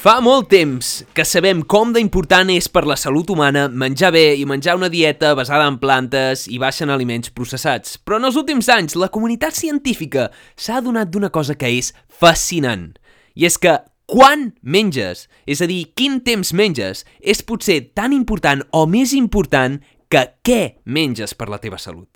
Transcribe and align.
Fa 0.00 0.14
molt 0.24 0.46
temps 0.48 0.86
que 1.12 1.26
sabem 1.28 1.58
com 1.68 1.90
d'important 1.92 2.48
és 2.54 2.70
per 2.72 2.86
la 2.88 2.94
salut 2.96 3.28
humana 3.28 3.66
menjar 3.68 4.08
bé 4.14 4.22
i 4.40 4.46
menjar 4.48 4.78
una 4.78 4.88
dieta 4.88 5.34
basada 5.36 5.66
en 5.68 5.76
plantes 5.82 6.46
i 6.48 6.56
baixa 6.62 6.86
en 6.86 6.92
aliments 6.94 7.28
processats. 7.36 7.98
Però 8.00 8.16
en 8.16 8.24
els 8.24 8.38
últims 8.40 8.70
anys 8.72 8.96
la 8.96 9.10
comunitat 9.12 9.58
científica 9.58 10.30
s'ha 10.56 10.78
adonat 10.80 11.12
d'una 11.12 11.28
cosa 11.28 11.52
que 11.52 11.68
és 11.68 11.92
fascinant. 12.08 12.94
I 13.36 13.44
és 13.50 13.60
que 13.60 13.76
quan 14.08 14.54
menges, 14.64 15.26
és 15.44 15.60
a 15.60 15.68
dir, 15.68 15.92
quin 15.92 16.16
temps 16.24 16.54
menges, 16.56 17.04
és 17.20 17.44
potser 17.44 17.82
tan 17.92 18.16
important 18.16 18.64
o 18.72 18.86
més 18.88 19.12
important 19.12 19.82
que 20.08 20.24
què 20.40 20.62
menges 20.88 21.36
per 21.36 21.52
la 21.52 21.60
teva 21.60 21.76
salut. 21.76 22.08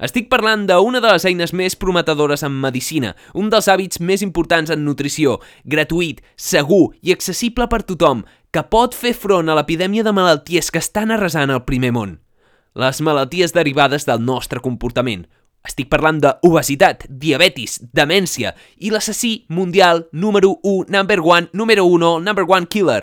Estic 0.00 0.30
parlant 0.32 0.62
d'una 0.64 1.00
de 1.04 1.10
les 1.12 1.26
eines 1.28 1.50
més 1.52 1.74
prometedores 1.76 2.40
en 2.46 2.54
medicina, 2.62 3.12
un 3.36 3.50
dels 3.52 3.68
hàbits 3.68 4.00
més 4.00 4.22
importants 4.24 4.72
en 4.72 4.80
nutrició, 4.86 5.36
gratuït, 5.68 6.22
segur 6.40 6.94
i 7.04 7.12
accessible 7.12 7.66
per 7.68 7.82
tothom, 7.84 8.22
que 8.50 8.64
pot 8.72 8.96
fer 8.96 9.12
front 9.12 9.52
a 9.52 9.58
l'epidèmia 9.58 10.06
de 10.06 10.14
malalties 10.16 10.72
que 10.72 10.80
estan 10.80 11.12
arrasant 11.12 11.52
el 11.52 11.66
primer 11.68 11.92
món. 11.92 12.16
Les 12.80 13.02
malalties 13.04 13.52
derivades 13.52 14.08
del 14.08 14.24
nostre 14.24 14.64
comportament. 14.64 15.26
Estic 15.68 15.90
parlant 15.92 16.22
d'obesitat, 16.24 17.04
diabetis, 17.10 17.76
demència 17.92 18.54
i 18.80 18.88
l'assassí 18.88 19.44
mundial 19.52 20.06
número 20.12 20.56
1, 20.64 20.88
number 20.88 21.20
1, 21.20 21.52
número 21.52 21.84
1, 21.84 22.14
number 22.24 22.46
1 22.48 22.70
killer, 22.72 23.02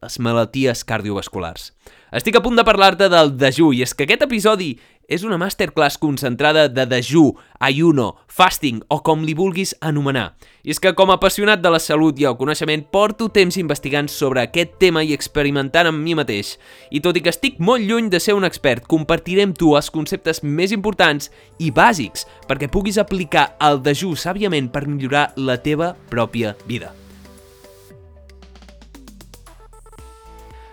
les 0.00 0.16
malalties 0.24 0.86
cardiovasculars. 0.88 1.74
Estic 2.16 2.34
a 2.38 2.42
punt 2.42 2.56
de 2.56 2.64
parlar-te 2.66 3.10
del 3.12 3.34
dejú 3.38 3.74
i 3.76 3.84
és 3.84 3.92
que 3.94 4.06
aquest 4.06 4.24
episodi 4.24 4.72
és 5.10 5.24
una 5.26 5.36
masterclass 5.42 5.98
concentrada 5.98 6.68
de 6.70 6.86
dejú, 6.86 7.34
ayuno, 7.58 8.14
fasting 8.30 8.78
o 8.88 9.00
com 9.02 9.24
li 9.26 9.34
vulguis 9.34 9.74
anomenar. 9.82 10.36
I 10.62 10.70
és 10.70 10.78
que 10.78 10.92
com 10.94 11.10
a 11.10 11.16
apassionat 11.18 11.60
de 11.60 11.72
la 11.74 11.80
salut 11.82 12.18
i 12.20 12.28
el 12.30 12.36
coneixement 12.38 12.84
porto 12.94 13.26
temps 13.34 13.58
investigant 13.58 14.06
sobre 14.08 14.44
aquest 14.46 14.78
tema 14.78 15.02
i 15.02 15.10
experimentant 15.16 15.90
amb 15.90 15.98
mi 15.98 16.14
mateix. 16.14 16.54
I 16.94 17.02
tot 17.02 17.18
i 17.18 17.24
que 17.26 17.34
estic 17.34 17.58
molt 17.58 17.82
lluny 17.82 18.08
de 18.12 18.22
ser 18.22 18.38
un 18.38 18.46
expert, 18.46 18.86
compartiré 18.86 19.42
amb 19.48 19.58
tu 19.58 19.74
els 19.74 19.90
conceptes 19.90 20.44
més 20.46 20.70
importants 20.70 21.32
i 21.58 21.72
bàsics 21.74 22.28
perquè 22.46 22.70
puguis 22.70 23.00
aplicar 23.02 23.50
el 23.66 23.82
dejú 23.82 24.14
sàviament 24.14 24.70
per 24.70 24.86
millorar 24.86 25.32
la 25.36 25.58
teva 25.58 25.96
pròpia 26.08 26.54
vida. 26.70 26.94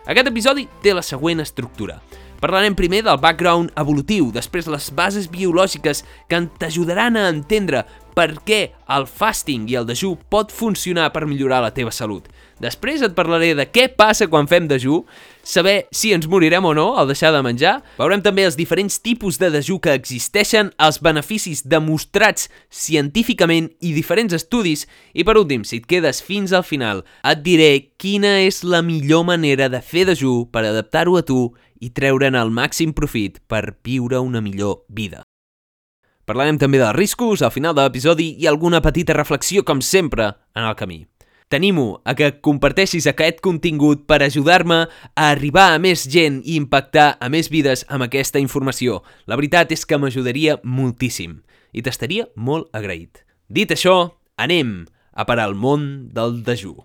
Aquest 0.08 0.30
episodi 0.30 0.70
té 0.80 0.94
la 0.96 1.04
següent 1.04 1.42
estructura. 1.44 1.98
Parlarem 2.38 2.76
primer 2.78 3.00
del 3.02 3.18
background 3.18 3.72
evolutiu, 3.82 4.28
després 4.30 4.68
les 4.70 4.92
bases 4.94 5.26
biològiques 5.34 6.04
que 6.30 6.42
t'ajudaran 6.62 7.18
a 7.18 7.30
entendre 7.32 7.82
per 8.14 8.36
què 8.46 8.60
el 8.94 9.08
fasting 9.10 9.66
i 9.72 9.78
el 9.80 9.88
dejú 9.90 10.14
pot 10.30 10.54
funcionar 10.54 11.10
per 11.16 11.26
millorar 11.26 11.64
la 11.66 11.74
teva 11.74 11.94
salut. 11.94 12.30
Després 12.58 13.04
et 13.06 13.14
parlaré 13.14 13.52
de 13.54 13.68
què 13.70 13.86
passa 13.94 14.26
quan 14.30 14.48
fem 14.50 14.66
dejú, 14.70 15.04
saber 15.46 15.86
si 15.94 16.10
ens 16.16 16.26
morirem 16.28 16.66
o 16.66 16.74
no 16.74 16.88
al 16.98 17.10
deixar 17.12 17.30
de 17.36 17.44
menjar. 17.46 17.76
Veurem 18.00 18.24
també 18.26 18.48
els 18.48 18.58
diferents 18.58 18.98
tipus 19.04 19.38
de 19.38 19.52
dejú 19.54 19.78
que 19.84 19.94
existeixen, 19.94 20.72
els 20.82 20.98
beneficis 21.06 21.62
demostrats 21.70 22.50
científicament 22.74 23.70
i 23.80 23.94
diferents 23.94 24.34
estudis. 24.34 24.88
I 25.14 25.26
per 25.28 25.38
últim, 25.38 25.64
si 25.64 25.84
et 25.84 25.88
quedes 25.90 26.24
fins 26.26 26.54
al 26.54 26.66
final, 26.66 27.04
et 27.22 27.44
diré 27.46 27.72
quina 28.02 28.40
és 28.48 28.64
la 28.66 28.82
millor 28.82 29.28
manera 29.30 29.70
de 29.70 29.82
fer 29.82 30.08
dejú 30.10 30.48
per 30.52 30.66
adaptar-ho 30.66 31.18
a 31.20 31.26
tu 31.26 31.52
i 31.80 31.92
treure'n 31.94 32.36
el 32.36 32.50
màxim 32.50 32.94
profit 32.98 33.38
per 33.46 33.78
viure 33.86 34.18
una 34.18 34.42
millor 34.42 34.82
vida. 34.90 35.22
Parlarem 36.28 36.58
també 36.60 36.82
dels 36.82 36.98
riscos 36.98 37.46
al 37.46 37.54
final 37.54 37.78
de 37.78 37.86
l'episodi 37.86 38.34
i 38.42 38.50
alguna 38.50 38.82
petita 38.84 39.16
reflexió, 39.16 39.64
com 39.64 39.80
sempre, 39.80 40.34
en 40.58 40.66
el 40.66 40.76
camí. 40.76 41.06
T'animo 41.48 42.02
a 42.04 42.12
que 42.12 42.28
comparteixis 42.44 43.06
aquest 43.08 43.38
contingut 43.40 44.02
per 44.04 44.18
ajudar-me 44.20 44.82
a 44.84 45.28
arribar 45.32 45.70
a 45.72 45.78
més 45.80 46.04
gent 46.12 46.42
i 46.44 46.58
impactar 46.60 47.14
a 47.24 47.30
més 47.32 47.48
vides 47.48 47.86
amb 47.88 48.04
aquesta 48.04 48.42
informació. 48.44 49.00
La 49.32 49.38
veritat 49.40 49.72
és 49.72 49.86
que 49.88 49.96
m'ajudaria 49.96 50.58
moltíssim 50.68 51.38
i 51.72 51.86
t'estaria 51.86 52.28
molt 52.36 52.68
agraït. 52.76 53.24
Dit 53.48 53.72
això, 53.72 53.96
anem 54.36 54.82
a 55.16 55.24
parar 55.24 55.48
al 55.48 55.56
món 55.56 56.12
del 56.12 56.42
dejú. 56.44 56.76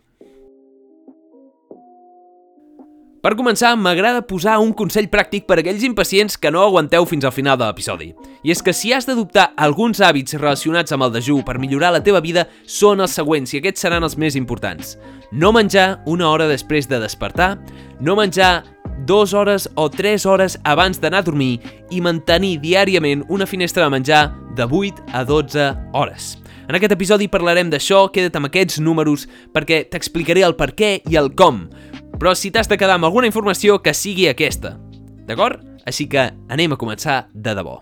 Per 3.22 3.36
començar, 3.38 3.76
m'agrada 3.78 4.24
posar 4.26 4.56
un 4.58 4.72
consell 4.74 5.06
pràctic 5.06 5.44
per 5.46 5.54
a 5.54 5.62
aquells 5.62 5.84
impacients 5.86 6.34
que 6.42 6.50
no 6.50 6.64
aguanteu 6.64 7.04
fins 7.06 7.22
al 7.22 7.30
final 7.30 7.54
de 7.54 7.68
l'episodi. 7.68 8.08
I 8.42 8.50
és 8.50 8.62
que 8.66 8.74
si 8.74 8.90
has 8.90 9.06
d'adoptar 9.06 9.52
alguns 9.54 10.00
hàbits 10.02 10.34
relacionats 10.40 10.90
amb 10.90 11.06
el 11.06 11.12
dejú 11.14 11.36
per 11.46 11.60
millorar 11.62 11.92
la 11.94 12.02
teva 12.02 12.18
vida, 12.18 12.48
són 12.66 12.98
els 12.98 13.14
següents 13.14 13.54
i 13.54 13.60
aquests 13.60 13.86
seran 13.86 14.02
els 14.02 14.18
més 14.18 14.34
importants. 14.34 14.96
No 15.30 15.52
menjar 15.54 16.02
una 16.10 16.32
hora 16.32 16.50
després 16.50 16.90
de 16.90 16.98
despertar, 16.98 17.60
no 18.02 18.18
menjar 18.18 18.64
dues 19.06 19.36
hores 19.38 19.68
o 19.78 19.86
tres 19.86 20.26
hores 20.26 20.58
abans 20.66 20.98
d'anar 20.98 21.22
a 21.22 21.28
dormir 21.30 21.60
i 21.94 22.02
mantenir 22.02 22.56
diàriament 22.58 23.22
una 23.30 23.46
finestra 23.46 23.86
de 23.86 23.94
menjar 24.00 24.24
de 24.58 24.66
8 24.66 25.14
a 25.14 25.22
12 25.22 25.70
hores. 25.94 26.32
En 26.66 26.74
aquest 26.74 26.98
episodi 26.98 27.30
parlarem 27.30 27.70
d'això, 27.70 28.08
queda't 28.10 28.34
amb 28.38 28.50
aquests 28.50 28.82
números 28.82 29.28
perquè 29.54 29.84
t'explicaré 29.90 30.42
el 30.42 30.58
per 30.58 30.72
què 30.74 30.96
i 31.06 31.18
el 31.20 31.30
com, 31.38 31.68
però 32.22 32.36
si 32.38 32.52
t'has 32.54 32.68
de 32.70 32.76
quedar 32.78 33.00
amb 33.00 33.08
alguna 33.08 33.26
informació, 33.26 33.80
que 33.82 33.90
sigui 33.98 34.28
aquesta. 34.30 34.76
D'acord? 35.26 35.58
Així 35.90 36.04
que 36.06 36.28
anem 36.54 36.70
a 36.70 36.76
començar 36.78 37.24
de 37.34 37.50
debò. 37.58 37.80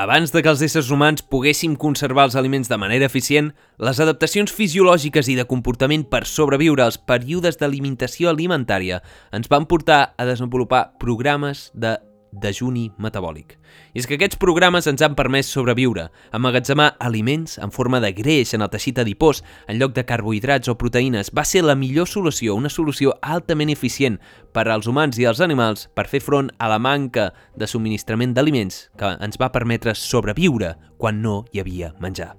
Abans 0.00 0.32
de 0.32 0.40
que 0.40 0.48
els 0.48 0.62
éssers 0.64 0.88
humans 0.88 1.20
poguéssim 1.20 1.74
conservar 1.76 2.24
els 2.30 2.38
aliments 2.40 2.72
de 2.72 2.78
manera 2.80 3.10
eficient, 3.10 3.50
les 3.76 4.00
adaptacions 4.00 4.54
fisiològiques 4.56 5.28
i 5.28 5.36
de 5.36 5.44
comportament 5.44 6.06
per 6.08 6.22
sobreviure 6.24 6.86
als 6.86 6.96
períodes 6.96 7.60
d'alimentació 7.60 8.32
alimentària 8.32 9.02
ens 9.36 9.52
van 9.52 9.68
portar 9.68 10.14
a 10.16 10.24
desenvolupar 10.24 10.94
programes 10.96 11.68
de 11.74 11.98
dejuni 12.32 12.90
metabòlic. 12.98 13.56
I 13.94 14.00
és 14.00 14.06
que 14.06 14.16
aquests 14.18 14.38
programes 14.40 14.86
ens 14.90 15.02
han 15.02 15.16
permès 15.18 15.50
sobreviure, 15.50 16.08
emmagatzemar 16.36 16.94
aliments 17.00 17.58
en 17.58 17.72
forma 17.74 18.00
de 18.00 18.12
greix 18.16 18.54
en 18.54 18.64
el 18.64 18.70
teixit 18.72 19.00
adipós 19.02 19.42
en 19.66 19.80
lloc 19.80 19.94
de 19.96 20.04
carbohidrats 20.06 20.70
o 20.70 20.76
proteïnes 20.78 21.32
va 21.36 21.44
ser 21.44 21.64
la 21.66 21.78
millor 21.78 22.08
solució, 22.08 22.54
una 22.54 22.70
solució 22.72 23.16
altament 23.22 23.72
eficient 23.72 24.20
per 24.54 24.68
als 24.68 24.86
humans 24.90 25.18
i 25.18 25.26
als 25.26 25.40
animals 25.40 25.88
per 25.94 26.08
fer 26.10 26.22
front 26.24 26.52
a 26.58 26.68
la 26.70 26.78
manca 26.78 27.30
de 27.56 27.66
subministrament 27.70 28.34
d'aliments 28.34 28.88
que 28.98 29.16
ens 29.18 29.40
va 29.40 29.52
permetre 29.54 29.94
sobreviure 29.94 30.76
quan 30.98 31.22
no 31.22 31.44
hi 31.52 31.64
havia 31.64 31.94
menjar. 32.00 32.36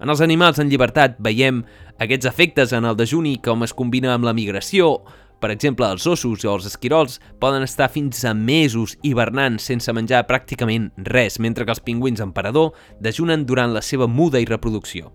En 0.00 0.08
els 0.08 0.22
animals 0.24 0.56
en 0.62 0.70
llibertat 0.72 1.18
veiem 1.20 1.58
aquests 2.00 2.28
efectes 2.30 2.70
en 2.72 2.86
el 2.88 2.96
dejuni 2.96 3.34
com 3.44 3.66
es 3.66 3.74
combina 3.76 4.14
amb 4.14 4.24
la 4.24 4.32
migració, 4.32 5.02
per 5.40 5.50
exemple, 5.54 5.88
els 5.88 6.06
ossos 6.06 6.44
o 6.44 6.52
els 6.52 6.68
esquirols 6.68 7.18
poden 7.40 7.64
estar 7.64 7.88
fins 7.88 8.22
a 8.28 8.34
mesos 8.36 8.98
hivernant 9.02 9.58
sense 9.58 9.92
menjar 9.96 10.26
pràcticament 10.28 10.90
res, 11.08 11.40
mentre 11.40 11.64
que 11.64 11.72
els 11.72 11.82
pingüins 11.84 12.20
emperador 12.20 12.74
dejunen 13.00 13.46
durant 13.48 13.72
la 13.72 13.82
seva 13.82 14.06
muda 14.06 14.40
i 14.40 14.48
reproducció. 14.48 15.14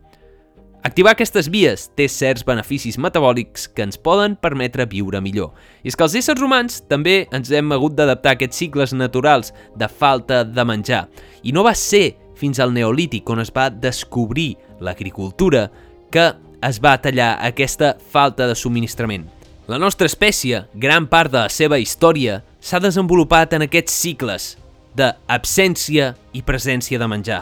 Activar 0.86 1.16
aquestes 1.16 1.48
vies 1.50 1.88
té 1.98 2.06
certs 2.06 2.44
beneficis 2.46 3.00
metabòlics 3.02 3.64
que 3.74 3.82
ens 3.88 3.98
poden 3.98 4.36
permetre 4.38 4.86
viure 4.86 5.18
millor. 5.18 5.56
I 5.82 5.90
és 5.90 5.98
que 5.98 6.06
els 6.06 6.14
éssers 6.20 6.44
humans 6.46 6.84
també 6.86 7.24
ens 7.34 7.50
hem 7.50 7.74
hagut 7.74 7.96
d'adaptar 7.98 8.36
a 8.36 8.38
aquests 8.38 8.62
cicles 8.62 8.94
naturals 8.94 9.50
de 9.74 9.90
falta 9.90 10.44
de 10.46 10.66
menjar. 10.66 11.08
I 11.42 11.56
no 11.58 11.66
va 11.66 11.74
ser 11.74 12.20
fins 12.38 12.62
al 12.62 12.76
Neolític 12.76 13.30
on 13.34 13.42
es 13.42 13.50
va 13.56 13.72
descobrir 13.72 14.52
l'agricultura 14.78 15.72
que 16.14 16.28
es 16.70 16.78
va 16.82 17.00
tallar 17.02 17.32
aquesta 17.42 17.96
falta 18.14 18.46
de 18.46 18.54
subministrament. 18.54 19.26
La 19.66 19.80
nostra 19.82 20.06
espècie, 20.06 20.60
gran 20.78 21.08
part 21.10 21.32
de 21.34 21.40
la 21.42 21.50
seva 21.50 21.80
història, 21.82 22.44
s'ha 22.62 22.78
desenvolupat 22.78 23.56
en 23.58 23.66
aquests 23.66 23.96
cicles 23.98 24.46
d'absència 24.94 26.12
i 26.38 26.44
presència 26.46 27.02
de 27.02 27.08
menjar, 27.10 27.40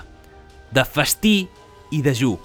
de 0.72 0.86
festí 0.88 1.36
i 1.92 2.00
dejú. 2.06 2.38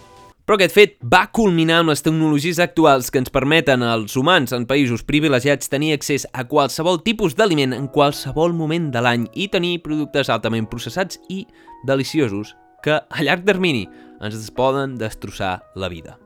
Però 0.42 0.58
aquest 0.58 0.74
fet 0.74 0.98
va 0.98 1.28
culminar 1.30 1.84
amb 1.84 1.92
les 1.92 2.02
tecnologies 2.02 2.58
actuals 2.58 3.12
que 3.12 3.22
ens 3.22 3.30
permeten 3.30 3.86
als 3.86 4.18
humans 4.18 4.50
en 4.56 4.66
països 4.66 5.06
privilegiats 5.06 5.70
tenir 5.70 5.94
accés 5.94 6.26
a 6.32 6.48
qualsevol 6.50 6.98
tipus 7.06 7.38
d'aliment 7.38 7.76
en 7.76 7.86
qualsevol 7.86 8.56
moment 8.58 8.90
de 8.90 9.04
l'any 9.04 9.28
i 9.38 9.46
tenir 9.46 9.76
productes 9.86 10.26
altament 10.26 10.66
processats 10.66 11.22
i 11.30 11.44
deliciosos 11.86 12.56
que 12.82 12.98
a 12.98 13.22
llarg 13.22 13.46
termini 13.46 13.86
ens 14.18 14.50
poden 14.50 14.98
destrossar 14.98 15.60
la 15.78 15.92
vida. 15.92 16.18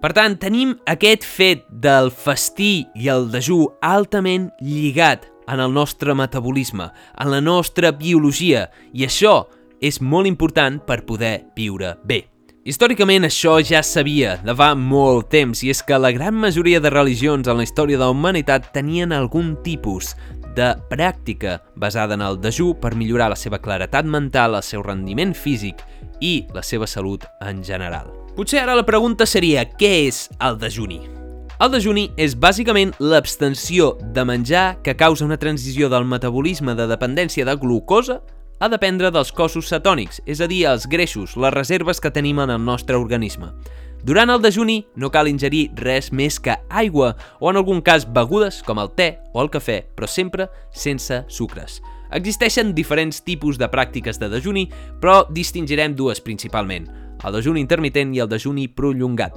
Per 0.00 0.14
tant, 0.16 0.38
tenim 0.40 0.72
aquest 0.88 1.26
fet 1.28 1.66
del 1.68 2.08
festí 2.08 2.86
i 2.96 3.10
el 3.12 3.26
dejú 3.28 3.66
altament 3.84 4.48
lligat 4.64 5.26
en 5.50 5.60
el 5.60 5.74
nostre 5.76 6.14
metabolisme, 6.16 6.86
en 7.20 7.28
la 7.28 7.40
nostra 7.44 7.90
biologia, 7.92 8.70
i 8.96 9.04
això 9.04 9.42
és 9.80 10.00
molt 10.00 10.28
important 10.30 10.78
per 10.86 11.02
poder 11.04 11.50
viure 11.56 11.98
bé. 12.04 12.22
Històricament 12.64 13.24
això 13.28 13.58
ja 13.64 13.80
sabia 13.84 14.38
de 14.44 14.54
fa 14.56 14.74
molt 14.76 15.30
temps 15.32 15.62
i 15.64 15.70
és 15.72 15.80
que 15.84 16.00
la 16.00 16.12
gran 16.16 16.36
majoria 16.36 16.80
de 16.80 16.92
religions 16.92 17.48
en 17.48 17.60
la 17.60 17.64
història 17.64 17.96
de 17.96 18.04
la 18.04 18.12
humanitat 18.12 18.70
tenien 18.72 19.12
algun 19.16 19.54
tipus 19.64 20.14
de 20.56 20.74
pràctica 20.92 21.58
basada 21.76 22.16
en 22.16 22.24
el 22.24 22.40
dejú 22.40 22.74
per 22.80 22.96
millorar 22.96 23.30
la 23.32 23.40
seva 23.40 23.60
claretat 23.60 24.04
mental, 24.04 24.56
el 24.56 24.64
seu 24.64 24.84
rendiment 24.84 25.36
físic 25.36 25.84
i 26.20 26.44
la 26.56 26.64
seva 26.64 26.88
salut 26.88 27.24
en 27.40 27.64
general. 27.64 28.19
Potser 28.36 28.60
ara 28.62 28.76
la 28.78 28.86
pregunta 28.86 29.26
seria 29.26 29.64
què 29.66 29.88
és 30.06 30.28
el 30.38 30.54
dejuni? 30.60 31.00
El 31.60 31.72
dejuni 31.72 32.06
és 32.16 32.36
bàsicament 32.38 32.92
l'abstenció 33.02 33.96
de 34.14 34.22
menjar 34.24 34.78
que 34.84 34.94
causa 34.96 35.26
una 35.26 35.36
transició 35.36 35.88
del 35.90 36.06
metabolisme 36.06 36.76
de 36.78 36.86
dependència 36.88 37.44
de 37.44 37.56
glucosa 37.58 38.20
a 38.60 38.68
dependre 38.70 39.10
dels 39.10 39.32
cossos 39.34 39.68
cetònics, 39.72 40.22
és 40.30 40.40
a 40.40 40.46
dir, 40.46 40.62
els 40.70 40.86
greixos, 40.86 41.34
les 41.34 41.54
reserves 41.56 42.00
que 42.00 42.12
tenim 42.14 42.38
en 42.38 42.54
el 42.54 42.62
nostre 42.64 42.96
organisme. 42.96 43.50
Durant 44.06 44.30
el 44.30 44.40
dejuni 44.40 44.78
no 44.96 45.10
cal 45.10 45.28
ingerir 45.28 45.66
res 45.82 46.12
més 46.14 46.38
que 46.40 46.54
aigua 46.70 47.16
o 47.40 47.50
en 47.50 47.58
algun 47.58 47.82
cas 47.82 48.06
begudes 48.06 48.62
com 48.62 48.78
el 48.78 48.94
te 48.94 49.10
o 49.34 49.42
el 49.42 49.50
cafè, 49.50 49.82
però 49.96 50.06
sempre 50.08 50.48
sense 50.70 51.24
sucres. 51.28 51.82
Existeixen 52.14 52.72
diferents 52.78 53.20
tipus 53.26 53.58
de 53.58 53.68
pràctiques 53.68 54.22
de 54.22 54.30
dejuni, 54.30 54.68
però 55.02 55.26
distingirem 55.28 55.98
dues 55.98 56.22
principalment, 56.24 56.88
el 57.24 57.36
dejuni 57.38 57.62
intermitent 57.64 58.14
i 58.14 58.22
el 58.22 58.30
dejuni 58.30 58.68
prolongat. 58.68 59.36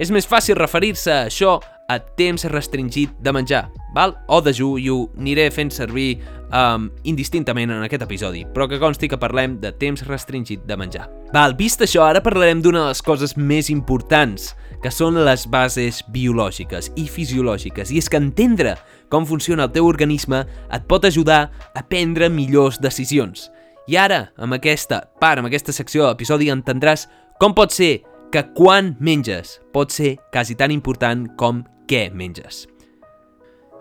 És 0.00 0.10
més 0.10 0.26
fàcil 0.28 0.56
referir-se 0.56 1.12
a 1.12 1.26
això 1.28 1.58
a 1.92 1.98
temps 2.16 2.44
restringit 2.48 3.12
de 3.20 3.32
menjar, 3.34 3.66
val? 3.94 4.14
o 4.28 4.40
dejú, 4.40 4.76
i 4.80 4.88
ho 4.88 5.10
aniré 5.18 5.50
fent 5.52 5.72
servir 5.74 6.22
um, 6.48 6.88
indistintament 7.04 7.72
en 7.74 7.84
aquest 7.84 8.06
episodi, 8.06 8.46
però 8.54 8.68
que 8.70 8.80
consti 8.80 9.10
que 9.10 9.20
parlem 9.20 9.58
de 9.60 9.72
temps 9.76 10.04
restringit 10.08 10.64
de 10.68 10.78
menjar. 10.80 11.08
Val, 11.34 11.56
vist 11.58 11.84
això, 11.84 12.06
ara 12.06 12.22
parlarem 12.24 12.62
d'una 12.64 12.86
de 12.86 12.92
les 12.94 13.04
coses 13.04 13.36
més 13.36 13.68
importants, 13.72 14.52
que 14.82 14.90
són 14.90 15.20
les 15.26 15.44
bases 15.46 16.00
biològiques 16.10 16.90
i 16.98 17.06
fisiològiques, 17.06 17.92
i 17.92 18.00
és 18.00 18.08
que 18.10 18.18
entendre 18.18 18.76
com 19.12 19.28
funciona 19.28 19.68
el 19.68 19.74
teu 19.74 19.86
organisme 19.86 20.42
et 20.72 20.86
pot 20.88 21.04
ajudar 21.06 21.44
a 21.76 21.84
prendre 21.86 22.32
millors 22.32 22.80
decisions. 22.82 23.50
I 23.90 23.98
ara, 23.98 24.28
amb 24.38 24.54
aquesta 24.54 25.02
part, 25.20 25.40
amb 25.40 25.50
aquesta 25.50 25.74
secció 25.74 26.04
de 26.04 26.12
l'episodi, 26.12 26.50
entendràs 26.54 27.08
com 27.40 27.54
pot 27.54 27.72
ser 27.74 28.02
que 28.32 28.42
quan 28.56 28.94
menges 29.00 29.58
pot 29.72 29.92
ser 29.92 30.16
quasi 30.32 30.56
tan 30.56 30.72
important 30.72 31.28
com 31.36 31.62
què 31.88 32.08
menges. 32.14 32.66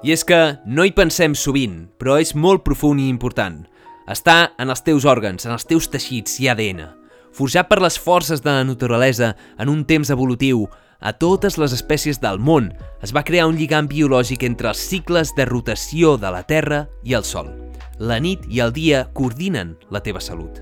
I 0.04 0.16
és 0.16 0.26
que 0.26 0.40
no 0.66 0.84
hi 0.84 0.92
pensem 0.98 1.36
sovint, 1.38 1.86
però 2.02 2.18
és 2.20 2.34
molt 2.36 2.66
profund 2.66 3.00
i 3.04 3.10
important. 3.10 3.62
Està 4.10 4.52
en 4.60 4.74
els 4.74 4.82
teus 4.82 5.06
òrgans, 5.06 5.46
en 5.46 5.54
els 5.54 5.68
teus 5.70 5.88
teixits 5.94 6.40
i 6.42 6.50
ADN. 6.50 6.88
Forjat 7.32 7.70
per 7.70 7.80
les 7.80 8.00
forces 8.02 8.42
de 8.44 8.52
la 8.52 8.66
naturalesa 8.68 9.36
en 9.62 9.70
un 9.72 9.86
temps 9.88 10.10
evolutiu, 10.12 10.66
a 11.02 11.14
totes 11.18 11.58
les 11.58 11.74
espècies 11.74 12.20
del 12.22 12.38
món 12.38 12.68
es 13.02 13.14
va 13.14 13.24
crear 13.26 13.48
un 13.50 13.56
lligam 13.58 13.88
biològic 13.90 14.44
entre 14.46 14.70
els 14.70 14.82
cicles 14.82 15.32
de 15.38 15.48
rotació 15.50 16.18
de 16.22 16.30
la 16.34 16.44
Terra 16.46 16.84
i 17.02 17.16
el 17.18 17.26
Sol. 17.26 17.50
La 17.98 18.20
nit 18.22 18.44
i 18.50 18.62
el 18.62 18.74
dia 18.74 19.08
coordinen 19.14 19.78
la 19.90 20.02
teva 20.06 20.22
salut. 20.22 20.60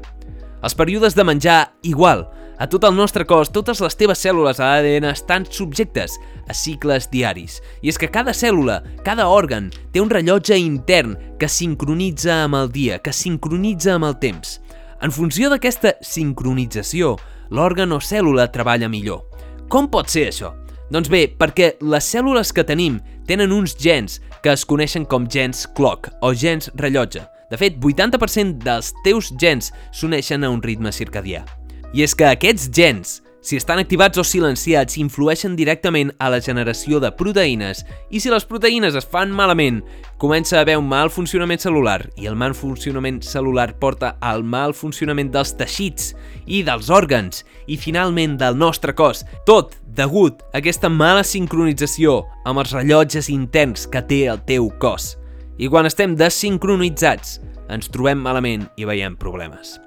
Els 0.63 0.75
períodes 0.75 1.15
de 1.15 1.25
menjar, 1.27 1.59
igual, 1.83 2.27
a 2.59 2.67
tot 2.67 2.83
el 2.83 2.95
nostre 2.95 3.23
cos, 3.25 3.49
totes 3.55 3.79
les 3.79 3.95
teves 3.95 4.19
cèl·lules 4.19 4.59
a 4.59 4.67
l'ADN 4.67 5.07
estan 5.07 5.45
subjectes 5.47 6.17
a 6.45 6.53
cicles 6.53 7.07
diaris. 7.09 7.61
I 7.81 7.89
és 7.93 7.97
que 7.97 8.11
cada 8.11 8.35
cèl·lula, 8.35 8.81
cada 9.05 9.29
òrgan, 9.31 9.69
té 9.93 10.03
un 10.03 10.11
rellotge 10.11 10.57
intern 10.59 11.15
que 11.39 11.47
sincronitza 11.47 12.43
amb 12.43 12.59
el 12.59 12.71
dia, 12.75 12.99
que 12.99 13.15
sincronitza 13.15 13.95
amb 13.95 14.09
el 14.09 14.17
temps. 14.19 14.57
En 14.99 15.15
funció 15.15 15.47
d'aquesta 15.47 15.95
sincronització, 16.03 17.15
l'òrgan 17.55 17.95
o 17.95 18.01
cèl·lula 18.03 18.49
treballa 18.51 18.91
millor. 18.91 19.23
Com 19.71 19.87
pot 19.87 20.11
ser 20.11 20.27
això? 20.27 20.51
Doncs 20.91 21.07
bé, 21.07 21.29
perquè 21.39 21.77
les 21.85 22.11
cèl·lules 22.11 22.51
que 22.51 22.65
tenim 22.67 22.97
tenen 23.29 23.53
uns 23.53 23.77
gens 23.79 24.17
que 24.43 24.51
es 24.51 24.65
coneixen 24.65 25.05
com 25.05 25.29
gens 25.29 25.63
clock 25.77 26.09
o 26.25 26.33
gens 26.33 26.71
rellotge. 26.75 27.23
De 27.49 27.57
fet, 27.57 27.79
80% 27.79 28.59
dels 28.65 28.91
teus 29.05 29.31
gens 29.39 29.71
s'uneixen 29.93 30.43
a 30.43 30.51
un 30.51 30.61
ritme 30.65 30.91
circadià. 30.91 31.45
I 31.93 32.03
és 32.05 32.13
que 32.13 32.27
aquests 32.29 32.69
gens, 32.69 33.15
si 33.41 33.57
estan 33.57 33.79
activats 33.81 34.19
o 34.19 34.23
silenciats, 34.27 34.97
influeixen 35.01 35.55
directament 35.57 36.11
a 36.21 36.27
la 36.29 36.41
generació 36.43 36.99
de 37.01 37.09
proteïnes 37.17 37.81
i 38.13 38.21
si 38.21 38.29
les 38.29 38.45
proteïnes 38.45 38.93
es 38.99 39.07
fan 39.09 39.31
malament, 39.33 39.79
comença 40.21 40.59
a 40.59 40.61
haver 40.61 40.77
un 40.77 40.85
mal 40.91 41.09
funcionament 41.09 41.63
celular 41.63 42.03
i 42.19 42.29
el 42.29 42.37
mal 42.37 42.53
funcionament 42.53 43.23
celular 43.25 43.71
porta 43.81 44.17
al 44.21 44.43
mal 44.43 44.75
funcionament 44.77 45.33
dels 45.33 45.55
teixits 45.57 46.13
i 46.45 46.61
dels 46.67 46.91
òrgans 46.93 47.41
i 47.65 47.79
finalment 47.81 48.37
del 48.37 48.59
nostre 48.59 48.93
cos, 48.93 49.25
tot 49.49 49.73
degut 49.97 50.45
a 50.51 50.59
aquesta 50.61 50.93
mala 50.93 51.25
sincronització 51.25 52.21
amb 52.45 52.61
els 52.61 52.77
rellotges 52.77 53.33
interns 53.33 53.89
que 53.89 54.05
té 54.05 54.27
el 54.29 54.45
teu 54.45 54.69
cos. 54.77 55.15
I 55.57 55.67
quan 55.67 55.89
estem 55.89 56.13
desincronitzats, 56.15 57.39
ens 57.69 57.89
trobem 57.89 58.21
malament 58.21 58.69
i 58.77 58.85
veiem 58.85 59.17
problemes. 59.17 59.79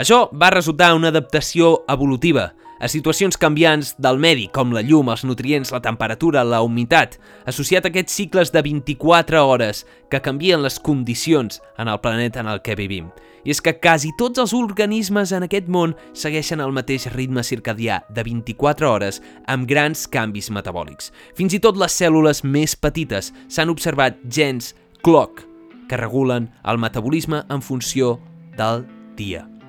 Això 0.00 0.30
va 0.32 0.48
resultar 0.48 0.94
una 0.96 1.10
adaptació 1.12 1.82
evolutiva 1.92 2.54
a 2.80 2.88
situacions 2.88 3.36
canviants 3.36 3.90
del 4.00 4.16
medi, 4.16 4.46
com 4.48 4.70
la 4.72 4.80
llum, 4.80 5.10
els 5.12 5.26
nutrients, 5.28 5.68
la 5.74 5.82
temperatura, 5.84 6.40
la 6.40 6.62
humitat, 6.64 7.18
associat 7.44 7.84
a 7.84 7.90
aquests 7.92 8.16
cicles 8.16 8.52
de 8.54 8.62
24 8.64 9.42
hores 9.44 9.84
que 10.08 10.22
canvien 10.24 10.64
les 10.64 10.80
condicions 10.80 11.60
en 11.76 11.92
el 11.92 12.00
planeta 12.00 12.40
en 12.40 12.48
el 12.48 12.62
que 12.64 12.78
vivim. 12.80 13.12
I 13.44 13.52
és 13.52 13.60
que 13.60 13.76
quasi 13.76 14.14
tots 14.16 14.40
els 14.40 14.56
organismes 14.56 15.36
en 15.36 15.44
aquest 15.44 15.68
món 15.68 15.92
segueixen 16.16 16.64
el 16.64 16.72
mateix 16.72 17.10
ritme 17.12 17.44
circadià 17.44 18.00
de 18.08 18.24
24 18.24 18.88
hores 18.88 19.20
amb 19.52 19.68
grans 19.68 20.08
canvis 20.08 20.48
metabòlics. 20.48 21.12
Fins 21.36 21.52
i 21.52 21.60
tot 21.60 21.76
les 21.76 21.92
cèl·lules 21.92 22.40
més 22.48 22.72
petites 22.72 23.34
s'han 23.52 23.68
observat 23.68 24.16
gens 24.24 24.72
clock 25.04 25.44
que 25.92 26.00
regulen 26.00 26.48
el 26.64 26.80
metabolisme 26.80 27.44
en 27.52 27.60
funció 27.60 28.16
del 28.56 28.86
dia. 29.20 29.59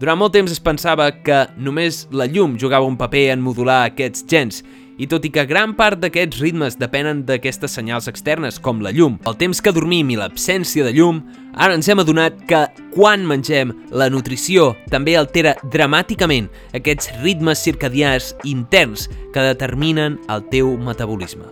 Durant 0.00 0.16
molt 0.16 0.32
temps 0.32 0.48
es 0.48 0.62
pensava 0.64 1.10
que 1.12 1.42
només 1.60 2.06
la 2.16 2.24
llum 2.24 2.54
jugava 2.56 2.88
un 2.88 2.96
paper 2.96 3.26
en 3.34 3.42
modular 3.44 3.82
aquests 3.84 4.22
gens, 4.24 4.62
i 4.96 5.04
tot 5.08 5.26
i 5.28 5.30
que 5.32 5.42
gran 5.48 5.74
part 5.76 6.00
d'aquests 6.00 6.38
ritmes 6.40 6.78
depenen 6.80 7.20
d'aquestes 7.28 7.74
senyals 7.76 8.08
externes, 8.08 8.56
com 8.56 8.80
la 8.80 8.94
llum, 8.96 9.18
el 9.28 9.36
temps 9.40 9.60
que 9.60 9.72
dormim 9.76 10.08
i 10.08 10.16
l'absència 10.16 10.86
de 10.86 10.94
llum, 10.96 11.18
ara 11.52 11.76
ens 11.76 11.88
hem 11.92 12.00
adonat 12.00 12.38
que 12.48 12.62
quan 12.94 13.26
mengem, 13.28 13.74
la 13.92 14.08
nutrició 14.12 14.70
també 14.92 15.18
altera 15.20 15.52
dramàticament 15.72 16.48
aquests 16.76 17.10
ritmes 17.20 17.60
circadians 17.60 18.30
interns 18.48 19.04
que 19.34 19.44
determinen 19.50 20.16
el 20.32 20.46
teu 20.48 20.78
metabolisme. 20.80 21.44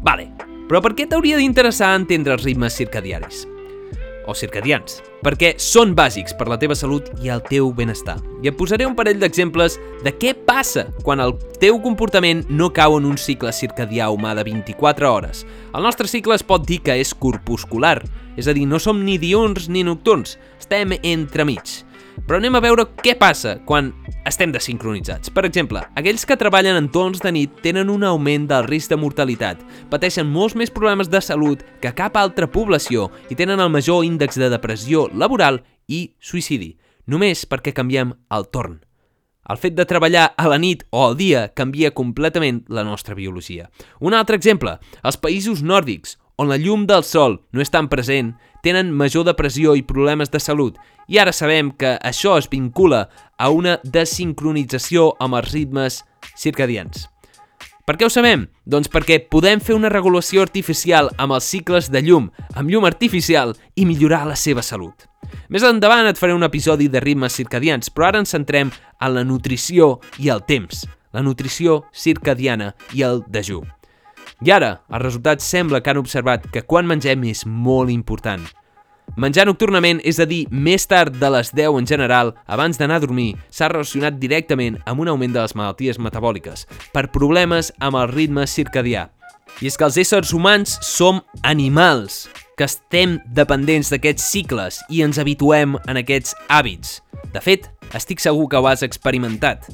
Vale, 0.00 0.30
però 0.70 0.80
per 0.80 0.94
què 0.96 1.04
t'hauria 1.04 1.36
d'interessar 1.36 1.92
entendre 2.00 2.38
els 2.38 2.48
ritmes 2.48 2.80
circadiaris? 2.80 3.44
O 4.26 4.34
circadians, 4.34 5.00
perquè 5.24 5.54
són 5.62 5.94
bàsics 5.96 6.34
per 6.36 6.48
la 6.50 6.58
teva 6.60 6.76
salut 6.78 7.08
i 7.22 7.30
el 7.32 7.42
teu 7.46 7.70
benestar. 7.74 8.18
I 8.42 8.50
et 8.50 8.58
posaré 8.58 8.86
un 8.86 8.96
parell 8.98 9.20
d'exemples 9.22 9.78
de 10.04 10.12
què 10.12 10.34
passa 10.46 10.86
quan 11.06 11.22
el 11.24 11.36
teu 11.62 11.80
comportament 11.82 12.44
no 12.50 12.72
cau 12.74 12.98
en 12.98 13.08
un 13.08 13.16
cicle 13.18 13.54
circadià 13.54 14.10
humà 14.12 14.34
de 14.36 14.44
24 14.46 15.12
hores. 15.12 15.44
El 15.72 15.86
nostre 15.86 16.10
cicle 16.10 16.36
es 16.36 16.46
pot 16.46 16.66
dir 16.66 16.82
que 16.84 16.98
és 17.00 17.14
corpuscular, 17.14 18.00
és 18.36 18.48
a 18.48 18.54
dir, 18.56 18.66
no 18.68 18.78
som 18.82 19.00
ni 19.04 19.16
diurns 19.18 19.70
ni 19.72 19.86
nocturns, 19.86 20.36
estem 20.60 20.98
entremig. 21.02 21.85
Però 22.24 22.38
anem 22.40 22.56
a 22.56 22.62
veure 22.64 22.86
què 23.02 23.12
passa 23.18 23.58
quan 23.68 23.90
estem 24.26 24.50
desincronitzats. 24.54 25.30
Per 25.30 25.44
exemple, 25.46 25.82
aquells 25.98 26.24
que 26.26 26.38
treballen 26.40 26.78
en 26.80 26.88
torns 26.92 27.20
de 27.22 27.32
nit 27.34 27.60
tenen 27.62 27.92
un 27.92 28.06
augment 28.08 28.48
del 28.50 28.66
risc 28.66 28.90
de 28.90 28.98
mortalitat, 28.98 29.60
pateixen 29.92 30.26
molts 30.26 30.56
més 30.56 30.72
problemes 30.72 31.12
de 31.12 31.20
salut 31.20 31.62
que 31.82 31.94
cap 31.94 32.16
altra 32.16 32.48
població 32.50 33.10
i 33.30 33.38
tenen 33.38 33.60
el 33.60 33.70
major 33.70 34.04
índex 34.08 34.40
de 34.40 34.50
depressió 34.50 35.06
laboral 35.12 35.60
i 35.86 36.08
suïcidi, 36.18 36.74
només 37.06 37.44
perquè 37.46 37.76
canviem 37.76 38.16
el 38.34 38.50
torn. 38.50 38.80
El 39.46 39.60
fet 39.62 39.76
de 39.78 39.86
treballar 39.86 40.32
a 40.34 40.48
la 40.50 40.58
nit 40.58 40.82
o 40.90 41.04
al 41.06 41.14
dia 41.18 41.46
canvia 41.54 41.92
completament 41.94 42.64
la 42.66 42.82
nostra 42.82 43.14
biologia. 43.14 43.68
Un 44.00 44.16
altre 44.18 44.34
exemple, 44.34 44.72
els 45.06 45.20
països 45.22 45.62
nòrdics, 45.62 46.16
on 46.36 46.48
la 46.48 46.58
llum 46.60 46.86
del 46.86 47.04
sol 47.04 47.40
no 47.52 47.64
és 47.64 47.72
tan 47.72 47.88
present, 47.88 48.34
tenen 48.62 48.92
major 48.92 49.24
depressió 49.26 49.74
i 49.76 49.84
problemes 49.86 50.32
de 50.32 50.40
salut, 50.42 50.78
i 51.08 51.20
ara 51.22 51.32
sabem 51.32 51.70
que 51.78 51.96
això 52.02 52.36
es 52.38 52.48
vincula 52.50 53.06
a 53.38 53.50
una 53.50 53.78
desincronització 53.84 55.12
amb 55.22 55.38
els 55.38 55.52
ritmes 55.52 56.00
circadians. 56.36 57.06
Per 57.86 57.94
què 57.94 58.02
ho 58.02 58.10
sabem? 58.10 58.48
Doncs 58.66 58.90
perquè 58.90 59.20
podem 59.30 59.60
fer 59.62 59.76
una 59.76 59.92
regulació 59.92 60.42
artificial 60.42 61.12
amb 61.22 61.36
els 61.36 61.46
cicles 61.46 61.86
de 61.94 62.02
llum, 62.02 62.32
amb 62.58 62.72
llum 62.72 62.88
artificial, 62.88 63.54
i 63.78 63.86
millorar 63.86 64.24
la 64.26 64.34
seva 64.34 64.64
salut. 64.66 65.06
Més 65.48 65.62
endavant 65.62 66.10
et 66.10 66.18
faré 66.18 66.34
un 66.34 66.42
episodi 66.42 66.90
de 66.90 67.02
ritmes 67.02 67.38
circadians, 67.38 67.92
però 67.94 68.10
ara 68.10 68.24
ens 68.24 68.34
centrem 68.34 68.74
en 68.74 69.14
la 69.14 69.22
nutrició 69.22 70.00
i 70.18 70.34
el 70.34 70.42
temps, 70.50 70.82
la 71.14 71.22
nutrició 71.22 71.84
circadiana 71.94 72.72
i 72.92 73.06
el 73.06 73.22
dejú. 73.30 73.62
I 74.44 74.52
ara, 74.52 74.82
els 74.92 75.02
resultats 75.02 75.46
sembla 75.48 75.80
que 75.80 75.90
han 75.90 76.00
observat 76.02 76.44
que 76.52 76.64
quan 76.68 76.88
mengem 76.88 77.24
és 77.30 77.46
molt 77.46 77.88
important. 77.92 78.44
Menjar 79.16 79.46
nocturnament, 79.48 80.02
és 80.04 80.18
a 80.20 80.26
dir, 80.28 80.42
més 80.50 80.84
tard 80.84 81.14
de 81.16 81.30
les 81.32 81.52
10 81.54 81.78
en 81.78 81.86
general, 81.88 82.34
abans 82.44 82.76
d'anar 82.76 82.98
a 82.98 83.04
dormir, 83.06 83.36
s'ha 83.48 83.70
relacionat 83.72 84.18
directament 84.20 84.76
amb 84.84 85.00
un 85.00 85.08
augment 85.08 85.32
de 85.32 85.40
les 85.40 85.54
malalties 85.56 85.96
metabòliques, 86.02 86.66
per 86.92 87.06
problemes 87.14 87.72
amb 87.80 87.96
el 87.96 88.10
ritme 88.12 88.44
circadià. 88.50 89.06
I 89.62 89.70
és 89.70 89.78
que 89.78 89.86
els 89.88 89.96
éssers 89.96 90.34
humans 90.36 90.76
som 90.84 91.22
animals, 91.40 92.26
que 92.58 92.68
estem 92.68 93.16
dependents 93.32 93.88
d'aquests 93.92 94.28
cicles 94.34 94.82
i 94.92 95.00
ens 95.06 95.20
habituem 95.22 95.78
en 95.88 96.00
aquests 96.02 96.36
hàbits. 96.52 96.98
De 97.32 97.40
fet, 97.40 97.70
estic 97.96 98.20
segur 98.20 98.50
que 98.52 98.60
ho 98.60 98.68
has 98.68 98.84
experimentat. 98.84 99.64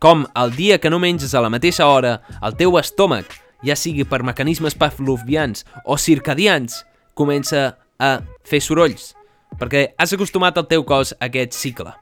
Com 0.00 0.26
el 0.36 0.52
dia 0.56 0.76
que 0.80 0.92
no 0.92 1.00
menges 1.00 1.32
a 1.32 1.40
la 1.40 1.52
mateixa 1.52 1.88
hora, 1.88 2.18
el 2.44 2.56
teu 2.56 2.76
estómac, 2.80 3.28
ja 3.66 3.76
sigui 3.76 4.06
per 4.08 4.22
mecanismes 4.26 4.76
pavlovians 4.78 5.64
o 5.84 5.96
circadians, 5.98 6.84
comença 7.14 7.74
a 8.00 8.12
fer 8.48 8.62
sorolls, 8.64 9.12
perquè 9.60 9.90
has 9.98 10.14
acostumat 10.16 10.56
el 10.60 10.68
teu 10.70 10.86
cos 10.88 11.12
a 11.18 11.28
aquest 11.28 11.56
cicle. 11.56 11.92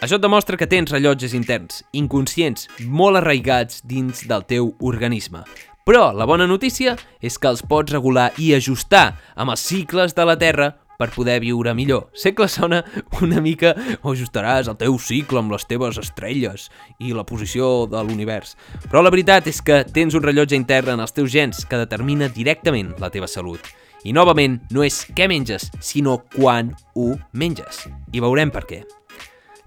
Això 0.00 0.16
et 0.16 0.22
demostra 0.24 0.56
que 0.56 0.68
tens 0.68 0.92
rellotges 0.92 1.34
interns, 1.36 1.82
inconscients, 1.92 2.68
molt 2.88 3.20
arraigats 3.20 3.82
dins 3.84 4.24
del 4.28 4.46
teu 4.48 4.70
organisme. 4.80 5.42
Però 5.84 6.10
la 6.16 6.24
bona 6.28 6.46
notícia 6.48 6.94
és 7.20 7.36
que 7.36 7.50
els 7.50 7.60
pots 7.66 7.92
regular 7.92 8.30
i 8.40 8.54
ajustar 8.56 9.18
amb 9.36 9.52
els 9.52 9.64
cicles 9.64 10.16
de 10.16 10.24
la 10.24 10.38
Terra 10.40 10.70
per 11.00 11.10
poder 11.14 11.38
viure 11.40 11.72
millor. 11.74 12.10
Sé 12.12 12.34
que 12.36 12.48
sona 12.52 12.82
una 13.24 13.40
mica 13.40 13.72
o 14.02 14.12
ajustaràs 14.12 14.68
el 14.68 14.78
teu 14.80 14.98
cicle 15.00 15.40
amb 15.40 15.56
les 15.56 15.64
teves 15.70 15.98
estrelles 16.02 16.68
i 17.00 17.14
la 17.16 17.24
posició 17.24 17.88
de 17.90 18.04
l'univers. 18.04 18.56
Però 18.90 19.02
la 19.02 19.12
veritat 19.12 19.48
és 19.50 19.62
que 19.64 19.82
tens 19.88 20.14
un 20.14 20.26
rellotge 20.26 20.58
intern 20.58 20.94
en 20.94 21.04
els 21.06 21.16
teus 21.16 21.32
gens 21.32 21.64
que 21.64 21.80
determina 21.80 22.28
directament 22.28 22.94
la 23.00 23.10
teva 23.10 23.30
salut. 23.30 23.64
I 24.04 24.14
novament, 24.16 24.60
no 24.72 24.84
és 24.84 25.02
què 25.16 25.28
menges, 25.28 25.68
sinó 25.84 26.22
quan 26.36 26.72
ho 26.96 27.12
menges. 27.32 27.84
I 28.12 28.24
veurem 28.24 28.52
per 28.52 28.64
què. 28.68 28.84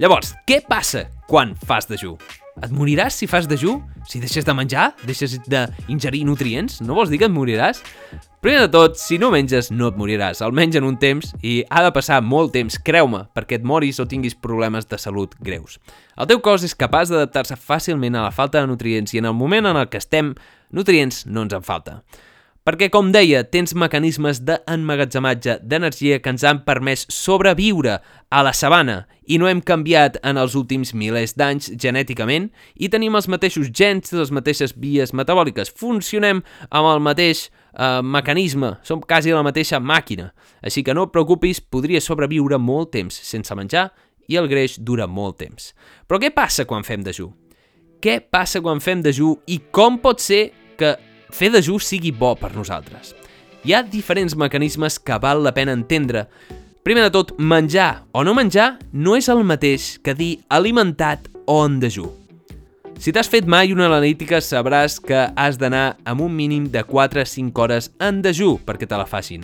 Llavors, 0.01 0.31
què 0.50 0.63
passa 0.65 1.05
quan 1.29 1.51
fas 1.69 1.85
dejú? 1.85 2.15
Et 2.62 2.71
moriràs 2.73 3.13
si 3.17 3.27
fas 3.29 3.45
dejú? 3.50 3.75
Si 4.09 4.21
deixes 4.21 4.45
de 4.45 4.53
menjar? 4.57 4.91
Deixes 5.05 5.35
d'ingerir 5.45 6.23
nutrients? 6.25 6.79
No 6.81 6.97
vols 6.97 7.12
dir 7.13 7.19
que 7.21 7.27
et 7.29 7.33
moriràs? 7.33 7.81
Primer 8.43 8.65
de 8.65 8.71
tot, 8.73 8.97
si 9.00 9.19
no 9.21 9.29
menges, 9.33 9.69
no 9.71 9.91
et 9.91 9.97
moriràs. 9.97 10.41
Almenys 10.45 10.79
en 10.79 10.89
un 10.89 10.97
temps, 11.00 11.29
i 11.45 11.62
ha 11.69 11.85
de 11.85 11.93
passar 11.95 12.19
molt 12.25 12.51
temps, 12.57 12.75
creu-me, 12.81 13.23
perquè 13.38 13.62
et 13.62 13.65
moris 13.65 14.01
o 14.01 14.07
tinguis 14.09 14.35
problemes 14.35 14.89
de 14.89 15.00
salut 15.00 15.38
greus. 15.45 15.77
El 16.17 16.29
teu 16.29 16.41
cos 16.43 16.65
és 16.65 16.75
capaç 16.75 17.13
d'adaptar-se 17.13 17.57
fàcilment 17.57 18.17
a 18.17 18.25
la 18.25 18.33
falta 18.35 18.62
de 18.62 18.69
nutrients 18.69 19.13
i 19.13 19.21
en 19.21 19.29
el 19.29 19.38
moment 19.38 19.69
en 19.69 19.79
el 19.79 19.89
que 19.89 20.01
estem, 20.01 20.33
nutrients 20.73 21.23
no 21.29 21.45
ens 21.45 21.53
en 21.53 21.65
falta. 21.65 22.01
Perquè, 22.63 22.88
com 22.88 23.10
deia, 23.12 23.41
tens 23.43 23.74
mecanismes 23.75 24.38
d'emmagatzematge 24.48 25.58
d'energia 25.67 26.22
que 26.24 26.32
ens 26.32 26.46
han 26.48 26.62
permès 26.63 27.01
sobreviure 27.12 27.98
a 28.32 28.39
la 28.48 28.53
sabana 28.55 29.01
i 29.27 29.36
no 29.36 29.50
hem 29.51 29.60
canviat 29.60 30.15
en 30.24 30.39
els 30.39 30.55
últims 30.55 30.93
milers 30.96 31.36
d'anys 31.36 31.74
genèticament 31.75 32.48
i 32.79 32.88
tenim 32.88 33.20
els 33.20 33.27
mateixos 33.27 33.67
gens 33.67 34.15
les 34.15 34.32
mateixes 34.32 34.77
vies 34.79 35.12
metabòliques. 35.12 35.74
Funcionem 35.75 36.39
amb 36.72 36.91
el 36.93 37.03
mateix 37.03 37.50
eh, 37.50 38.00
mecanisme, 38.00 38.77
som 38.88 39.03
quasi 39.03 39.36
la 39.36 39.43
mateixa 39.43 39.84
màquina. 39.84 40.32
Així 40.63 40.88
que 40.88 40.96
no 40.96 41.10
et 41.10 41.12
preocupis, 41.12 41.60
podria 41.60 42.00
sobreviure 42.00 42.63
molt 42.63 42.96
temps 42.96 43.20
sense 43.27 43.60
menjar 43.60 43.89
i 44.32 44.39
el 44.39 44.48
greix 44.48 44.79
dura 44.79 45.03
molt 45.03 45.41
temps. 45.43 45.74
Però 46.08 46.15
què 46.15 46.32
passa 46.32 46.63
quan 46.63 46.88
fem 46.88 47.03
dejú? 47.03 47.27
Què 48.00 48.22
passa 48.24 48.63
quan 48.63 48.79
fem 48.79 49.03
dejú 49.03 49.41
i 49.51 49.65
com 49.67 50.00
pot 50.00 50.24
ser 50.24 50.46
que 50.79 50.96
fer 51.33 51.51
dejú 51.53 51.79
sigui 51.81 52.13
bo 52.13 52.33
per 52.37 52.53
nosaltres. 52.55 53.13
Hi 53.63 53.73
ha 53.73 53.83
diferents 53.83 54.35
mecanismes 54.35 54.99
que 54.99 55.17
val 55.19 55.43
la 55.43 55.53
pena 55.55 55.73
entendre. 55.73 56.27
Primer 56.83 57.05
de 57.05 57.13
tot, 57.15 57.31
menjar 57.39 58.03
o 58.11 58.23
no 58.27 58.33
menjar 58.35 58.77
no 58.91 59.15
és 59.15 59.29
el 59.31 59.43
mateix 59.47 59.97
que 60.03 60.13
dir 60.13 60.33
alimentat 60.51 61.29
o 61.47 61.61
en 61.65 61.79
dejú. 61.79 62.09
Si 62.99 63.11
t'has 63.11 63.27
fet 63.31 63.47
mai 63.49 63.73
una 63.73 63.87
analítica 63.89 64.39
sabràs 64.43 64.99
que 65.01 65.25
has 65.35 65.57
d'anar 65.59 65.97
amb 66.05 66.21
un 66.23 66.35
mínim 66.35 66.69
de 66.71 66.83
4 66.83 67.23
a 67.23 67.25
5 67.27 67.61
hores 67.63 67.89
en 67.99 68.21
dejú 68.21 68.57
perquè 68.63 68.87
te 68.87 68.99
la 68.99 69.07
facin. 69.09 69.43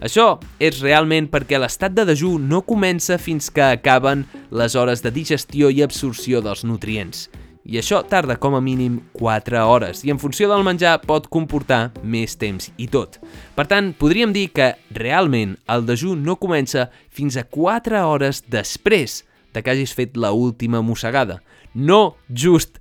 Això 0.00 0.38
és 0.58 0.80
realment 0.80 1.28
perquè 1.30 1.58
l'estat 1.60 1.94
de 1.94 2.06
dejú 2.08 2.38
no 2.38 2.62
comença 2.66 3.18
fins 3.18 3.50
que 3.52 3.62
acaben 3.62 4.26
les 4.50 4.74
hores 4.74 5.02
de 5.04 5.12
digestió 5.12 5.70
i 5.70 5.82
absorció 5.84 6.40
dels 6.44 6.64
nutrients 6.64 7.28
i 7.64 7.78
això 7.80 8.00
tarda 8.08 8.38
com 8.40 8.54
a 8.56 8.60
mínim 8.64 9.00
4 9.16 9.60
hores 9.68 10.04
i 10.04 10.12
en 10.12 10.18
funció 10.18 10.48
del 10.50 10.64
menjar 10.64 10.96
pot 11.04 11.28
comportar 11.28 11.90
més 12.02 12.36
temps 12.40 12.70
i 12.80 12.88
tot. 12.88 13.18
Per 13.56 13.66
tant, 13.70 13.92
podríem 13.92 14.32
dir 14.32 14.48
que 14.54 14.72
realment 14.96 15.56
el 15.68 15.84
dejú 15.88 16.16
no 16.16 16.38
comença 16.40 16.88
fins 17.10 17.36
a 17.36 17.44
4 17.44 18.00
hores 18.06 18.44
després 18.48 19.22
de 19.52 19.62
que 19.62 19.70
hagis 19.70 19.94
fet 19.94 20.16
la 20.16 20.32
última 20.32 20.80
mossegada, 20.82 21.42
no 21.74 22.16
just 22.28 22.78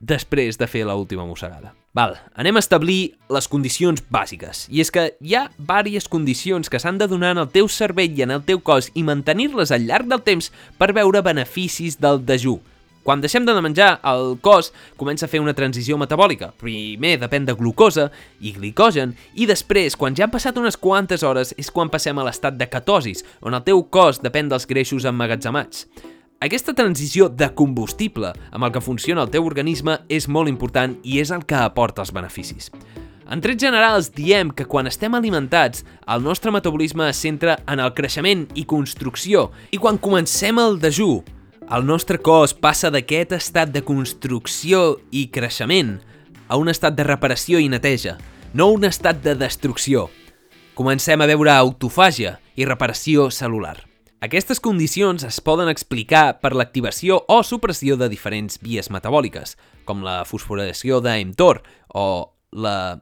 després 0.00 0.58
de 0.58 0.68
fer 0.68 0.86
la 0.88 0.96
última 0.96 1.26
mossegada. 1.26 1.74
Val, 1.92 2.14
anem 2.38 2.54
a 2.54 2.62
establir 2.62 3.16
les 3.34 3.48
condicions 3.50 3.98
bàsiques. 4.14 4.68
I 4.70 4.78
és 4.84 4.92
que 4.94 5.08
hi 5.18 5.34
ha 5.34 5.48
diverses 5.58 6.06
condicions 6.08 6.70
que 6.70 6.78
s'han 6.78 7.00
de 7.00 7.08
donar 7.10 7.32
en 7.34 7.42
el 7.42 7.48
teu 7.50 7.66
cervell 7.66 8.14
i 8.14 8.22
en 8.22 8.30
el 8.30 8.44
teu 8.46 8.60
cos 8.62 8.92
i 8.94 9.02
mantenir-les 9.02 9.72
al 9.74 9.88
llarg 9.88 10.06
del 10.06 10.22
temps 10.22 10.52
per 10.78 10.92
veure 10.94 11.24
beneficis 11.26 11.98
del 11.98 12.22
dejú. 12.22 12.60
Quan 13.02 13.22
deixem 13.22 13.46
de 13.48 13.54
menjar, 13.64 13.94
el 14.04 14.36
cos 14.44 14.74
comença 15.00 15.24
a 15.24 15.30
fer 15.32 15.40
una 15.40 15.54
transició 15.56 15.96
metabòlica. 15.96 16.50
Primer 16.60 17.14
depèn 17.22 17.46
de 17.48 17.54
glucosa 17.56 18.10
i 18.44 18.52
glicogen, 18.52 19.14
i 19.34 19.48
després, 19.48 19.96
quan 19.96 20.16
ja 20.16 20.26
han 20.26 20.34
passat 20.34 20.60
unes 20.60 20.76
quantes 20.76 21.24
hores, 21.24 21.54
és 21.56 21.72
quan 21.72 21.88
passem 21.88 22.18
a 22.20 22.26
l'estat 22.28 22.60
de 22.60 22.68
ketosis, 22.68 23.24
on 23.40 23.56
el 23.56 23.64
teu 23.64 23.80
cos 23.88 24.20
depèn 24.20 24.52
dels 24.52 24.68
greixos 24.68 25.08
emmagatzemats. 25.08 25.86
Aquesta 26.44 26.76
transició 26.76 27.28
de 27.28 27.50
combustible 27.56 28.34
amb 28.50 28.64
el 28.64 28.72
que 28.72 28.84
funciona 28.84 29.24
el 29.24 29.32
teu 29.32 29.48
organisme 29.48 29.98
és 30.08 30.28
molt 30.28 30.48
important 30.48 30.94
i 31.04 31.18
és 31.20 31.32
el 31.32 31.44
que 31.48 31.56
aporta 31.56 32.04
els 32.04 32.12
beneficis. 32.16 32.68
En 33.30 33.40
trets 33.40 33.62
generals, 33.62 34.08
diem 34.12 34.48
que 34.50 34.64
quan 34.66 34.88
estem 34.90 35.14
alimentats, 35.14 35.84
el 36.08 36.24
nostre 36.24 36.50
metabolisme 36.50 37.08
es 37.08 37.20
centra 37.22 37.60
en 37.68 37.80
el 37.80 37.92
creixement 37.94 38.48
i 38.58 38.64
construcció, 38.68 39.50
i 39.70 39.78
quan 39.78 40.00
comencem 40.02 40.58
el 40.58 40.80
dejú, 40.82 41.20
el 41.70 41.86
nostre 41.86 42.18
cos 42.18 42.50
passa 42.50 42.90
d'aquest 42.90 43.36
estat 43.36 43.70
de 43.70 43.84
construcció 43.86 44.98
i 45.14 45.28
creixement 45.30 46.00
a 46.50 46.58
un 46.58 46.68
estat 46.72 46.96
de 46.98 47.04
reparació 47.06 47.60
i 47.62 47.68
neteja, 47.70 48.16
no 48.54 48.72
un 48.74 48.84
estat 48.88 49.20
de 49.22 49.36
destrucció. 49.38 50.08
Comencem 50.74 51.22
a 51.22 51.28
veure 51.30 51.52
autofàgia 51.54 52.40
i 52.58 52.66
reparació 52.66 53.28
celular. 53.30 53.76
Aquestes 54.20 54.58
condicions 54.60 55.22
es 55.24 55.38
poden 55.40 55.70
explicar 55.70 56.40
per 56.42 56.52
l'activació 56.58 57.22
o 57.30 57.38
supressió 57.46 57.96
de 57.96 58.10
diferents 58.10 58.58
vies 58.60 58.90
metabòliques, 58.90 59.54
com 59.86 60.02
la 60.02 60.24
fosforilació 60.26 60.98
d'AMTOR 61.00 61.62
o 61.94 62.06
la 62.50 63.00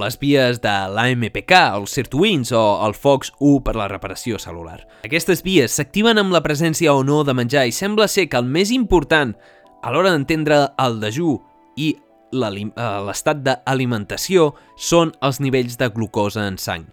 les 0.00 0.16
vies 0.20 0.60
de 0.62 0.72
l'AMPK, 0.94 1.52
els 1.76 1.94
sirtuins 1.96 2.52
o 2.56 2.62
el 2.86 2.96
FOX1 2.96 3.62
per 3.66 3.76
la 3.78 3.88
reparació 3.90 4.40
celular. 4.42 4.80
Aquestes 5.06 5.44
vies 5.46 5.76
s'activen 5.76 6.20
amb 6.20 6.34
la 6.34 6.42
presència 6.44 6.94
o 6.94 7.04
no 7.06 7.22
de 7.24 7.34
menjar 7.36 7.66
i 7.68 7.74
sembla 7.76 8.08
ser 8.08 8.28
que 8.28 8.40
el 8.40 8.48
més 8.48 8.72
important 8.74 9.36
a 9.82 9.92
l'hora 9.92 10.12
d'entendre 10.12 10.62
el 10.80 11.00
dejú 11.02 11.38
i 11.76 11.92
eh, 11.96 12.00
l'estat 12.32 13.44
d'alimentació 13.44 14.50
són 14.76 15.14
els 15.22 15.40
nivells 15.40 15.78
de 15.80 15.90
glucosa 15.94 16.46
en 16.48 16.58
sang. 16.58 16.88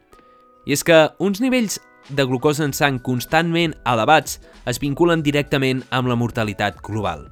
I 0.68 0.76
és 0.76 0.84
que 0.84 1.08
uns 1.24 1.40
nivells 1.44 1.80
de 2.10 2.24
glucosa 2.24 2.64
en 2.68 2.74
sang 2.76 3.00
constantment 3.04 3.76
elevats 3.88 4.40
es 4.68 4.80
vinculen 4.84 5.24
directament 5.24 5.84
amb 5.92 6.12
la 6.12 6.16
mortalitat 6.20 6.80
global. 6.84 7.28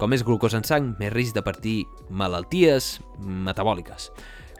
Com 0.00 0.12
més 0.12 0.24
glucosa 0.24 0.60
en 0.60 0.64
sang, 0.64 0.94
més 1.00 1.12
risc 1.12 1.36
de 1.36 1.44
partir 1.44 1.78
malalties 2.08 2.98
metabòliques. 3.20 4.08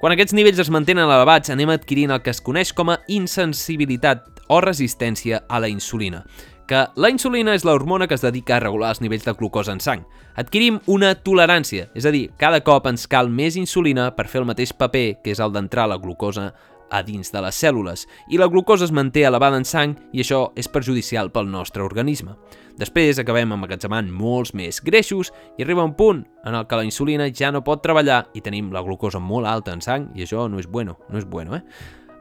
Quan 0.00 0.14
aquests 0.14 0.33
nivells 0.33 0.57
es 0.62 0.71
mantenen 0.73 1.04
elevats, 1.04 1.50
anem 1.52 1.75
adquirint 1.75 2.14
el 2.14 2.23
que 2.25 2.33
es 2.33 2.38
coneix 2.40 2.71
com 2.73 2.88
a 2.88 3.02
insensibilitat 3.12 4.40
o 4.49 4.62
resistència 4.64 5.42
a 5.45 5.59
la 5.61 5.69
insulina, 5.69 6.23
que 6.64 6.87
la 6.97 7.11
insulina 7.12 7.52
és 7.52 7.66
l'hormona 7.69 8.09
que 8.09 8.16
es 8.16 8.25
dedica 8.25 8.57
a 8.57 8.62
regular 8.64 8.95
els 8.95 9.02
nivells 9.04 9.28
de 9.28 9.35
glucosa 9.37 9.75
en 9.76 9.85
sang. 9.85 10.07
Adquirim 10.40 10.78
una 10.88 11.12
tolerància, 11.21 11.90
és 11.92 12.09
a 12.09 12.14
dir, 12.16 12.30
cada 12.40 12.62
cop 12.64 12.88
ens 12.88 13.04
cal 13.12 13.28
més 13.28 13.61
insulina 13.61 14.09
per 14.16 14.25
fer 14.33 14.40
el 14.40 14.49
mateix 14.49 14.73
paper 14.73 15.19
que 15.21 15.35
és 15.35 15.45
el 15.45 15.52
d'entrar 15.52 15.85
la 15.92 16.00
glucosa 16.00 16.49
a 16.90 17.02
dins 17.06 17.32
de 17.32 17.42
les 17.44 17.61
cèl·lules, 17.62 18.06
i 18.28 18.38
la 18.38 18.49
glucosa 18.50 18.87
es 18.87 18.92
manté 18.92 19.25
elevada 19.26 19.59
en 19.61 19.64
sang 19.64 19.94
i 20.12 20.25
això 20.25 20.49
és 20.59 20.68
perjudicial 20.68 21.30
pel 21.30 21.50
nostre 21.50 21.85
organisme. 21.85 22.35
Després 22.80 23.20
acabem 23.20 23.52
emmagatzemant 23.52 24.09
molts 24.11 24.54
més 24.56 24.80
greixos 24.82 25.32
i 25.59 25.64
arriba 25.64 25.85
un 25.85 25.94
punt 25.94 26.25
en 26.44 26.56
el 26.56 26.66
que 26.66 26.78
la 26.78 26.87
insulina 26.87 27.28
ja 27.28 27.50
no 27.52 27.64
pot 27.64 27.82
treballar 27.85 28.25
i 28.35 28.40
tenim 28.40 28.73
la 28.73 28.82
glucosa 28.87 29.20
molt 29.20 29.47
alta 29.47 29.75
en 29.76 29.82
sang 29.85 30.11
i 30.14 30.25
això 30.25 30.49
no 30.49 30.59
és 30.59 30.68
bueno, 30.68 30.99
no 31.11 31.18
és 31.18 31.26
bueno, 31.28 31.56
eh? 31.56 31.64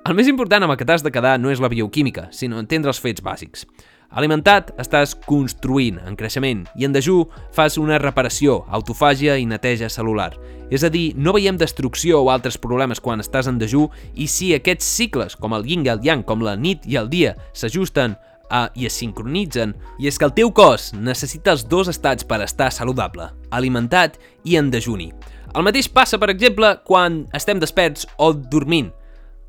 El 0.08 0.16
més 0.16 0.30
important 0.32 0.64
amb 0.64 0.74
el 0.74 0.78
que 0.80 0.88
t'has 0.88 1.04
de 1.04 1.12
quedar 1.12 1.36
no 1.40 1.52
és 1.52 1.60
la 1.60 1.70
bioquímica, 1.70 2.30
sinó 2.32 2.58
entendre 2.60 2.90
els 2.90 3.02
fets 3.04 3.22
bàsics. 3.22 3.66
Alimentat, 4.10 4.72
estàs 4.82 5.12
construint, 5.28 6.00
en 6.02 6.16
creixement, 6.18 6.64
i 6.74 6.88
en 6.88 6.96
dejú 6.96 7.28
fas 7.54 7.78
una 7.78 8.00
reparació, 8.02 8.64
autofàgia 8.74 9.36
i 9.38 9.46
neteja 9.46 9.90
celular. 9.94 10.32
És 10.74 10.82
a 10.84 10.90
dir, 10.90 11.14
no 11.14 11.34
veiem 11.36 11.60
destrucció 11.62 12.24
o 12.24 12.32
altres 12.34 12.58
problemes 12.58 13.02
quan 13.06 13.22
estàs 13.22 13.50
en 13.50 13.60
dejú 13.62 13.86
i 14.16 14.26
si 14.26 14.50
aquests 14.56 14.90
cicles, 14.98 15.38
com 15.38 15.54
el 15.54 15.70
yin 15.70 15.86
i 15.86 15.94
el 15.94 16.02
yang, 16.06 16.26
com 16.26 16.42
la 16.42 16.56
nit 16.58 16.90
i 16.90 16.98
el 16.98 17.10
dia, 17.10 17.36
s'ajusten 17.54 18.18
a, 18.50 18.68
i 18.74 18.90
es 18.90 18.98
sincronitzen, 18.98 19.76
i 20.02 20.10
és 20.10 20.18
que 20.18 20.26
el 20.26 20.34
teu 20.34 20.50
cos 20.58 20.90
necessita 20.98 21.54
els 21.54 21.68
dos 21.70 21.90
estats 21.94 22.26
per 22.26 22.42
estar 22.42 22.72
saludable, 22.74 23.30
alimentat 23.54 24.18
i 24.44 24.58
en 24.58 24.74
dejuni. 24.74 25.12
El 25.54 25.66
mateix 25.66 25.90
passa, 25.90 26.18
per 26.22 26.32
exemple, 26.34 26.76
quan 26.86 27.24
estem 27.34 27.62
desperts 27.62 28.10
o 28.18 28.34
dormint. 28.34 28.90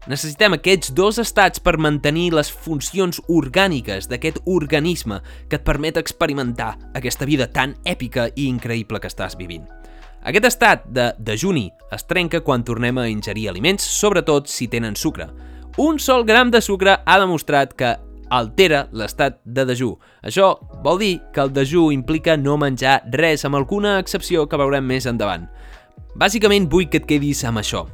Necessitem 0.09 0.55
aquests 0.57 0.95
dos 0.97 1.19
estats 1.21 1.61
per 1.61 1.77
mantenir 1.77 2.31
les 2.33 2.49
funcions 2.49 3.19
orgàniques 3.29 4.09
d'aquest 4.09 4.39
organisme 4.49 5.19
que 5.51 5.59
et 5.59 5.67
permet 5.67 5.99
experimentar 6.01 6.71
aquesta 6.97 7.29
vida 7.29 7.51
tan 7.53 7.75
èpica 7.85 8.31
i 8.33 8.47
increïble 8.49 9.01
que 9.01 9.11
estàs 9.13 9.37
vivint. 9.37 9.67
Aquest 10.25 10.49
estat 10.49 10.89
de 10.89 11.11
dejuni 11.21 11.67
es 11.93 12.09
trenca 12.09 12.41
quan 12.41 12.65
tornem 12.65 12.97
a 12.97 13.09
ingerir 13.13 13.51
aliments, 13.53 13.85
sobretot 13.85 14.49
si 14.49 14.69
tenen 14.73 14.97
sucre. 14.97 15.29
Un 15.77 16.01
sol 16.01 16.25
gram 16.25 16.51
de 16.51 16.65
sucre 16.65 16.97
ha 17.05 17.21
demostrat 17.21 17.77
que 17.77 17.95
altera 18.31 18.87
l'estat 18.93 19.41
de 19.45 19.69
dejú. 19.69 19.95
Això 20.25 20.55
vol 20.85 21.01
dir 21.01 21.15
que 21.35 21.45
el 21.45 21.53
dejú 21.53 21.91
implica 21.93 22.41
no 22.41 22.57
menjar 22.57 23.03
res, 23.13 23.45
amb 23.45 23.61
alguna 23.61 23.99
excepció 24.01 24.49
que 24.49 24.61
veurem 24.61 24.87
més 24.87 25.05
endavant. 25.05 25.49
Bàsicament 26.17 26.73
vull 26.73 26.89
que 26.89 27.03
et 27.05 27.09
quedis 27.09 27.45
amb 27.45 27.61
això. 27.61 27.89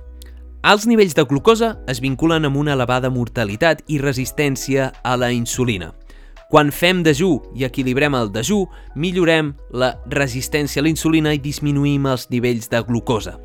Els 0.65 0.87
nivells 0.87 1.15
de 1.15 1.25
glucosa 1.29 1.77
es 1.89 2.01
vinculen 2.01 2.47
amb 2.49 2.57
una 2.57 2.73
elevada 2.75 3.11
mortalitat 3.13 3.85
i 3.93 4.01
resistència 4.03 4.91
a 5.05 5.15
la 5.17 5.31
insulina. 5.33 5.93
Quan 6.51 6.71
fem 6.71 7.03
dejú 7.03 7.41
i 7.59 7.67
equilibrem 7.67 8.15
el 8.15 8.31
dejú, 8.35 8.65
millorem 8.95 9.53
la 9.75 9.97
resistència 10.11 10.81
a 10.81 10.87
la 10.87 10.91
insulina 10.93 11.33
i 11.35 11.43
disminuïm 11.43 12.07
els 12.07 12.29
nivells 12.31 12.71
de 12.71 12.83
glucosa. 12.87 13.37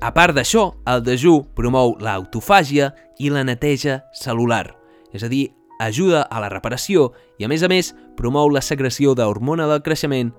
A 0.00 0.12
part 0.16 0.36
d'això, 0.36 0.70
el 0.88 1.02
dejú 1.04 1.40
promou 1.56 1.96
l'autofàgia 2.00 2.90
i 3.20 3.32
la 3.32 3.44
neteja 3.44 4.02
celular, 4.16 4.70
és 5.12 5.24
a 5.24 5.28
dir, 5.28 5.50
ajuda 5.80 6.22
a 6.28 6.40
la 6.40 6.48
reparació 6.52 7.10
i, 7.38 7.44
a 7.44 7.48
més 7.48 7.64
a 7.64 7.68
més, 7.68 7.94
promou 8.16 8.52
la 8.52 8.62
secreció 8.64 9.14
d'hormona 9.16 9.68
del 9.68 9.82
creixement 9.84 10.32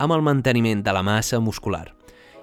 amb 0.00 0.12
el 0.12 0.24
manteniment 0.24 0.82
de 0.84 0.92
la 0.92 1.04
massa 1.04 1.40
muscular. 1.40 1.92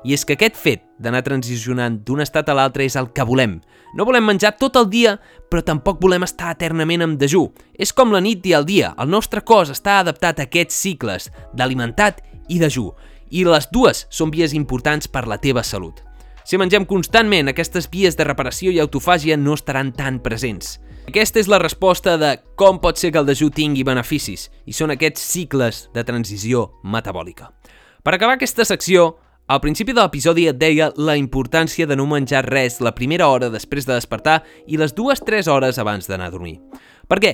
I 0.03 0.13
és 0.13 0.25
que 0.27 0.35
aquest 0.35 0.57
fet 0.59 0.83
d'anar 0.99 1.23
transicionant 1.23 2.01
d'un 2.03 2.21
estat 2.23 2.49
a 2.51 2.55
l'altre 2.57 2.83
és 2.83 2.97
el 2.99 3.09
que 3.15 3.23
volem. 3.23 3.59
No 3.95 4.05
volem 4.05 4.25
menjar 4.27 4.55
tot 4.59 4.75
el 4.79 4.89
dia, 4.91 5.15
però 5.49 5.63
tampoc 5.63 6.01
volem 6.01 6.25
estar 6.27 6.51
eternament 6.51 7.05
en 7.05 7.17
dejú. 7.17 7.45
És 7.79 7.93
com 7.95 8.11
la 8.11 8.21
nit 8.21 8.45
i 8.45 8.55
el 8.57 8.65
dia. 8.67 8.93
El 8.99 9.11
nostre 9.13 9.41
cos 9.41 9.71
està 9.71 9.99
adaptat 9.99 10.39
a 10.39 10.47
aquests 10.49 10.75
cicles 10.75 11.29
d'alimentat 11.53 12.23
i 12.49 12.59
dejú. 12.59 12.89
I 13.31 13.45
les 13.47 13.69
dues 13.71 14.05
són 14.09 14.33
vies 14.33 14.53
importants 14.53 15.07
per 15.07 15.27
la 15.27 15.39
teva 15.39 15.63
salut. 15.63 16.03
Si 16.43 16.59
mengem 16.59 16.83
constantment, 16.83 17.47
aquestes 17.47 17.87
vies 17.87 18.17
de 18.19 18.25
reparació 18.27 18.73
i 18.73 18.81
autofàgia 18.83 19.37
no 19.39 19.55
estaran 19.55 19.93
tan 19.95 20.19
presents. 20.19 20.81
Aquesta 21.07 21.39
és 21.39 21.47
la 21.51 21.59
resposta 21.59 22.17
de 22.19 22.35
com 22.59 22.79
pot 22.83 22.99
ser 22.99 23.13
que 23.13 23.19
el 23.19 23.27
dejú 23.27 23.49
tingui 23.51 23.83
beneficis, 23.87 24.49
i 24.67 24.75
són 24.75 24.91
aquests 24.91 25.23
cicles 25.23 25.87
de 25.95 26.03
transició 26.03 26.69
metabòlica. 26.83 27.49
Per 28.03 28.13
acabar 28.15 28.35
aquesta 28.35 28.65
secció, 28.67 29.13
al 29.47 29.59
principi 29.59 29.91
de 29.91 29.99
l'episodi 29.99 30.47
et 30.47 30.57
deia 30.59 30.91
la 30.95 31.17
importància 31.19 31.87
de 31.87 31.97
no 31.99 32.05
menjar 32.07 32.45
res 32.47 32.79
la 32.79 32.93
primera 32.95 33.27
hora 33.27 33.51
després 33.51 33.85
de 33.85 33.97
despertar 33.97 34.41
i 34.67 34.79
les 34.79 34.95
dues-tres 34.95 35.49
hores 35.51 35.79
abans 35.79 36.07
d'anar 36.07 36.31
a 36.31 36.35
dormir. 36.35 36.59
Per 37.11 37.19
què? 37.19 37.33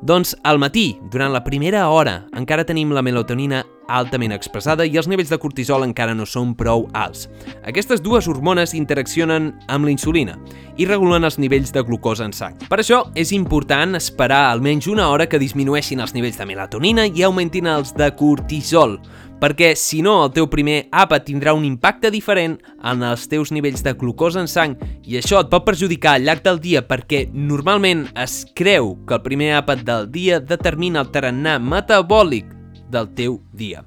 Doncs 0.00 0.32
al 0.48 0.56
matí, 0.56 0.94
durant 1.12 1.28
la 1.28 1.42
primera 1.44 1.82
hora, 1.92 2.22
encara 2.32 2.64
tenim 2.64 2.94
la 2.96 3.02
melatonina 3.04 3.60
altament 3.90 4.32
expressada 4.32 4.86
i 4.86 4.96
els 4.96 5.10
nivells 5.10 5.28
de 5.28 5.36
cortisol 5.42 5.84
encara 5.84 6.14
no 6.16 6.24
són 6.24 6.54
prou 6.56 6.86
alts. 6.96 7.26
Aquestes 7.68 8.00
dues 8.00 8.28
hormones 8.30 8.72
interaccionen 8.78 9.50
amb 9.68 9.84
la 9.84 9.92
insulina 9.92 10.38
i 10.80 10.86
regulen 10.88 11.28
els 11.28 11.36
nivells 11.42 11.74
de 11.74 11.82
glucosa 11.84 12.24
en 12.24 12.32
sang. 12.32 12.56
Per 12.70 12.80
això 12.80 13.02
és 13.18 13.34
important 13.36 13.98
esperar 13.98 14.46
almenys 14.48 14.88
una 14.88 15.10
hora 15.12 15.28
que 15.28 15.42
disminueixin 15.42 16.00
els 16.00 16.16
nivells 16.16 16.40
de 16.40 16.48
melatonina 16.48 17.04
i 17.04 17.26
augmentin 17.26 17.68
els 17.68 17.92
de 17.92 18.08
cortisol, 18.16 18.96
perquè 19.40 19.72
si 19.74 20.02
no 20.04 20.18
el 20.26 20.34
teu 20.36 20.46
primer 20.52 20.84
àpat 20.92 21.26
tindrà 21.30 21.54
un 21.56 21.64
impacte 21.64 22.12
diferent 22.12 22.58
en 22.84 23.02
els 23.06 23.26
teus 23.32 23.50
nivells 23.50 23.82
de 23.86 23.96
glucosa 23.96 24.44
en 24.44 24.50
sang 24.52 24.76
i 25.02 25.16
això 25.18 25.40
et 25.40 25.50
pot 25.50 25.64
perjudicar 25.66 26.18
al 26.18 26.28
llarg 26.28 26.44
del 26.44 26.60
dia 26.60 26.84
perquè 26.86 27.24
normalment 27.32 28.06
es 28.20 28.44
creu 28.54 28.94
que 29.08 29.16
el 29.16 29.24
primer 29.24 29.54
àpat 29.62 29.84
del 29.88 30.10
dia 30.12 30.40
determina 30.40 31.00
el 31.02 31.10
tarannà 31.10 31.58
metabòlic 31.58 32.52
del 32.90 33.12
teu 33.16 33.40
dia. 33.56 33.84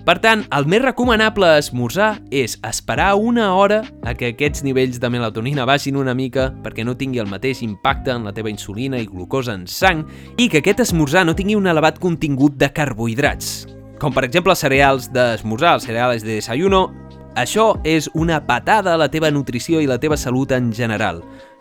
Per 0.00 0.16
tant, 0.18 0.46
el 0.56 0.64
més 0.66 0.80
recomanable 0.80 1.46
a 1.46 1.58
esmorzar 1.60 2.22
és 2.32 2.56
esperar 2.66 3.12
una 3.20 3.50
hora 3.54 3.82
a 4.02 4.14
que 4.16 4.32
aquests 4.32 4.64
nivells 4.64 4.96
de 4.98 5.10
melatonina 5.12 5.66
baixin 5.68 5.98
una 6.00 6.16
mica 6.16 6.48
perquè 6.64 6.86
no 6.88 6.96
tingui 6.96 7.20
el 7.20 7.28
mateix 7.30 7.60
impacte 7.62 8.14
en 8.16 8.24
la 8.24 8.32
teva 8.34 8.50
insulina 8.50 8.98
i 8.98 9.06
glucosa 9.06 9.54
en 9.54 9.68
sang 9.68 10.06
i 10.40 10.48
que 10.48 10.64
aquest 10.64 10.80
esmorzar 10.88 11.26
no 11.28 11.36
tingui 11.36 11.58
un 11.58 11.68
elevat 11.70 12.00
contingut 12.00 12.56
de 12.56 12.72
carbohidrats, 12.72 13.68
com 14.00 14.14
per 14.16 14.24
exemple 14.24 14.54
els 14.54 14.62
cereals 14.64 15.10
d'esmorzar, 15.12 15.76
els 15.76 15.84
cereals 15.84 16.24
de 16.24 16.38
desayuno, 16.38 16.86
això 17.36 17.74
és 17.84 18.08
una 18.16 18.40
patada 18.46 18.94
a 18.94 18.98
la 18.98 19.10
teva 19.12 19.30
nutrició 19.30 19.80
i 19.80 19.86
la 19.86 20.00
teva 20.00 20.16
salut 20.16 20.50
en 20.56 20.72
general. 20.72 21.20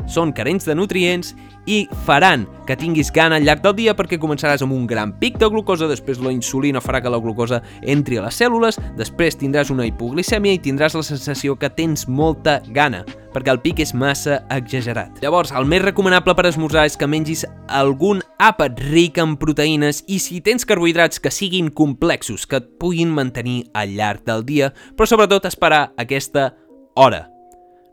Són 0.09 0.33
carents 0.33 0.65
de 0.65 0.73
nutrients 0.73 1.35
i 1.69 1.83
faran 2.05 2.47
que 2.65 2.77
tinguis 2.77 3.11
gana 3.13 3.37
al 3.37 3.45
llarg 3.45 3.61
del 3.61 3.75
dia 3.77 3.93
perquè 3.97 4.17
començaràs 4.21 4.63
amb 4.65 4.73
un 4.73 4.87
gran 4.89 5.11
pic 5.21 5.37
de 5.37 5.49
glucosa, 5.53 5.87
després 5.89 6.21
la 6.21 6.33
insulina 6.33 6.81
farà 6.81 7.01
que 7.01 7.11
la 7.13 7.21
glucosa 7.21 7.61
entri 7.81 8.17
a 8.17 8.25
les 8.25 8.41
cèl·lules, 8.41 8.79
després 8.97 9.37
tindràs 9.37 9.69
una 9.73 9.85
hipoglicèmia 9.85 10.57
i 10.57 10.61
tindràs 10.65 10.97
la 10.97 11.05
sensació 11.05 11.57
que 11.61 11.69
tens 11.69 12.07
molta 12.09 12.59
gana, 12.73 13.03
perquè 13.33 13.53
el 13.53 13.61
pic 13.61 13.83
és 13.85 13.93
massa 13.93 14.41
exagerat. 14.49 15.21
Llavors, 15.21 15.53
el 15.53 15.69
més 15.69 15.85
recomanable 15.85 16.33
per 16.33 16.49
esmorzar 16.49 16.87
és 16.89 16.97
que 16.97 17.09
mengis 17.09 17.45
algun 17.67 18.23
àpat 18.41 18.81
ric 18.89 19.21
en 19.21 19.37
proteïnes 19.37 20.03
i 20.09 20.17
si 20.23 20.41
tens 20.41 20.65
carbohidrats 20.65 21.21
que 21.21 21.33
siguin 21.33 21.69
complexos, 21.69 22.49
que 22.49 22.63
et 22.63 22.77
puguin 22.81 23.13
mantenir 23.13 23.67
al 23.77 23.93
llarg 23.93 24.25
del 24.25 24.45
dia, 24.45 24.73
però 24.97 25.09
sobretot 25.09 25.45
esperar 25.45 25.91
aquesta 26.01 26.55
hora 26.97 27.28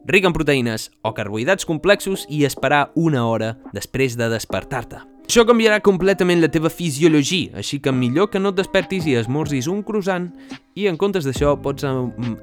ric 0.07 0.25
en 0.25 0.35
proteïnes 0.37 0.91
o 1.03 1.13
carbohidrats 1.17 1.67
complexos 1.67 2.27
i 2.31 2.45
esperar 2.47 2.91
una 2.95 3.27
hora 3.27 3.57
després 3.75 4.17
de 4.19 4.31
despertar-te. 4.31 5.03
Això 5.27 5.43
canviarà 5.43 5.81
completament 5.83 6.39
la 6.39 6.47
teva 6.55 6.71
fisiologia, 6.71 7.57
així 7.59 7.81
que 7.83 7.91
millor 7.91 8.29
que 8.31 8.39
no 8.39 8.53
et 8.53 8.61
despertis 8.61 9.09
i 9.11 9.17
esmorzis 9.19 9.67
un 9.67 9.81
croissant 9.83 10.29
i 10.79 10.87
en 10.87 10.95
comptes 11.01 11.27
d'això 11.27 11.57
pots 11.65 11.83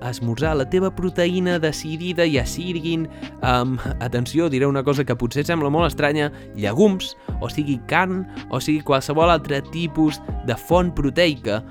esmorzar 0.10 0.52
la 0.60 0.66
teva 0.68 0.90
proteïna 0.92 1.56
decidida, 1.64 2.26
ja 2.28 2.44
siguin, 2.44 3.06
um, 3.40 3.78
atenció, 4.04 4.50
diré 4.52 4.68
una 4.68 4.84
cosa 4.84 5.06
que 5.08 5.16
potser 5.16 5.46
sembla 5.48 5.72
molt 5.72 5.88
estranya, 5.88 6.28
llegums, 6.60 7.14
o 7.40 7.48
sigui 7.48 7.80
carn, 7.88 8.26
o 8.52 8.60
sigui 8.60 8.84
qualsevol 8.84 9.32
altre 9.32 9.62
tipus 9.72 10.20
de 10.44 10.60
font 10.60 10.92
proteica 10.92 11.62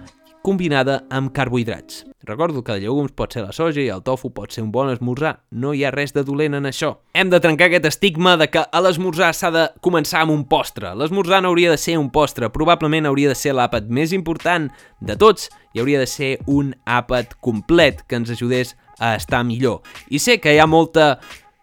combinada 0.43 1.05
amb 1.11 1.33
carbohidrats. 1.33 2.05
Recordo 2.25 2.63
que 2.63 2.75
el 2.77 2.85
llegums 2.85 3.15
pot 3.19 3.35
ser 3.35 3.43
la 3.43 3.55
soja 3.55 3.81
i 3.83 3.89
el 3.91 4.03
tofu 4.07 4.31
pot 4.31 4.53
ser 4.55 4.63
un 4.63 4.71
bon 4.71 4.91
esmorzar. 4.93 5.41
No 5.51 5.73
hi 5.75 5.83
ha 5.83 5.91
res 5.91 6.15
de 6.15 6.23
dolent 6.23 6.55
en 6.55 6.69
això. 6.71 6.93
Hem 7.19 7.33
de 7.33 7.41
trencar 7.43 7.67
aquest 7.67 7.89
estigma 7.91 8.37
de 8.39 8.47
que 8.51 8.63
a 8.63 8.83
l'esmorzar 8.85 9.33
s'ha 9.35 9.51
de 9.51 9.65
començar 9.83 10.23
amb 10.23 10.35
un 10.35 10.45
postre. 10.47 10.93
L'esmorzar 10.95 11.43
no 11.43 11.51
hauria 11.51 11.73
de 11.73 11.81
ser 11.81 11.97
un 11.99 12.13
postre, 12.15 12.51
probablement 12.55 13.11
hauria 13.11 13.33
de 13.33 13.39
ser 13.39 13.57
l'àpat 13.59 13.91
més 13.91 14.15
important 14.15 14.71
de 15.01 15.19
tots 15.19 15.51
i 15.75 15.83
hauria 15.83 16.03
de 16.03 16.07
ser 16.07 16.37
un 16.47 16.75
àpat 16.87 17.35
complet 17.41 18.05
que 18.07 18.21
ens 18.21 18.31
ajudés 18.31 18.77
a 19.01 19.17
estar 19.17 19.43
millor. 19.43 19.81
I 20.11 20.23
sé 20.23 20.39
que 20.39 20.55
hi 20.55 20.63
ha 20.63 20.71
molta 20.71 21.17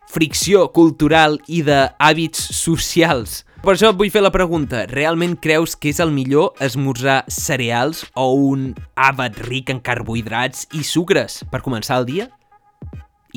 fricció 0.10 0.68
cultural 0.74 1.38
i 1.48 1.62
d'hàbits 1.64 2.50
socials 2.58 3.44
per 3.64 3.74
això 3.74 3.90
et 3.92 3.98
vull 4.00 4.12
fer 4.12 4.22
la 4.24 4.32
pregunta. 4.32 4.86
Realment 4.90 5.36
creus 5.42 5.76
que 5.76 5.92
és 5.92 6.00
el 6.00 6.14
millor 6.16 6.54
esmorzar 6.64 7.22
cereals 7.30 8.06
o 8.16 8.30
un 8.50 8.72
àbat 8.96 9.40
ric 9.50 9.72
en 9.74 9.82
carbohidrats 9.84 10.70
i 10.80 10.84
sucres 10.88 11.42
per 11.52 11.64
començar 11.66 12.00
el 12.00 12.08
dia? 12.08 12.30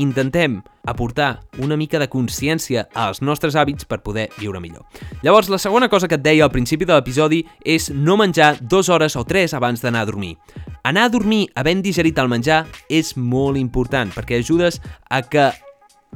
Intentem 0.01 0.63
aportar 0.89 1.43
una 1.61 1.77
mica 1.77 1.99
de 2.01 2.09
consciència 2.09 2.87
als 2.95 3.21
nostres 3.21 3.59
hàbits 3.59 3.85
per 3.85 4.01
poder 4.01 4.31
viure 4.39 4.61
millor. 4.63 4.87
Llavors, 5.23 5.51
la 5.53 5.61
segona 5.61 5.91
cosa 5.93 6.09
que 6.09 6.17
et 6.17 6.25
deia 6.25 6.47
al 6.47 6.55
principi 6.55 6.89
de 6.89 6.95
l'episodi 6.95 7.43
és 7.61 7.91
no 7.93 8.17
menjar 8.17 8.55
dues 8.61 8.89
hores 8.89 9.19
o 9.21 9.27
tres 9.29 9.53
abans 9.59 9.83
d'anar 9.83 10.07
a 10.07 10.09
dormir. 10.09 10.39
Anar 10.83 11.05
a 11.07 11.13
dormir 11.13 11.45
havent 11.55 11.83
digerit 11.83 12.19
el 12.19 12.31
menjar 12.33 12.65
és 12.89 13.13
molt 13.17 13.61
important 13.61 14.11
perquè 14.15 14.41
ajudes 14.41 14.81
a 15.11 15.21
que 15.23 15.51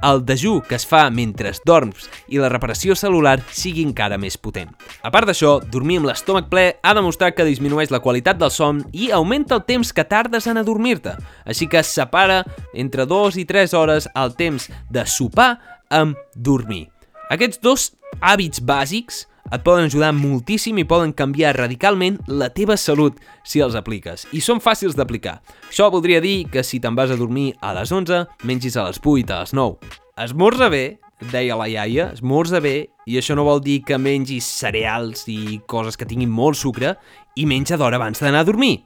el 0.03 0.25
dejú 0.27 0.61
que 0.69 0.77
es 0.77 0.85
fa 0.87 1.07
mentre 1.11 1.53
dorms 1.65 2.09
i 2.29 2.41
la 2.41 2.51
reparació 2.53 2.97
celular 2.99 3.39
sigui 3.51 3.85
encara 3.87 4.19
més 4.21 4.37
potent. 4.37 4.73
A 5.03 5.13
part 5.15 5.29
d'això, 5.29 5.57
dormir 5.73 6.01
amb 6.01 6.11
l'estómac 6.11 6.51
ple 6.53 6.67
ha 6.83 6.95
demostrat 6.97 7.37
que 7.37 7.47
disminueix 7.49 7.93
la 7.95 8.03
qualitat 8.05 8.39
del 8.41 8.53
son 8.53 8.83
i 8.93 9.11
augmenta 9.11 9.57
el 9.57 9.65
temps 9.69 9.93
que 9.93 10.05
tardes 10.05 10.47
en 10.47 10.61
adormir-te, 10.61 11.17
així 11.47 11.69
que 11.69 11.83
separa 11.83 12.43
entre 12.75 13.07
2 13.07 13.41
i 13.41 13.47
3 13.49 13.75
hores 13.75 14.11
el 14.15 14.37
temps 14.37 14.69
de 14.91 15.07
sopar 15.07 15.57
amb 15.91 16.19
dormir. 16.35 16.87
Aquests 17.31 17.63
dos 17.63 17.91
hàbits 18.21 18.61
bàsics 18.63 19.25
et 19.53 19.63
poden 19.63 19.87
ajudar 19.87 20.13
moltíssim 20.17 20.79
i 20.79 20.87
poden 20.89 21.15
canviar 21.17 21.55
radicalment 21.57 22.19
la 22.27 22.49
teva 22.55 22.77
salut 22.77 23.19
si 23.45 23.63
els 23.65 23.77
apliques. 23.79 24.27
I 24.33 24.43
són 24.43 24.63
fàcils 24.63 24.97
d'aplicar. 24.99 25.39
Això 25.69 25.91
voldria 25.93 26.21
dir 26.25 26.47
que 26.53 26.65
si 26.67 26.81
te'n 26.81 26.97
vas 26.99 27.13
a 27.13 27.19
dormir 27.19 27.53
a 27.61 27.75
les 27.77 27.93
11, 27.93 28.25
mengis 28.45 28.77
a 28.77 28.89
les 28.89 29.01
8, 29.03 29.33
a 29.33 29.43
les 29.45 29.55
9. 29.55 29.97
Esmorza 30.27 30.71
bé, 30.73 30.85
deia 31.33 31.57
la 31.57 31.69
iaia, 31.69 32.11
esmorza 32.17 32.61
bé, 32.61 32.89
i 33.07 33.19
això 33.21 33.37
no 33.37 33.47
vol 33.47 33.63
dir 33.65 33.83
que 33.87 33.99
mengis 33.99 34.47
cereals 34.49 35.27
i 35.33 35.61
coses 35.69 35.97
que 35.97 36.09
tinguin 36.09 36.33
molt 36.33 36.59
sucre 36.59 36.97
i 37.37 37.47
menja 37.47 37.79
d'hora 37.79 38.01
abans 38.01 38.21
d'anar 38.21 38.43
a 38.45 38.49
dormir. 38.49 38.81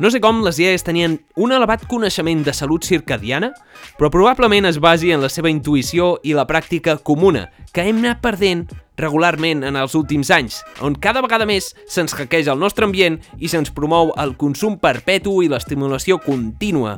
No 0.00 0.08
sé 0.08 0.16
com 0.24 0.38
les 0.40 0.56
iaies 0.56 0.80
tenien 0.80 1.18
un 1.36 1.50
elevat 1.52 1.82
coneixement 1.84 2.40
de 2.46 2.54
salut 2.56 2.86
circadiana, 2.88 3.50
però 3.98 4.08
probablement 4.08 4.64
es 4.64 4.78
basi 4.80 5.10
en 5.12 5.20
la 5.20 5.28
seva 5.28 5.50
intuïció 5.52 6.14
i 6.24 6.32
la 6.32 6.46
pràctica 6.48 6.94
comuna, 7.04 7.50
que 7.76 7.84
hem 7.84 8.00
anat 8.00 8.22
perdent 8.24 8.62
regularment 8.96 9.60
en 9.68 9.76
els 9.76 9.92
últims 9.98 10.32
anys, 10.32 10.62
on 10.80 10.96
cada 10.96 11.20
vegada 11.20 11.44
més 11.44 11.74
se'ns 11.84 12.16
hackeja 12.16 12.54
el 12.56 12.64
nostre 12.64 12.88
ambient 12.88 13.20
i 13.36 13.52
se'ns 13.52 13.74
promou 13.76 14.14
el 14.16 14.38
consum 14.40 14.80
perpetu 14.80 15.42
i 15.44 15.52
l'estimulació 15.52 16.16
contínua, 16.24 16.96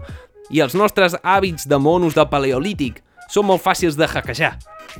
i 0.55 0.63
els 0.63 0.79
nostres 0.79 1.19
hàbits 1.25 1.67
de 1.67 1.83
monos 1.83 2.15
del 2.15 2.31
paleolític 2.31 3.03
són 3.33 3.49
molt 3.49 3.65
fàcils 3.65 3.97
de 3.97 4.09
hackejar 4.09 4.59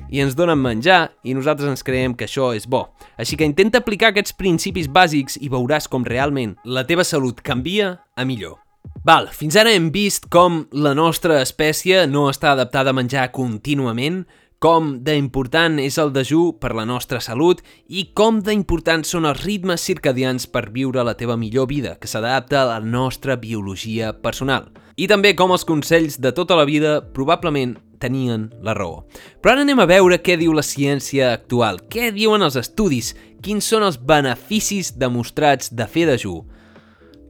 i 0.09 0.23
ens 0.25 0.37
donen 0.39 0.61
menjar 0.61 1.11
i 1.25 1.35
nosaltres 1.37 1.69
ens 1.69 1.85
creiem 1.85 2.15
que 2.17 2.25
això 2.25 2.53
és 2.57 2.65
bo. 2.65 2.87
Així 3.21 3.37
que 3.37 3.49
intenta 3.49 3.83
aplicar 3.83 4.13
aquests 4.13 4.33
principis 4.39 4.89
bàsics 4.89 5.37
i 5.41 5.53
veuràs 5.53 5.89
com 5.91 6.07
realment 6.09 6.57
la 6.65 6.87
teva 6.89 7.05
salut 7.05 7.43
canvia 7.45 7.99
a 8.17 8.25
millor. 8.25 8.59
Val, 9.05 9.29
fins 9.35 9.57
ara 9.59 9.73
hem 9.75 9.91
vist 9.95 10.29
com 10.33 10.65
la 10.73 10.95
nostra 10.95 11.41
espècie 11.43 12.07
no 12.07 12.29
està 12.31 12.53
adaptada 12.53 12.91
a 12.91 12.97
menjar 12.97 13.29
contínuament, 13.35 14.23
com 14.63 14.93
d'important 15.03 15.81
és 15.83 15.97
el 15.99 16.13
dejú 16.15 16.53
per 16.63 16.71
la 16.79 16.85
nostra 16.87 17.19
salut 17.19 17.65
i 17.91 18.05
com 18.15 18.39
d'importants 18.47 19.11
són 19.11 19.27
els 19.27 19.43
ritmes 19.43 19.83
circadians 19.83 20.47
per 20.47 20.69
viure 20.71 21.03
la 21.03 21.17
teva 21.19 21.35
millor 21.37 21.67
vida, 21.67 21.97
que 21.99 22.07
s'adapta 22.07 22.61
a 22.61 22.69
la 22.69 22.79
nostra 22.79 23.35
biologia 23.35 24.13
personal. 24.23 24.71
I 24.95 25.09
també 25.11 25.35
com 25.35 25.51
els 25.51 25.67
consells 25.67 26.21
de 26.23 26.31
tota 26.37 26.55
la 26.55 26.69
vida 26.69 27.01
probablement 27.17 27.75
tenien 28.03 28.49
la 28.65 28.75
raó. 28.75 29.05
Però 29.41 29.55
ara 29.55 29.63
anem 29.65 29.81
a 29.83 29.89
veure 29.89 30.19
què 30.23 30.37
diu 30.41 30.55
la 30.57 30.65
ciència 30.67 31.33
actual, 31.37 31.81
què 31.89 32.11
diuen 32.15 32.43
els 32.43 32.59
estudis, 32.59 33.13
quins 33.43 33.67
són 33.67 33.87
els 33.87 33.99
beneficis 33.99 34.93
demostrats 34.99 35.71
de 35.71 35.87
fer 35.87 36.09
dejú. 36.11 36.41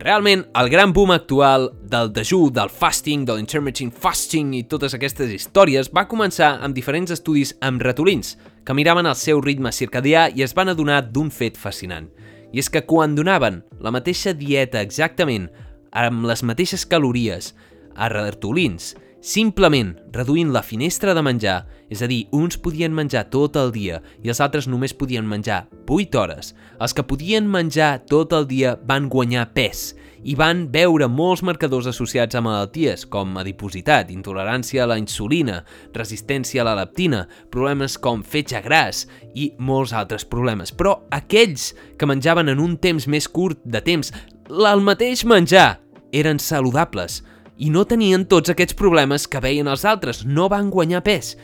Realment, 0.02 0.40
el 0.58 0.68
gran 0.68 0.90
boom 0.90 1.12
actual 1.14 1.68
del 1.86 2.08
dejú, 2.10 2.48
del 2.50 2.72
fasting, 2.74 3.22
de 3.22 3.36
l'intermittent 3.36 3.92
fasting 3.94 4.50
i 4.58 4.64
totes 4.66 4.96
aquestes 4.96 5.30
històries 5.30 5.92
va 5.94 6.08
començar 6.10 6.56
amb 6.58 6.74
diferents 6.74 7.14
estudis 7.14 7.54
amb 7.62 7.84
ratolins, 7.86 8.34
que 8.66 8.74
miraven 8.74 9.06
el 9.06 9.14
seu 9.14 9.38
ritme 9.40 9.70
circadià 9.70 10.26
i 10.34 10.42
es 10.42 10.56
van 10.58 10.72
adonar 10.72 11.04
d'un 11.06 11.30
fet 11.30 11.54
fascinant. 11.54 12.10
I 12.50 12.58
és 12.58 12.68
que 12.68 12.82
quan 12.82 13.14
donaven 13.14 13.62
la 13.78 13.92
mateixa 13.94 14.34
dieta 14.34 14.82
exactament, 14.82 15.46
amb 15.92 16.26
les 16.26 16.42
mateixes 16.42 16.82
calories, 16.82 17.52
a 17.94 18.08
ratolins 18.10 18.96
Simplement 19.22 19.92
reduint 20.10 20.48
la 20.50 20.64
finestra 20.66 21.12
de 21.14 21.22
menjar, 21.22 21.60
és 21.86 22.00
a 22.02 22.08
dir, 22.10 22.24
uns 22.34 22.56
podien 22.58 22.90
menjar 22.90 23.28
tot 23.30 23.54
el 23.54 23.70
dia 23.70 24.00
i 24.18 24.32
els 24.32 24.40
altres 24.42 24.66
només 24.66 24.96
podien 24.98 25.22
menjar 25.22 25.60
8 25.86 26.18
hores, 26.18 26.48
els 26.82 26.90
que 26.90 27.04
podien 27.06 27.46
menjar 27.46 28.00
tot 28.10 28.34
el 28.34 28.48
dia 28.50 28.74
van 28.82 29.06
guanyar 29.06 29.44
pes 29.54 29.92
i 30.26 30.34
van 30.34 30.64
veure 30.74 31.06
molts 31.06 31.44
marcadors 31.46 31.86
associats 31.86 32.34
a 32.34 32.42
malalties 32.42 33.06
com 33.06 33.38
adipositat, 33.38 34.10
intolerància 34.10 34.82
a 34.82 34.90
la 34.90 34.98
insulina, 34.98 35.60
resistència 35.94 36.64
a 36.64 36.66
la 36.66 36.74
leptina, 36.82 37.28
problemes 37.54 37.94
com 38.02 38.26
fetge 38.26 38.58
gras 38.66 39.04
i 39.38 39.52
molts 39.58 39.94
altres 39.94 40.26
problemes. 40.26 40.74
Però 40.74 40.98
aquells 41.14 41.76
que 41.94 42.10
menjaven 42.10 42.50
en 42.50 42.58
un 42.58 42.74
temps 42.74 43.06
més 43.06 43.30
curt 43.30 43.62
de 43.62 43.86
temps 43.86 44.10
el 44.50 44.82
mateix 44.82 45.22
menjar 45.22 45.76
eren 46.10 46.42
saludables, 46.42 47.22
i 47.58 47.70
no 47.70 47.84
tenien 47.88 48.24
tots 48.28 48.52
aquests 48.52 48.76
problemes 48.78 49.26
que 49.28 49.40
veien 49.42 49.68
els 49.68 49.84
altres, 49.84 50.24
no 50.24 50.48
van 50.48 50.70
guanyar 50.70 51.02
pes. 51.04 51.34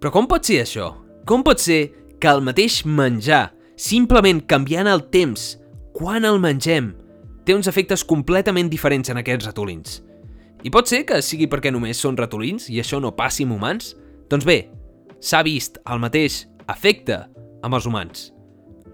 Però 0.00 0.12
com 0.14 0.28
pot 0.30 0.46
ser 0.46 0.62
això? 0.62 0.92
Com 1.26 1.42
pot 1.46 1.60
ser 1.62 1.80
que 2.20 2.30
el 2.30 2.42
mateix 2.44 2.82
menjar, 2.86 3.50
simplement 3.76 4.40
canviant 4.48 4.88
el 4.88 5.06
temps, 5.12 5.56
quan 5.96 6.24
el 6.28 6.38
mengem, 6.40 6.92
té 7.44 7.54
uns 7.54 7.68
efectes 7.70 8.04
completament 8.04 8.70
diferents 8.70 9.10
en 9.10 9.20
aquests 9.22 9.50
ratolins? 9.50 10.00
I 10.64 10.72
pot 10.72 10.88
ser 10.90 11.04
que 11.06 11.20
sigui 11.22 11.46
perquè 11.50 11.70
només 11.70 12.00
són 12.00 12.16
ratolins 12.18 12.70
i 12.72 12.80
això 12.82 13.00
no 13.02 13.14
passi 13.16 13.44
amb 13.46 13.58
humans? 13.58 13.94
Doncs 14.30 14.46
bé, 14.48 14.58
s'ha 15.20 15.42
vist 15.46 15.78
el 15.86 16.00
mateix 16.02 16.44
efecte 16.72 17.20
amb 17.62 17.76
els 17.76 17.86
humans. 17.86 18.30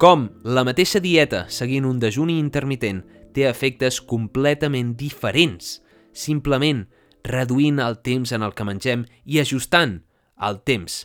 Com 0.00 0.26
la 0.44 0.64
mateixa 0.66 1.00
dieta 1.00 1.46
seguint 1.52 1.86
un 1.86 2.00
dejuni 2.02 2.38
intermitent 2.40 3.02
té 3.32 3.46
efectes 3.48 4.00
completament 4.02 4.96
diferents 4.98 5.78
simplement 6.12 6.86
reduint 7.24 7.78
el 7.82 8.00
temps 8.02 8.32
en 8.32 8.42
el 8.42 8.54
que 8.54 8.66
mengem 8.66 9.06
i 9.24 9.40
ajustant 9.42 10.00
el 10.42 10.60
temps 10.66 11.04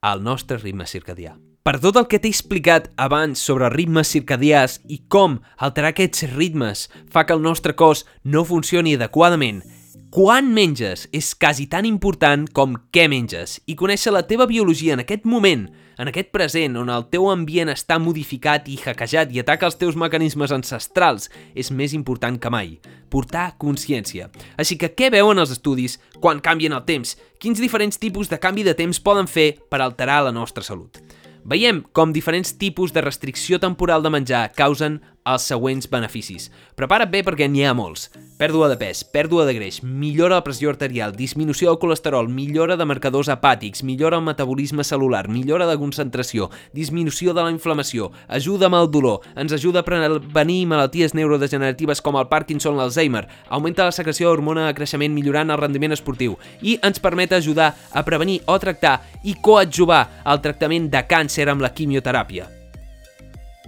al 0.00 0.22
nostre 0.22 0.58
ritme 0.58 0.86
circadià. 0.86 1.34
Per 1.66 1.76
tot 1.82 1.98
el 2.00 2.06
que 2.08 2.20
t'he 2.22 2.30
explicat 2.30 2.86
abans 2.96 3.40
sobre 3.44 3.68
ritmes 3.74 4.08
circadians 4.14 4.78
i 4.88 5.02
com 5.12 5.40
alterar 5.58 5.90
aquests 5.92 6.24
ritmes 6.36 6.86
fa 7.12 7.26
que 7.26 7.36
el 7.36 7.42
nostre 7.44 7.74
cos 7.76 8.06
no 8.24 8.44
funcioni 8.48 8.94
adequadament, 8.96 9.60
quan 10.08 10.48
menges 10.54 11.04
és 11.12 11.34
quasi 11.36 11.66
tan 11.68 11.84
important 11.84 12.46
com 12.56 12.78
què 12.94 13.08
menges 13.12 13.58
i 13.66 13.76
conèixer 13.76 14.14
la 14.14 14.24
teva 14.30 14.46
biologia 14.48 14.96
en 14.96 15.04
aquest 15.04 15.28
moment– 15.28 15.68
en 15.98 16.08
aquest 16.08 16.30
present, 16.30 16.76
on 16.78 16.92
el 16.94 17.08
teu 17.10 17.26
ambient 17.32 17.72
està 17.72 17.96
modificat 17.98 18.68
i 18.70 18.76
hackejat 18.78 19.32
i 19.34 19.42
ataca 19.42 19.66
els 19.66 19.78
teus 19.80 19.98
mecanismes 19.98 20.54
ancestrals, 20.54 21.26
és 21.58 21.72
més 21.74 21.94
important 21.96 22.38
que 22.38 22.52
mai. 22.54 22.76
Portar 23.10 23.56
consciència. 23.58 24.28
Així 24.56 24.78
que 24.78 24.92
què 24.94 25.10
veuen 25.10 25.42
els 25.42 25.50
estudis 25.56 25.98
quan 26.22 26.38
canvien 26.44 26.76
el 26.76 26.86
temps? 26.86 27.16
Quins 27.42 27.58
diferents 27.58 27.98
tipus 27.98 28.30
de 28.30 28.38
canvi 28.38 28.62
de 28.62 28.76
temps 28.78 29.02
poden 29.02 29.26
fer 29.26 29.56
per 29.68 29.82
alterar 29.82 30.22
la 30.28 30.34
nostra 30.34 30.62
salut? 30.62 31.02
Veiem 31.48 31.80
com 31.96 32.12
diferents 32.12 32.54
tipus 32.60 32.92
de 32.92 33.00
restricció 33.00 33.58
temporal 33.58 34.02
de 34.04 34.10
menjar 34.12 34.50
causen 34.54 35.00
els 35.28 35.44
següents 35.50 35.88
beneficis. 35.90 36.48
Prepara't 36.78 37.10
bé 37.12 37.22
perquè 37.26 37.48
n'hi 37.50 37.64
ha 37.66 37.74
molts. 37.76 38.08
Pèrdua 38.38 38.68
de 38.70 38.76
pes, 38.78 39.00
pèrdua 39.02 39.44
de 39.48 39.54
greix, 39.56 39.80
millora 39.82 40.36
la 40.38 40.44
pressió 40.46 40.70
arterial, 40.70 41.10
disminució 41.16 41.72
del 41.72 41.80
colesterol, 41.82 42.28
millora 42.30 42.76
de 42.78 42.86
marcadors 42.86 43.26
hepàtics, 43.32 43.82
millora 43.82 44.20
el 44.20 44.26
metabolisme 44.28 44.84
celular, 44.86 45.24
millora 45.28 45.66
de 45.66 45.74
concentració, 45.80 46.46
disminució 46.72 47.34
de 47.34 47.42
la 47.42 47.50
inflamació, 47.50 48.12
ajuda 48.28 48.68
amb 48.68 48.78
el 48.78 48.90
dolor, 48.94 49.26
ens 49.34 49.56
ajuda 49.56 49.82
a 49.82 49.86
prevenir 49.86 50.60
malalties 50.70 51.16
neurodegeneratives 51.18 52.02
com 52.04 52.20
el 52.20 52.28
Parkinson 52.30 52.78
l'Alzheimer, 52.78 53.24
augmenta 53.48 53.88
la 53.88 53.96
secreció 53.96 54.30
d'hormona 54.30 54.68
de 54.68 54.76
creixement 54.78 55.14
millorant 55.14 55.50
el 55.50 55.58
rendiment 55.58 55.96
esportiu 55.96 56.36
i 56.62 56.76
ens 56.86 57.02
permet 57.02 57.34
ajudar 57.34 57.72
a 57.90 58.04
prevenir 58.06 58.38
o 58.46 58.58
tractar 58.62 59.00
i 59.24 59.34
coadjuvar 59.34 60.04
el 60.24 60.44
tractament 60.46 60.86
de 60.94 61.02
càncer 61.10 61.48
amb 61.50 61.66
la 61.66 61.74
quimioteràpia. 61.74 62.57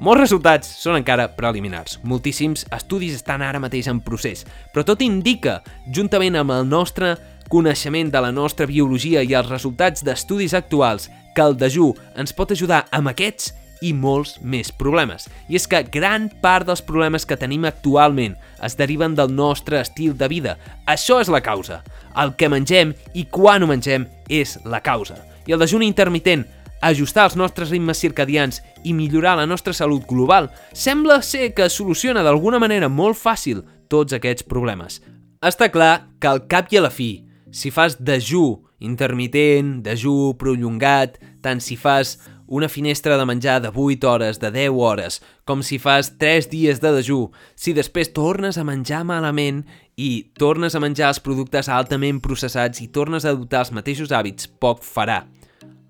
Molts 0.01 0.23
resultats 0.23 0.69
són 0.81 0.97
encara 0.97 1.27
preliminars. 1.37 1.99
Moltíssims 2.09 2.63
estudis 2.73 3.19
estan 3.19 3.43
ara 3.45 3.61
mateix 3.61 3.85
en 3.91 3.99
procés, 4.01 4.47
però 4.73 4.81
tot 4.89 5.03
indica, 5.05 5.59
juntament 5.93 6.39
amb 6.41 6.55
el 6.55 6.65
nostre 6.65 7.19
coneixement 7.53 8.09
de 8.09 8.23
la 8.25 8.31
nostra 8.33 8.65
biologia 8.65 9.21
i 9.21 9.35
els 9.37 9.51
resultats 9.51 10.01
d'estudis 10.07 10.55
actuals, 10.57 11.11
que 11.37 11.45
el 11.45 11.59
dejú 11.61 11.91
ens 12.17 12.33
pot 12.33 12.55
ajudar 12.55 12.87
amb 12.97 13.13
aquests 13.13 13.51
i 13.85 13.91
molts 13.93 14.39
més 14.41 14.71
problemes. 14.73 15.27
I 15.53 15.59
és 15.61 15.69
que 15.69 15.83
gran 15.93 16.31
part 16.41 16.65
dels 16.71 16.81
problemes 16.81 17.29
que 17.29 17.37
tenim 17.37 17.67
actualment 17.69 18.39
es 18.65 18.79
deriven 18.81 19.13
del 19.19 19.35
nostre 19.37 19.83
estil 19.85 20.17
de 20.17 20.31
vida. 20.33 20.57
Això 20.89 21.19
és 21.21 21.29
la 21.29 21.43
causa. 21.45 21.83
El 22.17 22.33
que 22.41 22.49
mengem 22.49 22.97
i 23.13 23.27
quan 23.29 23.61
ho 23.61 23.69
mengem 23.69 24.09
és 24.33 24.57
la 24.65 24.81
causa. 24.81 25.21
I 25.45 25.53
el 25.53 25.61
dejuni 25.61 25.93
intermitent 25.93 26.47
ajustar 26.81 27.29
els 27.29 27.37
nostres 27.37 27.71
ritmes 27.71 28.01
circadians 28.01 28.61
i 28.85 28.95
millorar 28.97 29.37
la 29.39 29.47
nostra 29.47 29.75
salut 29.77 30.07
global, 30.09 30.51
sembla 30.73 31.21
ser 31.23 31.53
que 31.55 31.69
soluciona 31.71 32.25
d'alguna 32.25 32.59
manera 32.59 32.89
molt 32.89 33.19
fàcil 33.21 33.65
tots 33.89 34.17
aquests 34.17 34.47
problemes. 34.49 35.01
Està 35.41 35.71
clar 35.73 36.09
que 36.21 36.29
al 36.29 36.45
cap 36.49 36.73
i 36.73 36.81
a 36.81 36.85
la 36.85 36.93
fi, 36.93 37.25
si 37.51 37.71
fas 37.73 37.99
dejú 38.01 38.61
intermitent, 38.81 39.81
dejú 39.85 40.35
prolongat, 40.41 41.19
tant 41.45 41.61
si 41.61 41.77
fas 41.77 42.19
una 42.51 42.69
finestra 42.69 43.17
de 43.17 43.25
menjar 43.25 43.61
de 43.63 43.71
8 43.71 44.11
hores, 44.11 44.41
de 44.41 44.51
10 44.51 44.71
hores, 44.75 45.21
com 45.45 45.63
si 45.63 45.79
fas 45.79 46.17
3 46.19 46.51
dies 46.51 46.81
de 46.83 46.91
dejú, 46.97 47.31
si 47.55 47.73
després 47.77 48.11
tornes 48.13 48.59
a 48.59 48.65
menjar 48.67 49.05
malament 49.07 49.63
i 49.95 50.33
tornes 50.35 50.75
a 50.75 50.83
menjar 50.83 51.13
els 51.15 51.23
productes 51.23 51.69
altament 51.71 52.19
processats 52.21 52.83
i 52.83 52.89
tornes 52.89 53.25
a 53.25 53.37
adoptar 53.37 53.63
els 53.63 53.73
mateixos 53.77 54.11
hàbits, 54.11 54.51
poc 54.59 54.83
farà. 54.83 55.23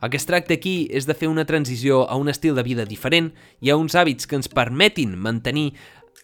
El 0.00 0.08
que 0.08 0.16
es 0.16 0.26
tracta 0.26 0.56
aquí 0.56 0.88
és 0.90 1.04
de 1.06 1.14
fer 1.14 1.28
una 1.28 1.44
transició 1.44 2.06
a 2.08 2.16
un 2.16 2.32
estil 2.32 2.56
de 2.56 2.64
vida 2.64 2.86
diferent 2.88 3.32
i 3.60 3.70
a 3.70 3.76
uns 3.76 3.94
hàbits 3.94 4.26
que 4.26 4.38
ens 4.38 4.48
permetin 4.48 5.12
mantenir 5.18 5.74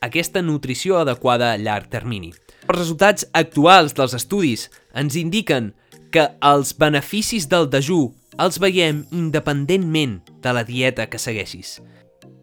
aquesta 0.01 0.43
nutrició 0.43 0.99
adequada 1.01 1.53
a 1.53 1.59
llarg 1.61 1.91
termini. 1.93 2.33
Els 2.67 2.79
resultats 2.79 3.27
actuals 3.37 3.95
dels 3.97 4.17
estudis 4.17 4.71
ens 4.97 5.17
indiquen 5.21 5.75
que 6.13 6.31
els 6.41 6.73
beneficis 6.79 7.49
del 7.53 7.69
dejú 7.69 8.15
els 8.41 8.59
veiem 8.61 9.05
independentment 9.13 10.19
de 10.45 10.57
la 10.57 10.65
dieta 10.65 11.09
que 11.13 11.21
segueixis. 11.21 11.77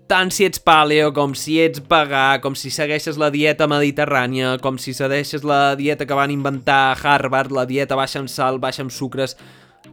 Tant 0.10 0.30
si 0.36 0.46
ets 0.46 0.60
paleo, 0.62 1.14
com 1.16 1.32
si 1.38 1.56
ets 1.64 1.82
vegà, 1.90 2.38
com 2.44 2.58
si 2.60 2.70
segueixes 2.74 3.18
la 3.18 3.32
dieta 3.34 3.66
mediterrània, 3.72 4.58
com 4.62 4.78
si 4.78 4.94
segueixes 4.94 5.46
la 5.48 5.76
dieta 5.80 6.06
que 6.06 6.18
van 6.18 6.34
inventar 6.34 6.92
a 6.92 6.98
Harvard, 6.98 7.54
la 7.56 7.66
dieta 7.66 7.98
baixa 7.98 8.22
en 8.22 8.30
sal, 8.30 8.62
baixa 8.62 8.86
en 8.86 8.94
sucres... 8.94 9.38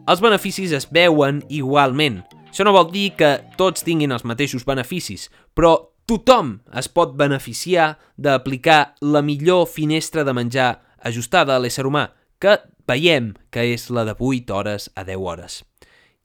Els 0.08 0.20
beneficis 0.22 0.72
es 0.72 0.86
veuen 0.90 1.42
igualment. 1.52 2.22
Això 2.48 2.64
no 2.66 2.74
vol 2.74 2.88
dir 2.90 3.12
que 3.18 3.36
tots 3.58 3.84
tinguin 3.86 4.12
els 4.14 4.24
mateixos 4.26 4.64
beneficis, 4.66 5.28
però 5.54 5.76
tothom 6.08 6.56
es 6.76 6.88
pot 6.90 7.12
beneficiar 7.18 7.92
d'aplicar 8.16 8.96
la 9.00 9.22
millor 9.22 9.68
finestra 9.70 10.24
de 10.24 10.34
menjar 10.34 10.70
ajustada 11.06 11.54
a 11.54 11.62
l'ésser 11.62 11.86
humà, 11.86 12.08
que 12.40 12.56
veiem 12.88 13.34
que 13.52 13.68
és 13.74 13.88
la 13.94 14.04
de 14.08 14.16
8 14.18 14.54
hores 14.56 14.90
a 14.96 15.04
10 15.04 15.20
hores. 15.20 15.60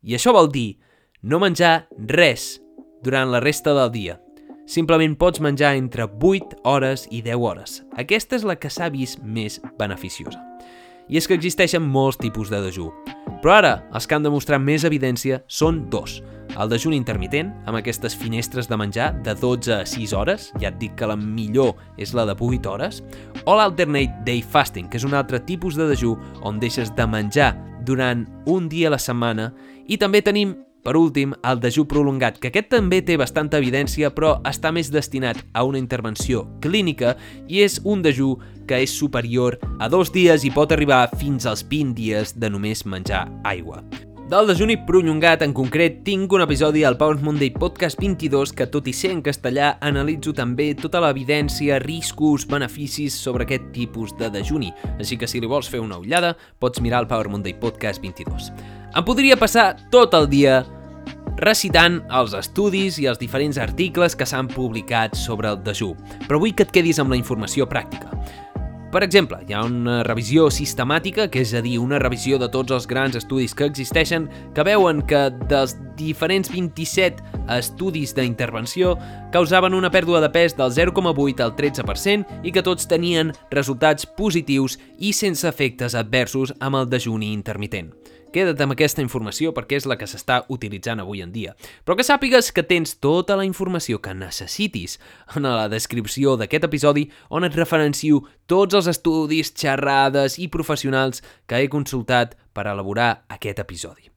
I 0.01 0.17
això 0.17 0.33
vol 0.33 0.49
dir 0.51 0.79
no 1.21 1.39
menjar 1.41 1.87
res 2.09 2.55
durant 3.03 3.31
la 3.33 3.43
resta 3.43 3.75
del 3.77 3.91
dia. 3.91 4.19
Simplement 4.65 5.13
pots 5.17 5.43
menjar 5.45 5.75
entre 5.77 6.07
8 6.07 6.63
hores 6.65 7.05
i 7.11 7.21
10 7.21 7.37
hores. 7.37 7.83
Aquesta 8.01 8.39
és 8.39 8.45
la 8.47 8.57
que 8.57 8.71
s'ha 8.73 8.89
vist 8.89 9.21
més 9.21 9.59
beneficiosa. 9.77 10.41
I 11.09 11.19
és 11.19 11.27
que 11.27 11.37
existeixen 11.37 11.83
molts 11.83 12.17
tipus 12.17 12.49
de 12.49 12.61
dejú. 12.63 12.89
Però 13.43 13.59
ara, 13.59 13.73
els 13.93 14.07
que 14.07 14.15
han 14.17 14.25
demostrat 14.25 14.61
més 14.61 14.85
evidència 14.87 15.43
són 15.45 15.83
dos. 15.93 16.21
El 16.55 16.69
dejuni 16.71 16.95
intermitent, 16.97 17.51
amb 17.67 17.77
aquestes 17.77 18.15
finestres 18.15 18.69
de 18.69 18.77
menjar 18.79 19.11
de 19.25 19.35
12 19.35 19.73
a 19.75 19.85
6 19.85 20.13
hores, 20.15 20.47
ja 20.61 20.69
et 20.71 20.79
dic 20.79 20.95
que 20.97 21.09
la 21.09 21.17
millor 21.19 21.75
és 22.01 22.13
la 22.15 22.25
de 22.25 22.33
8 22.33 22.71
hores, 22.71 23.01
o 23.43 23.57
l'alternate 23.57 24.23
day 24.25 24.41
fasting, 24.41 24.87
que 24.89 24.97
és 24.97 25.05
un 25.05 25.13
altre 25.13 25.41
tipus 25.43 25.75
de 25.75 25.89
dejú 25.91 26.15
on 26.41 26.61
deixes 26.63 26.93
de 26.95 27.07
menjar 27.07 27.51
durant 27.85 28.23
un 28.45 28.69
dia 28.69 28.87
a 28.87 28.95
la 28.95 29.01
setmana, 29.01 29.51
i 29.85 29.99
també 30.01 30.23
tenim 30.25 30.55
per 30.85 30.95
últim, 30.99 31.33
el 31.43 31.59
dejú 31.63 31.87
prolongat, 31.89 32.37
que 32.39 32.51
aquest 32.53 32.69
també 32.75 33.01
té 33.01 33.17
bastanta 33.17 33.57
evidència, 33.61 34.13
però 34.13 34.37
està 34.45 34.71
més 34.75 34.91
destinat 34.93 35.41
a 35.53 35.65
una 35.65 35.81
intervenció 35.81 36.45
clínica 36.61 37.15
i 37.49 37.65
és 37.65 37.79
un 37.83 38.05
dejú 38.05 38.35
que 38.69 38.83
és 38.85 38.93
superior 38.93 39.57
a 39.79 39.89
dos 39.89 40.13
dies 40.13 40.45
i 40.45 40.53
pot 40.53 40.71
arribar 40.71 41.07
fins 41.17 41.49
als 41.49 41.65
20 41.65 41.97
dies 41.97 42.35
de 42.37 42.53
només 42.53 42.85
menjar 42.85 43.25
aigua. 43.43 43.81
Del 44.25 44.47
dejuni 44.49 44.73
prolongat 44.87 45.43
en 45.45 45.51
concret 45.53 45.99
tinc 46.01 46.31
un 46.33 46.41
episodi 46.41 46.81
al 46.81 46.95
Power 46.97 47.19
Monday 47.21 47.51
Podcast 47.53 47.99
22 48.01 48.55
que 48.57 48.65
tot 48.73 48.87
i 48.89 48.93
ser 48.97 49.11
en 49.13 49.19
castellà 49.21 49.75
analitzo 49.85 50.31
també 50.33 50.71
tota 50.79 50.97
l'evidència, 51.03 51.77
riscos, 51.83 52.47
beneficis 52.49 53.13
sobre 53.13 53.45
aquest 53.45 53.67
tipus 53.75 54.15
de 54.17 54.31
dejuni. 54.33 54.71
Així 54.97 55.19
que 55.21 55.29
si 55.29 55.43
li 55.43 55.51
vols 55.51 55.69
fer 55.69 55.83
una 55.83 55.99
ullada 56.01 56.33
pots 56.57 56.81
mirar 56.81 57.03
el 57.03 57.09
Power 57.11 57.29
Monday 57.35 57.53
Podcast 57.61 58.01
22. 58.01 58.49
Em 58.97 59.05
podria 59.05 59.37
passar 59.37 59.75
tot 59.93 60.17
el 60.17 60.25
dia 60.33 60.63
recitant 61.37 62.01
els 62.09 62.33
estudis 62.33 62.97
i 62.97 63.05
els 63.11 63.21
diferents 63.21 63.61
articles 63.61 64.17
que 64.17 64.25
s'han 64.25 64.49
publicat 64.49 65.13
sobre 65.13 65.53
el 65.53 65.61
dejú, 65.61 65.93
però 66.25 66.41
vull 66.41 66.57
que 66.57 66.65
et 66.65 66.73
quedis 66.73 66.97
amb 66.97 67.13
la 67.13 67.21
informació 67.21 67.69
pràctica. 67.69 68.09
Per 68.95 69.03
exemple, 69.03 69.41
hi 69.43 69.51
ha 69.51 69.65
una 69.67 69.97
revisió 70.07 70.45
sistemàtica, 70.47 71.25
que 71.27 71.41
és 71.43 71.49
a 71.51 71.59
dir, 71.59 71.73
una 71.83 71.97
revisió 71.99 72.37
de 72.39 72.47
tots 72.47 72.71
els 72.71 72.85
grans 72.87 73.17
estudis 73.19 73.51
que 73.51 73.67
existeixen, 73.67 74.29
que 74.55 74.63
veuen 74.63 75.01
que 75.03 75.25
dels 75.51 75.73
diferents 75.99 76.47
27 76.53 77.43
estudis 77.57 78.15
d'intervenció 78.15 78.95
causaven 79.35 79.75
una 79.75 79.91
pèrdua 79.91 80.23
de 80.23 80.31
pes 80.31 80.55
del 80.55 80.71
0,8 80.71 81.43
al 81.43 81.57
13% 81.59 82.39
i 82.47 82.55
que 82.55 82.63
tots 82.63 82.87
tenien 82.87 83.35
resultats 83.51 84.07
positius 84.07 84.79
i 84.95 85.11
sense 85.11 85.43
efectes 85.43 85.91
adversos 85.99 86.55
amb 86.63 86.79
el 86.79 86.87
dejuni 86.87 87.33
intermitent. 87.35 87.91
Queda't 88.35 88.59
amb 88.59 88.73
aquesta 88.73 88.99
informació 88.99 89.53
perquè 89.55 89.77
és 89.79 89.85
la 89.87 89.95
que 89.95 90.07
s'està 90.11 90.41
utilitzant 90.51 90.99
avui 90.99 91.21
en 91.23 91.29
dia. 91.31 91.53
Però 91.87 91.95
que 91.95 92.03
sàpigues 92.03 92.49
que 92.51 92.65
tens 92.67 92.97
tota 92.99 93.37
la 93.39 93.45
informació 93.47 94.01
que 94.03 94.11
necessitis 94.11 94.97
en 95.37 95.47
la 95.47 95.69
descripció 95.71 96.33
d'aquest 96.35 96.65
episodi 96.67 97.05
on 97.31 97.47
et 97.47 97.55
referencio 97.55 98.25
tots 98.51 98.75
els 98.75 98.89
estudis, 98.91 99.53
xerrades 99.55 100.35
i 100.35 100.49
professionals 100.51 101.23
que 101.47 101.61
he 101.61 101.69
consultat 101.71 102.33
per 102.51 102.65
elaborar 102.67 103.23
aquest 103.31 103.61
episodi. 103.63 104.11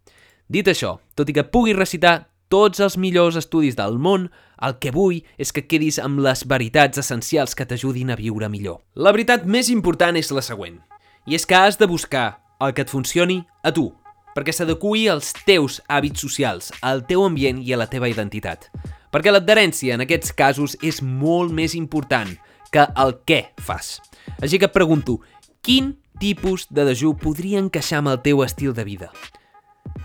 Dit 0.51 0.67
això, 0.67 0.97
tot 1.15 1.31
i 1.31 1.37
que 1.37 1.47
puguis 1.47 1.79
recitar 1.79 2.27
tots 2.51 2.83
els 2.83 2.99
millors 2.99 3.39
estudis 3.39 3.79
del 3.79 4.01
món, 4.03 4.33
el 4.67 4.81
que 4.83 4.91
vull 4.91 5.21
és 5.39 5.55
que 5.55 5.69
quedis 5.71 6.01
amb 6.03 6.25
les 6.27 6.43
veritats 6.43 6.99
essencials 6.99 7.55
que 7.55 7.69
t'ajudin 7.71 8.11
a 8.11 8.19
viure 8.19 8.51
millor. 8.51 8.83
La 8.99 9.15
veritat 9.15 9.47
més 9.47 9.71
important 9.71 10.19
és 10.19 10.35
la 10.35 10.43
següent, 10.43 10.83
i 11.31 11.39
és 11.39 11.47
que 11.47 11.55
has 11.55 11.79
de 11.79 11.87
buscar 11.87 12.41
el 12.59 12.75
que 12.75 12.83
et 12.83 12.91
funcioni 12.91 13.45
a 13.63 13.71
tu, 13.71 13.93
perquè 14.39 14.53
s'adequi 14.55 15.09
als 15.11 15.33
teus 15.43 15.81
hàbits 15.91 16.23
socials, 16.23 16.71
al 16.87 17.03
teu 17.11 17.25
ambient 17.27 17.59
i 17.59 17.73
a 17.75 17.79
la 17.81 17.89
teva 17.91 18.07
identitat. 18.07 18.69
Perquè 19.11 19.33
l'adherència 19.33 19.97
en 19.97 20.05
aquests 20.05 20.31
casos 20.37 20.77
és 20.79 21.01
molt 21.03 21.51
més 21.51 21.75
important 21.75 22.31
que 22.71 22.85
el 23.03 23.17
què 23.27 23.49
fas. 23.59 23.97
Així 24.39 24.61
que 24.63 24.69
et 24.69 24.77
pregunto, 24.77 25.17
quin 25.59 25.97
tipus 26.23 26.69
de 26.71 26.85
dejú 26.87 27.17
podria 27.19 27.59
encaixar 27.59 27.99
amb 27.99 28.13
el 28.13 28.21
teu 28.23 28.45
estil 28.47 28.77
de 28.77 28.85
vida? 28.87 29.09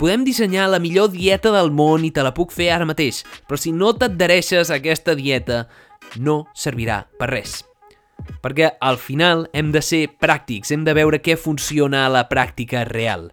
Podem 0.00 0.24
dissenyar 0.26 0.66
la 0.72 0.80
millor 0.82 1.12
dieta 1.12 1.52
del 1.54 1.70
món 1.70 2.02
i 2.02 2.10
te 2.10 2.24
la 2.26 2.34
puc 2.34 2.50
fer 2.50 2.72
ara 2.74 2.88
mateix, 2.88 3.22
però 3.46 3.60
si 3.60 3.70
no 3.70 3.92
t'adhereixes 3.94 4.72
a 4.72 4.80
aquesta 4.80 5.14
dieta, 5.14 5.68
no 6.18 6.48
servirà 6.58 7.04
per 7.20 7.30
res. 7.30 7.60
Perquè 8.42 8.72
al 8.82 8.98
final 8.98 9.46
hem 9.54 9.70
de 9.70 9.82
ser 9.84 10.08
pràctics, 10.18 10.74
hem 10.74 10.82
de 10.82 10.98
veure 10.98 11.22
què 11.22 11.38
funciona 11.38 12.02
a 12.08 12.10
la 12.10 12.26
pràctica 12.26 12.82
real. 12.88 13.30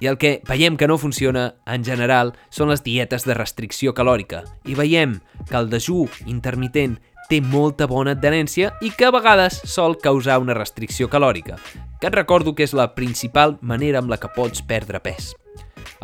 I 0.00 0.08
el 0.10 0.18
que 0.18 0.40
veiem 0.48 0.76
que 0.76 0.88
no 0.88 0.98
funciona, 0.98 1.54
en 1.66 1.84
general, 1.84 2.34
són 2.50 2.72
les 2.72 2.82
dietes 2.84 3.24
de 3.28 3.36
restricció 3.36 3.94
calòrica. 3.94 4.44
I 4.64 4.76
veiem 4.78 5.20
que 5.48 5.58
el 5.60 5.70
dejú 5.72 6.08
intermitent 6.26 6.98
té 7.28 7.40
molta 7.40 7.88
bona 7.88 8.16
adherència 8.16 8.74
i 8.84 8.92
que 8.92 9.08
a 9.08 9.14
vegades 9.14 9.62
sol 9.64 9.96
causar 10.02 10.40
una 10.42 10.56
restricció 10.56 11.08
calòrica, 11.08 11.56
que 12.00 12.10
et 12.10 12.18
recordo 12.18 12.54
que 12.54 12.66
és 12.66 12.76
la 12.76 12.92
principal 12.94 13.58
manera 13.62 14.02
amb 14.02 14.12
la 14.12 14.20
que 14.20 14.32
pots 14.36 14.64
perdre 14.64 15.00
pes. 15.00 15.32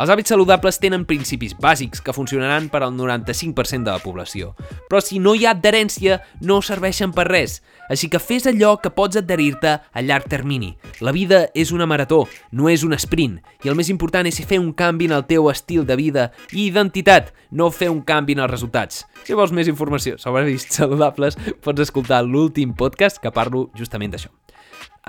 Els 0.01 0.11
hàbits 0.11 0.33
saludables 0.33 0.79
tenen 0.81 1.05
principis 1.09 1.55
bàsics 1.61 2.01
que 2.05 2.14
funcionaran 2.16 2.69
per 2.73 2.83
al 2.83 2.95
95% 2.97 3.85
de 3.85 3.93
la 3.93 4.03
població, 4.03 4.55
però 4.88 5.03
si 5.05 5.19
no 5.21 5.35
hi 5.35 5.47
ha 5.47 5.55
adherència 5.55 6.21
no 6.40 6.61
serveixen 6.64 7.12
per 7.16 7.27
res, 7.29 7.61
així 7.90 8.09
que 8.09 8.23
fes 8.23 8.47
allò 8.49 8.77
que 8.81 8.93
pots 8.95 9.19
adherir-te 9.21 9.77
a 9.81 10.05
llarg 10.07 10.29
termini. 10.31 10.73
La 11.01 11.12
vida 11.12 11.43
és 11.55 11.73
una 11.75 11.88
marató, 11.90 12.23
no 12.53 12.71
és 12.71 12.85
un 12.87 12.97
sprint, 12.97 13.40
i 13.64 13.73
el 13.73 13.79
més 13.79 13.90
important 13.93 14.29
és 14.31 14.40
fer 14.47 14.61
un 14.62 14.73
canvi 14.73 15.11
en 15.11 15.16
el 15.19 15.27
teu 15.29 15.51
estil 15.51 15.87
de 15.87 15.99
vida 16.01 16.31
i 16.53 16.69
identitat, 16.69 17.35
no 17.51 17.71
fer 17.75 17.90
un 17.90 18.03
canvi 18.07 18.38
en 18.38 18.45
els 18.47 18.53
resultats. 18.53 19.05
Si 19.27 19.37
vols 19.37 19.53
més 19.53 19.69
informació 19.69 20.19
sobre 20.19 20.45
hàbits 20.45 20.71
saludables, 20.81 21.38
pots 21.64 21.88
escoltar 21.88 22.23
l'últim 22.25 22.77
podcast 22.77 23.21
que 23.23 23.35
parlo 23.35 23.69
justament 23.77 24.14
d'això. 24.14 24.31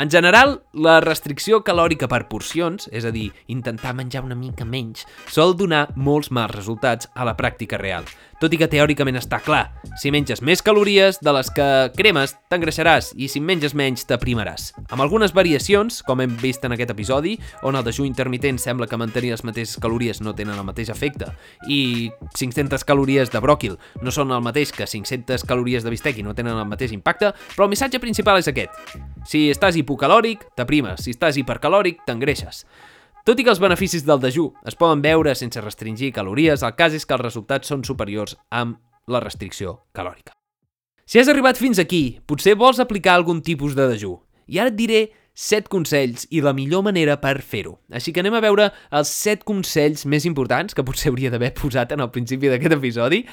En 0.02 0.10
general, 0.10 0.56
la 0.74 0.96
restricció 1.04 1.60
calòrica 1.62 2.08
per 2.10 2.24
porcions, 2.26 2.88
és 2.90 3.06
a 3.06 3.12
dir, 3.14 3.28
intentar 3.54 3.92
menjar 3.94 4.24
una 4.26 4.34
mica 4.34 4.66
menys, 4.66 5.04
sol 5.30 5.54
donar 5.54 5.84
molts 5.94 6.32
mals 6.34 6.56
resultats 6.56 7.12
a 7.14 7.28
la 7.28 7.36
pràctica 7.38 7.78
real. 7.78 8.10
Tot 8.42 8.56
i 8.56 8.58
que 8.58 8.66
teòricament 8.66 9.20
està 9.20 9.38
clar, 9.46 9.68
si 10.02 10.10
menges 10.10 10.40
més 10.42 10.64
calories 10.66 11.20
de 11.22 11.30
les 11.36 11.52
que 11.54 11.66
cremes, 11.94 12.32
t'engreixaràs 12.50 13.12
i 13.22 13.28
si 13.30 13.38
menges 13.38 13.76
menys, 13.78 14.08
t'aprimaràs. 14.10 14.72
Amb 14.88 15.04
algunes 15.06 15.36
variacions, 15.38 16.00
com 16.08 16.24
hem 16.24 16.34
vist 16.42 16.66
en 16.66 16.74
aquest 16.74 16.90
episodi, 16.90 17.36
on 17.62 17.78
el 17.78 17.86
dejú 17.86 18.08
intermitent 18.08 18.58
sembla 18.58 18.88
que 18.90 18.98
mantenir 18.98 19.30
les 19.36 19.44
mateixes 19.46 19.78
calories 19.84 20.24
no 20.26 20.34
tenen 20.34 20.58
el 20.58 20.66
mateix 20.66 20.90
efecte 20.90 21.30
i 21.70 22.10
500 22.34 22.82
calories 22.90 23.30
de 23.30 23.44
bròquil 23.46 23.78
no 24.02 24.10
són 24.16 24.34
el 24.34 24.42
mateix 24.42 24.74
que 24.74 24.90
500 24.90 25.46
calories 25.46 25.86
de 25.86 25.94
bistec 25.94 26.18
i 26.18 26.26
no 26.26 26.34
tenen 26.34 26.58
el 26.58 26.66
mateix 26.66 26.96
impacte, 26.98 27.36
però 27.54 27.68
el 27.68 27.76
missatge 27.76 28.02
principal 28.02 28.42
és 28.42 28.50
aquest. 28.50 28.74
Si 29.30 29.52
estàs 29.54 29.78
hipocalòric, 29.78 30.48
t'aprimes. 30.58 31.06
Si 31.06 31.14
estàs 31.14 31.38
hipercalòric, 31.38 32.02
t'engreixes. 32.10 32.66
Tot 33.26 33.38
i 33.38 33.44
que 33.46 33.52
els 33.54 33.62
beneficis 33.62 34.06
del 34.06 34.22
dejú 34.22 34.48
es 34.66 34.78
poden 34.78 35.02
veure 35.04 35.36
sense 35.38 35.62
restringir 35.62 36.12
calories, 36.16 36.64
el 36.66 36.76
cas 36.78 36.96
és 36.98 37.06
que 37.06 37.14
els 37.14 37.22
resultats 37.22 37.70
són 37.70 37.84
superiors 37.86 38.34
amb 38.50 38.80
la 39.12 39.22
restricció 39.22 39.82
calòrica. 39.94 40.34
Si 41.06 41.20
has 41.20 41.30
arribat 41.30 41.60
fins 41.60 41.78
aquí, 41.82 42.22
potser 42.26 42.56
vols 42.58 42.80
aplicar 42.80 43.18
algun 43.18 43.42
tipus 43.46 43.76
de 43.78 43.86
dejú. 43.92 44.16
I 44.48 44.62
ara 44.64 44.72
et 44.72 44.78
diré 44.78 45.02
7 45.38 45.70
consells 45.72 46.26
i 46.32 46.42
la 46.42 46.54
millor 46.56 46.86
manera 46.88 47.18
per 47.22 47.38
fer-ho. 47.46 47.78
Així 47.94 48.14
que 48.14 48.24
anem 48.24 48.36
a 48.40 48.42
veure 48.44 48.70
els 48.90 49.12
7 49.22 49.46
consells 49.48 50.06
més 50.06 50.26
importants 50.26 50.74
que 50.74 50.86
potser 50.88 51.12
hauria 51.12 51.30
d'haver 51.30 51.54
posat 51.58 51.94
en 51.94 52.02
el 52.02 52.10
principi 52.16 52.50
d'aquest 52.50 52.78
episodi 52.78 53.26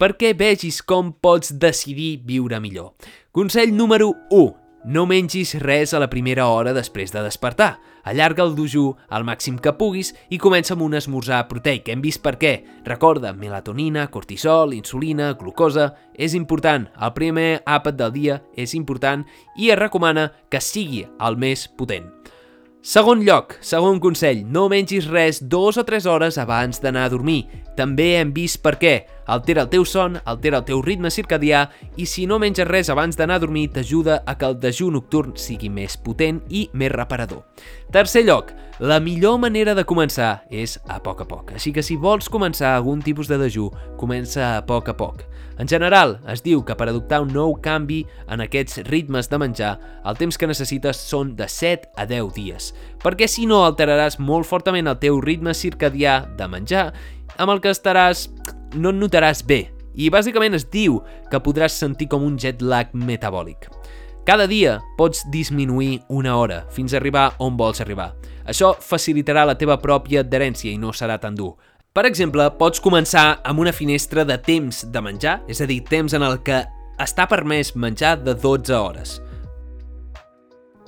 perquè 0.00 0.32
vegis 0.36 0.80
com 0.82 1.12
pots 1.12 1.52
decidir 1.60 2.22
viure 2.26 2.58
millor. 2.60 2.94
Consell 3.36 3.76
número 3.76 4.14
1. 4.30 4.50
No 4.90 5.04
mengis 5.06 5.54
res 5.60 5.92
a 5.92 6.00
la 6.00 6.08
primera 6.08 6.48
hora 6.48 6.72
després 6.72 7.12
de 7.12 7.22
despertar. 7.22 7.74
Allarga 8.04 8.44
el 8.46 8.54
dejú 8.56 8.94
al 9.08 9.24
màxim 9.28 9.58
que 9.58 9.74
puguis 9.76 10.12
i 10.30 10.38
comença 10.38 10.74
amb 10.74 10.84
un 10.86 10.96
esmorzar 10.98 11.42
proteic. 11.48 11.88
Hem 11.88 12.02
vist 12.04 12.22
per 12.24 12.36
què. 12.40 12.54
Recorda, 12.86 13.32
melatonina, 13.32 14.08
cortisol, 14.10 14.74
insulina, 14.76 15.34
glucosa... 15.40 15.92
És 16.20 16.34
important, 16.36 16.82
el 17.00 17.12
primer 17.16 17.62
àpat 17.64 17.96
del 17.96 18.10
dia 18.12 18.34
és 18.52 18.74
important 18.76 19.22
i 19.56 19.70
es 19.72 19.78
recomana 19.80 20.26
que 20.52 20.60
sigui 20.60 21.06
el 21.08 21.38
més 21.40 21.64
potent. 21.64 22.10
Segon 22.80 23.20
lloc, 23.24 23.58
segon 23.60 23.98
consell, 24.00 24.38
no 24.48 24.62
mengis 24.72 25.04
res 25.12 25.42
dues 25.52 25.76
o 25.76 25.82
tres 25.84 26.06
hores 26.08 26.38
abans 26.40 26.80
d'anar 26.80 27.02
a 27.04 27.10
dormir. 27.12 27.42
També 27.76 28.14
hem 28.16 28.30
vist 28.32 28.62
per 28.64 28.78
què. 28.80 28.94
Altera 29.30 29.62
el 29.62 29.68
teu 29.70 29.84
son, 29.86 30.18
altera 30.26 30.58
el 30.58 30.66
teu 30.66 30.80
ritme 30.82 31.10
circadià 31.14 31.68
i 31.94 32.06
si 32.10 32.24
no 32.26 32.40
menges 32.42 32.66
res 32.66 32.88
abans 32.90 33.14
d'anar 33.14 33.36
a 33.38 33.42
dormir 33.44 33.68
t'ajuda 33.70 34.24
a 34.26 34.34
que 34.34 34.48
el 34.48 34.58
dejú 34.58 34.90
nocturn 34.90 35.36
sigui 35.38 35.70
més 35.70 35.94
potent 35.94 36.40
i 36.50 36.64
més 36.74 36.90
reparador. 36.90 37.44
Tercer 37.94 38.24
lloc, 38.26 38.50
la 38.82 38.98
millor 38.98 39.38
manera 39.38 39.76
de 39.78 39.86
començar 39.86 40.40
és 40.50 40.80
a 40.90 40.98
poc 41.04 41.22
a 41.22 41.28
poc. 41.30 41.54
Així 41.54 41.70
que 41.70 41.84
si 41.86 41.94
vols 41.94 42.26
començar 42.32 42.74
algun 42.74 43.04
tipus 43.06 43.30
de 43.30 43.38
dejú, 43.38 43.68
comença 44.00 44.56
a 44.56 44.64
poc 44.66 44.90
a 44.90 44.96
poc. 44.98 45.22
En 45.60 45.68
general, 45.68 46.16
es 46.32 46.40
diu 46.40 46.62
que 46.64 46.74
per 46.74 46.88
adoptar 46.88 47.20
un 47.20 47.34
nou 47.36 47.52
canvi 47.62 48.00
en 48.32 48.40
aquests 48.40 48.80
ritmes 48.88 49.28
de 49.28 49.38
menjar, 49.38 49.74
el 50.08 50.16
temps 50.16 50.40
que 50.40 50.48
necessites 50.48 51.02
són 51.10 51.34
de 51.36 51.46
7 51.46 51.92
a 52.00 52.06
10 52.08 52.30
dies, 52.34 52.70
perquè 53.04 53.28
si 53.28 53.44
no 53.46 53.60
alteraràs 53.66 54.16
molt 54.18 54.48
fortament 54.48 54.88
el 54.88 54.96
teu 55.02 55.20
ritme 55.20 55.52
circadià 55.54 56.22
de 56.38 56.48
menjar, 56.48 56.88
amb 57.36 57.54
el 57.54 57.60
que 57.60 57.76
estaràs... 57.76 58.30
no 58.74 58.92
et 58.92 58.98
notaràs 59.00 59.42
bé, 59.46 59.68
i 59.94 60.10
bàsicament 60.10 60.54
es 60.54 60.66
diu 60.70 61.00
que 61.30 61.42
podràs 61.42 61.78
sentir 61.80 62.08
com 62.10 62.22
un 62.26 62.38
jet 62.38 62.62
lag 62.62 62.92
metabòlic. 62.94 63.68
Cada 64.26 64.46
dia 64.46 64.78
pots 64.98 65.24
disminuir 65.32 66.02
una 66.08 66.36
hora 66.36 66.64
fins 66.70 66.92
a 66.92 67.00
arribar 67.00 67.32
on 67.38 67.56
vols 67.56 67.80
arribar. 67.80 68.12
Això 68.46 68.74
facilitarà 68.78 69.46
la 69.48 69.56
teva 69.58 69.78
pròpia 69.80 70.22
adherència 70.22 70.70
i 70.70 70.78
no 70.78 70.92
serà 70.92 71.18
tan 71.18 71.34
dur. 71.34 71.54
Per 71.90 72.04
exemple, 72.06 72.44
pots 72.54 72.78
començar 72.78 73.40
amb 73.42 73.58
una 73.58 73.72
finestra 73.74 74.24
de 74.24 74.36
temps 74.38 74.84
de 74.92 75.00
menjar, 75.02 75.40
és 75.50 75.58
a 75.60 75.66
dir, 75.66 75.80
temps 75.82 76.14
en 76.14 76.22
el 76.22 76.38
que 76.46 76.60
està 77.02 77.26
permès 77.26 77.74
menjar 77.74 78.20
de 78.22 78.36
12 78.38 78.76
hores. 78.76 79.16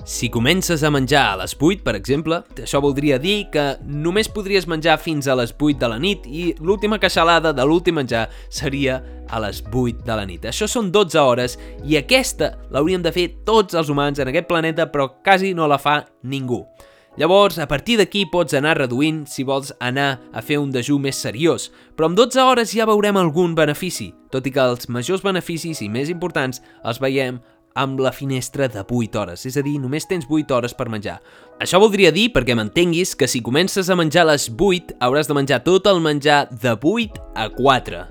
Si 0.05 0.29
comences 0.29 0.83
a 0.83 0.89
menjar 0.91 1.31
a 1.31 1.35
les 1.39 1.53
8, 1.55 1.79
per 1.79 1.93
exemple, 1.95 2.41
això 2.59 2.81
voldria 2.83 3.15
dir 3.23 3.45
que 3.53 3.77
només 3.87 4.27
podries 4.27 4.67
menjar 4.67 4.97
fins 4.99 5.29
a 5.31 5.35
les 5.39 5.53
8 5.55 5.79
de 5.79 5.87
la 5.87 5.99
nit 5.99 6.25
i 6.27 6.49
l'última 6.59 6.99
queixalada 6.99 7.53
de 7.55 7.63
l'últim 7.63 7.95
menjar 7.95 8.25
seria 8.51 8.97
a 9.31 9.39
les 9.39 9.61
8 9.63 10.03
de 10.03 10.17
la 10.19 10.25
nit. 10.27 10.43
Això 10.43 10.67
són 10.67 10.91
12 10.91 11.23
hores 11.23 11.55
i 11.87 11.95
aquesta 11.95 12.51
l'hauríem 12.75 13.05
de 13.05 13.13
fer 13.15 13.29
tots 13.47 13.79
els 13.79 13.87
humans 13.87 14.19
en 14.19 14.27
aquest 14.27 14.51
planeta, 14.51 14.89
però 14.91 15.07
quasi 15.23 15.53
no 15.55 15.71
la 15.71 15.79
fa 15.79 16.01
ningú. 16.27 16.65
Llavors, 17.15 17.59
a 17.61 17.67
partir 17.69 17.95
d'aquí 17.99 18.25
pots 18.25 18.55
anar 18.57 18.73
reduint 18.79 19.23
si 19.29 19.45
vols 19.45 19.71
anar 19.79 20.17
a 20.33 20.41
fer 20.41 20.57
un 20.57 20.71
dejú 20.73 20.97
més 20.99 21.19
seriós, 21.21 21.69
però 21.95 22.09
amb 22.09 22.17
12 22.17 22.41
hores 22.41 22.73
ja 22.73 22.89
veurem 22.89 23.19
algun 23.21 23.53
benefici, 23.55 24.09
tot 24.33 24.49
i 24.49 24.51
que 24.51 24.67
els 24.73 24.89
majors 24.89 25.21
beneficis 25.21 25.83
i 25.85 25.91
més 25.93 26.09
importants 26.09 26.59
els 26.83 26.99
veiem 26.99 27.37
amb 27.75 27.99
la 27.99 28.11
finestra 28.11 28.67
de 28.67 28.83
8 28.83 29.19
hores, 29.19 29.45
és 29.45 29.57
a 29.57 29.63
dir, 29.65 29.77
només 29.81 30.07
tens 30.09 30.25
8 30.29 30.55
hores 30.55 30.73
per 30.77 30.89
menjar. 30.93 31.19
Això 31.61 31.79
voldria 31.81 32.11
dir, 32.11 32.29
perquè 32.33 32.55
m'entenguis, 32.57 33.15
que 33.15 33.27
si 33.27 33.41
comences 33.41 33.89
a 33.89 33.97
menjar 33.99 34.25
a 34.27 34.31
les 34.33 34.49
8, 34.49 34.97
hauràs 34.99 35.29
de 35.29 35.37
menjar 35.37 35.63
tot 35.65 35.87
el 35.87 36.01
menjar 36.01 36.47
de 36.51 36.75
8 36.75 37.23
a 37.35 37.47
4. 37.53 38.03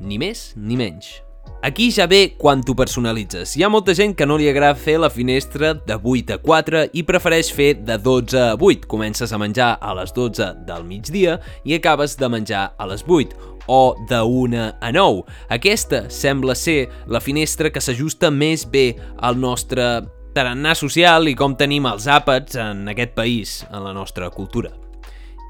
Ni 0.00 0.20
més 0.20 0.52
ni 0.56 0.78
menys. 0.80 1.20
Aquí 1.62 1.90
ja 1.92 2.06
ve 2.08 2.38
quan 2.40 2.62
t'ho 2.64 2.72
personalitzes. 2.72 3.50
Hi 3.52 3.66
ha 3.66 3.68
molta 3.68 3.92
gent 3.92 4.14
que 4.16 4.24
no 4.24 4.38
li 4.40 4.46
agrada 4.48 4.78
fer 4.80 4.94
la 4.96 5.10
finestra 5.12 5.74
de 5.74 5.98
8 6.00 6.38
a 6.38 6.40
4 6.40 6.86
i 6.96 7.02
prefereix 7.04 7.50
fer 7.52 7.74
de 7.84 7.98
12 8.00 8.40
a 8.40 8.54
8. 8.56 8.88
Comences 8.88 9.28
a 9.28 9.40
menjar 9.40 9.74
a 9.76 9.92
les 9.98 10.14
12 10.16 10.54
del 10.64 10.86
migdia 10.88 11.36
i 11.68 11.76
acabes 11.76 12.16
de 12.16 12.32
menjar 12.32 12.70
a 12.80 12.88
les 12.88 13.04
8 13.04 13.59
o 13.70 13.94
de 14.08 14.20
1 14.20 14.62
a 14.80 14.90
9. 14.92 15.22
Aquesta 15.48 16.08
sembla 16.10 16.56
ser 16.58 16.88
la 17.06 17.20
finestra 17.22 17.70
que 17.70 17.80
s'ajusta 17.80 18.32
més 18.34 18.66
bé 18.66 18.96
al 19.22 19.38
nostre 19.38 19.86
tarannà 20.34 20.74
social 20.74 21.30
i 21.30 21.36
com 21.38 21.54
tenim 21.54 21.86
els 21.86 22.08
àpats 22.10 22.58
en 22.58 22.82
aquest 22.90 23.14
país, 23.14 23.60
en 23.70 23.86
la 23.86 23.94
nostra 23.94 24.30
cultura. 24.34 24.72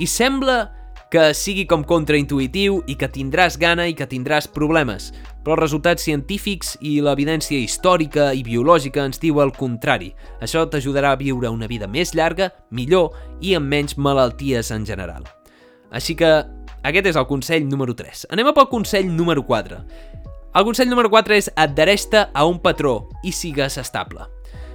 I 0.00 0.06
sembla 0.09 0.61
que 1.11 1.33
sigui 1.35 1.64
com 1.66 1.83
contraintuitiu 1.83 2.83
i 2.87 2.94
que 2.94 3.09
tindràs 3.11 3.56
gana 3.59 3.88
i 3.90 3.96
que 3.98 4.06
tindràs 4.06 4.46
problemes, 4.52 5.11
però 5.42 5.56
els 5.56 5.64
resultats 5.64 6.04
científics 6.06 6.76
i 6.87 7.00
l'evidència 7.02 7.59
històrica 7.59 8.30
i 8.37 8.44
biològica 8.46 9.09
ens 9.09 9.18
diu 9.18 9.40
el 9.42 9.50
contrari. 9.56 10.12
Això 10.44 10.68
t'ajudarà 10.68 11.16
a 11.16 11.20
viure 11.20 11.50
una 11.50 11.66
vida 11.66 11.88
més 11.90 12.14
llarga, 12.14 12.52
millor 12.70 13.16
i 13.40 13.56
amb 13.59 13.72
menys 13.72 13.96
malalties 13.98 14.70
en 14.76 14.87
general. 14.87 15.26
Així 15.90 16.14
que 16.14 16.30
aquest 16.83 17.11
és 17.12 17.19
el 17.21 17.29
consell 17.29 17.66
número 17.69 17.95
3. 17.97 18.27
Anem 18.33 18.51
a 18.51 18.55
pel 18.57 18.69
consell 18.73 19.09
número 19.12 19.45
4. 19.47 19.81
El 20.57 20.66
consell 20.66 20.90
número 20.90 21.11
4 21.12 21.37
és 21.37 21.51
adhereix-te 21.55 22.27
a 22.33 22.45
un 22.49 22.59
patró 22.59 23.09
i 23.23 23.33
sigues 23.37 23.79
estable. 23.79 24.27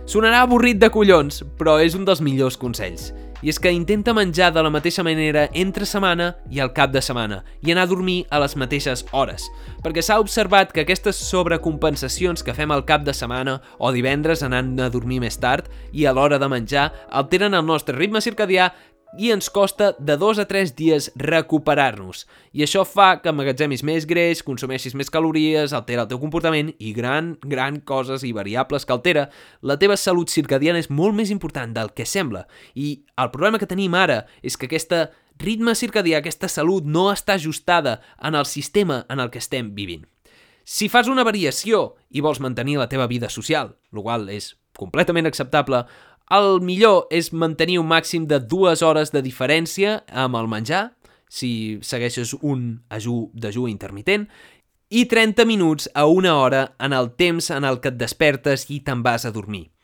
Sonarà 0.05 0.43
avorrit 0.45 0.77
de 0.77 0.91
collons, 0.93 1.41
però 1.57 1.79
és 1.81 1.95
un 1.97 2.05
dels 2.05 2.21
millors 2.21 2.59
consells 2.61 3.09
i 3.45 3.49
és 3.51 3.59
que 3.61 3.71
intenta 3.73 4.13
menjar 4.15 4.51
de 4.53 4.61
la 4.63 4.71
mateixa 4.73 5.03
manera 5.05 5.43
entre 5.53 5.85
setmana 5.85 6.31
i 6.49 6.61
al 6.63 6.71
cap 6.73 6.93
de 6.93 7.01
setmana 7.03 7.43
i 7.61 7.71
anar 7.71 7.83
a 7.85 7.91
dormir 7.91 8.23
a 8.33 8.39
les 8.41 8.55
mateixes 8.57 9.03
hores, 9.11 9.45
perquè 9.83 10.01
s'ha 10.01 10.17
observat 10.21 10.71
que 10.73 10.85
aquestes 10.85 11.19
sobrecompensacions 11.29 12.41
que 12.41 12.55
fem 12.57 12.73
al 12.73 12.85
cap 12.89 13.05
de 13.05 13.13
setmana 13.13 13.59
o 13.77 13.91
divendres 13.93 14.41
anant 14.45 14.73
a 14.79 14.89
dormir 14.89 15.19
més 15.21 15.37
tard 15.37 15.69
i 15.91 16.05
a 16.05 16.13
l'hora 16.15 16.39
de 16.41 16.49
menjar 16.49 16.91
alteren 17.11 17.53
el 17.53 17.65
nostre 17.67 17.97
ritme 17.97 18.23
circadià 18.23 18.71
i 19.17 19.31
ens 19.31 19.47
costa 19.49 19.93
de 19.99 20.17
2 20.19 20.39
a 20.43 20.45
3 20.45 20.73
dies 20.75 21.07
recuperar-nos. 21.15 22.25
I 22.51 22.65
això 22.65 22.83
fa 22.83 23.21
que 23.23 23.31
emmagatzemis 23.31 23.83
més 23.87 24.07
greix, 24.09 24.41
consumeixis 24.43 24.95
més 24.97 25.11
calories, 25.11 25.71
altera 25.71 26.03
el 26.03 26.09
teu 26.11 26.19
comportament 26.19 26.73
i 26.79 26.91
gran, 26.95 27.35
gran 27.41 27.79
coses 27.79 28.25
i 28.27 28.33
variables 28.35 28.83
que 28.83 28.95
altera, 28.95 29.29
la 29.61 29.77
teva 29.79 29.95
salut 29.95 30.33
circadiana 30.33 30.81
és 30.83 30.91
molt 30.91 31.15
més 31.15 31.31
important 31.31 31.71
del 31.75 31.93
que 31.95 32.05
sembla. 32.05 32.43
I 32.75 33.05
el 33.15 33.31
problema 33.31 33.61
que 33.61 33.69
tenim 33.71 33.95
ara 33.95 34.25
és 34.43 34.59
que 34.59 34.67
aquesta 34.67 35.07
ritme 35.39 35.75
circadià, 35.75 36.19
aquesta 36.19 36.51
salut 36.51 36.83
no 36.83 37.07
està 37.13 37.39
ajustada 37.39 38.01
en 38.19 38.35
el 38.35 38.45
sistema 38.45 39.05
en 39.09 39.23
el 39.23 39.31
que 39.31 39.39
estem 39.39 39.71
vivint. 39.75 40.03
Si 40.65 40.89
fas 40.89 41.07
una 41.07 41.23
variació 41.23 41.93
i 42.09 42.23
vols 42.25 42.41
mantenir 42.41 42.79
la 42.81 42.89
teva 42.89 43.07
vida 43.07 43.29
social, 43.29 43.75
el 43.93 44.01
qual 44.01 44.27
és 44.33 44.55
completament 44.75 45.29
acceptable, 45.29 45.85
el 46.33 46.61
millor 46.61 47.05
és 47.13 47.31
mantenir 47.33 47.77
un 47.79 47.89
màxim 47.89 48.25
de 48.25 48.39
dues 48.39 48.81
hores 48.81 49.11
de 49.13 49.21
diferència 49.21 49.99
amb 50.09 50.37
el 50.39 50.49
menjar, 50.49 50.95
si 51.29 51.79
segueixes 51.85 52.33
un 52.41 52.81
ajú 52.89 53.29
dejú 53.33 53.67
intermitent, 53.69 54.27
i 54.89 55.05
30 55.09 55.45
minuts 55.45 55.89
a 55.93 56.05
una 56.05 56.35
hora 56.37 56.75
en 56.79 56.93
el 56.93 57.11
temps 57.17 57.49
en 57.51 57.65
el 57.65 57.81
que 57.81 57.93
et 57.93 57.97
despertes 57.99 58.69
i 58.69 58.81
te'n 58.85 59.03
vas 59.05 59.25
a 59.25 59.33
dormir. 59.33 59.74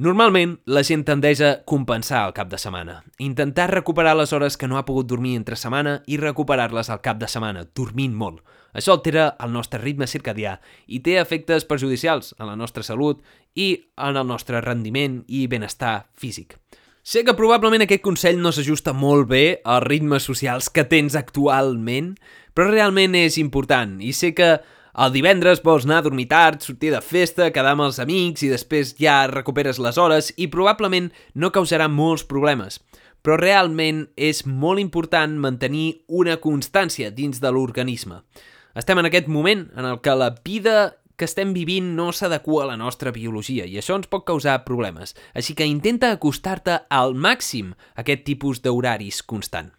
Normalment, 0.00 0.54
la 0.64 0.80
gent 0.88 1.02
tendeix 1.04 1.42
a 1.44 1.50
compensar 1.68 2.22
el 2.24 2.32
cap 2.32 2.48
de 2.48 2.56
setmana, 2.56 3.02
intentar 3.20 3.68
recuperar 3.70 4.14
les 4.16 4.32
hores 4.32 4.56
que 4.56 4.66
no 4.66 4.78
ha 4.78 4.86
pogut 4.88 5.06
dormir 5.06 5.34
entre 5.36 5.58
setmana 5.60 5.98
i 6.08 6.16
recuperar-les 6.16 6.88
al 6.88 7.02
cap 7.04 7.20
de 7.20 7.28
setmana, 7.28 7.66
dormint 7.76 8.14
molt. 8.16 8.40
Això 8.72 8.96
altera 8.96 9.34
el 9.44 9.52
nostre 9.52 9.82
ritme 9.82 10.08
circadià 10.08 10.56
i 10.88 11.02
té 11.04 11.18
efectes 11.20 11.68
perjudicials 11.68 12.32
en 12.38 12.48
la 12.48 12.56
nostra 12.56 12.82
salut 12.82 13.20
i 13.54 13.84
en 14.00 14.16
el 14.16 14.26
nostre 14.26 14.62
rendiment 14.64 15.20
i 15.28 15.44
benestar 15.46 16.08
físic. 16.16 16.56
Sé 17.04 17.24
que 17.26 17.36
probablement 17.36 17.84
aquest 17.84 18.00
consell 18.00 18.40
no 18.40 18.52
s'ajusta 18.54 18.94
molt 18.96 19.28
bé 19.28 19.60
als 19.60 19.84
ritmes 19.84 20.24
socials 20.24 20.70
que 20.70 20.86
tens 20.88 21.18
actualment, 21.18 22.14
però 22.54 22.70
realment 22.70 23.12
és 23.18 23.36
important 23.42 23.98
i 24.00 24.16
sé 24.16 24.32
que 24.32 24.54
el 24.92 25.12
divendres 25.14 25.62
vols 25.64 25.86
anar 25.86 26.02
a 26.02 26.04
dormir 26.04 26.26
tard, 26.28 26.60
sortir 26.60 26.90
de 26.92 27.00
festa, 27.00 27.48
quedar 27.50 27.72
amb 27.72 27.86
els 27.86 28.00
amics 28.02 28.44
i 28.44 28.50
després 28.52 28.92
ja 28.98 29.22
recuperes 29.30 29.80
les 29.80 29.96
hores 29.96 30.32
i 30.36 30.50
probablement 30.52 31.08
no 31.32 31.52
causarà 31.52 31.88
molts 31.88 32.26
problemes. 32.28 32.76
Però 33.24 33.38
realment 33.40 34.04
és 34.20 34.44
molt 34.44 34.82
important 34.82 35.38
mantenir 35.40 36.02
una 36.08 36.36
constància 36.42 37.08
dins 37.10 37.40
de 37.40 37.52
l'organisme. 37.54 38.20
Estem 38.76 39.00
en 39.00 39.08
aquest 39.08 39.32
moment 39.32 39.68
en 39.76 39.88
el 39.88 40.00
que 40.04 40.16
la 40.16 40.34
vida 40.44 40.98
que 41.16 41.24
estem 41.24 41.52
vivint 41.56 41.92
no 41.96 42.10
s'adequa 42.12 42.64
a 42.64 42.70
la 42.72 42.76
nostra 42.80 43.12
biologia 43.14 43.64
i 43.64 43.78
això 43.80 43.96
ens 43.96 44.10
pot 44.12 44.26
causar 44.28 44.64
problemes. 44.66 45.14
Així 45.32 45.54
que 45.56 45.68
intenta 45.68 46.12
acostar-te 46.12 46.82
al 46.90 47.14
màxim 47.14 47.72
a 47.72 48.02
aquest 48.04 48.26
tipus 48.28 48.60
d'horaris 48.60 49.22
constant. 49.22 49.72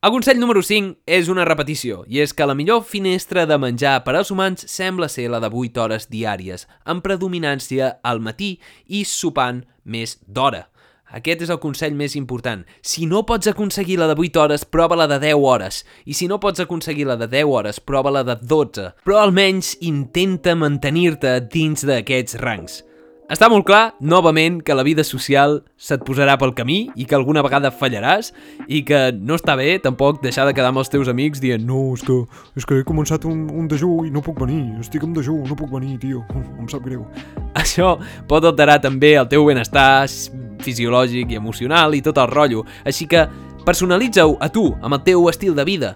El 0.00 0.14
consell 0.14 0.38
número 0.40 0.62
5 0.64 1.02
és 1.12 1.26
una 1.28 1.44
repetició, 1.44 1.98
i 2.08 2.22
és 2.22 2.32
que 2.32 2.46
la 2.48 2.54
millor 2.56 2.86
finestra 2.88 3.42
de 3.44 3.58
menjar 3.60 3.98
per 4.06 4.14
als 4.16 4.30
humans 4.32 4.64
sembla 4.72 5.10
ser 5.12 5.26
la 5.28 5.42
de 5.44 5.50
8 5.52 5.82
hores 5.82 6.08
diàries, 6.08 6.64
amb 6.88 7.04
predominància 7.04 7.90
al 8.00 8.22
matí 8.24 8.54
i 8.88 9.02
sopant 9.04 9.60
més 9.84 10.16
d'hora. 10.24 10.70
Aquest 11.12 11.44
és 11.44 11.52
el 11.52 11.60
consell 11.60 11.92
més 12.00 12.16
important. 12.16 12.64
Si 12.80 13.04
no 13.04 13.26
pots 13.28 13.52
aconseguir 13.52 14.00
la 14.00 14.08
de 14.08 14.16
8 14.16 14.40
hores, 14.40 14.64
prova 14.64 14.96
la 14.96 15.10
de 15.10 15.20
10 15.20 15.36
hores. 15.36 15.84
I 16.08 16.16
si 16.16 16.32
no 16.32 16.40
pots 16.40 16.64
aconseguir 16.64 17.04
la 17.04 17.20
de 17.20 17.28
10 17.28 17.52
hores, 17.52 17.84
prova 17.84 18.08
la 18.14 18.24
de 18.24 18.40
12. 18.40 18.94
Però 19.04 19.20
almenys 19.20 19.74
intenta 19.84 20.56
mantenir-te 20.56 21.42
dins 21.52 21.84
d'aquests 21.84 22.40
rangs. 22.40 22.86
Està 23.30 23.46
molt 23.46 23.62
clar, 23.62 23.92
novament, 24.02 24.56
que 24.66 24.74
la 24.74 24.82
vida 24.82 25.04
social 25.06 25.60
se't 25.78 26.02
posarà 26.02 26.34
pel 26.34 26.50
camí 26.58 26.80
i 26.98 27.04
que 27.06 27.14
alguna 27.14 27.44
vegada 27.46 27.70
fallaràs 27.70 28.32
i 28.66 28.80
que 28.82 28.98
no 29.14 29.36
està 29.38 29.54
bé 29.54 29.76
tampoc 29.84 30.18
deixar 30.24 30.48
de 30.48 30.54
quedar 30.56 30.72
amb 30.72 30.82
els 30.82 30.90
teus 30.90 31.06
amics 31.12 31.38
dient 31.38 31.62
no, 31.62 31.92
és 31.94 32.02
que, 32.02 32.16
és 32.58 32.66
que 32.66 32.80
he 32.80 32.88
començat 32.88 33.28
un, 33.30 33.44
un 33.54 33.70
dejú 33.70 34.00
i 34.08 34.10
no 34.10 34.24
puc 34.26 34.42
venir, 34.42 34.64
estic 34.82 35.06
en 35.06 35.14
dejú, 35.14 35.36
no 35.46 35.54
puc 35.54 35.70
venir, 35.70 35.94
tio, 36.02 36.24
em 36.34 36.66
sap 36.72 36.82
greu. 36.82 37.06
Això 37.62 37.92
pot 38.26 38.50
alterar 38.50 38.80
també 38.82 39.14
el 39.20 39.30
teu 39.30 39.46
benestar 39.46 40.08
fisiològic 40.66 41.30
i 41.30 41.38
emocional 41.38 41.94
i 41.94 42.02
tot 42.02 42.18
el 42.18 42.34
rotllo. 42.34 42.66
Així 42.82 43.06
que 43.06 43.28
personalitza-ho 43.62 44.40
a 44.42 44.50
tu, 44.50 44.72
amb 44.82 44.98
el 44.98 45.04
teu 45.06 45.30
estil 45.30 45.54
de 45.54 45.70
vida 45.70 45.94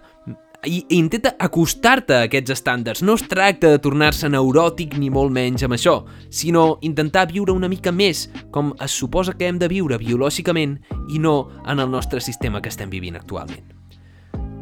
i, 0.66 0.84
intenta 0.96 1.34
acostar-te 1.40 2.16
a 2.16 2.24
aquests 2.28 2.54
estàndards. 2.56 3.02
No 3.04 3.16
es 3.18 3.24
tracta 3.28 3.70
de 3.72 3.80
tornar-se 3.82 4.30
neuròtic 4.32 4.98
ni 5.00 5.10
molt 5.12 5.34
menys 5.34 5.66
amb 5.66 5.76
això, 5.76 6.00
sinó 6.30 6.78
intentar 6.82 7.28
viure 7.32 7.54
una 7.54 7.70
mica 7.70 7.92
més 7.92 8.26
com 8.54 8.74
es 8.82 8.96
suposa 8.96 9.36
que 9.38 9.48
hem 9.48 9.60
de 9.62 9.70
viure 9.70 10.00
biològicament 10.00 10.78
i 11.10 11.22
no 11.22 11.38
en 11.66 11.80
el 11.80 11.90
nostre 11.90 12.20
sistema 12.24 12.62
que 12.62 12.72
estem 12.72 12.92
vivint 12.92 13.16
actualment. 13.20 13.74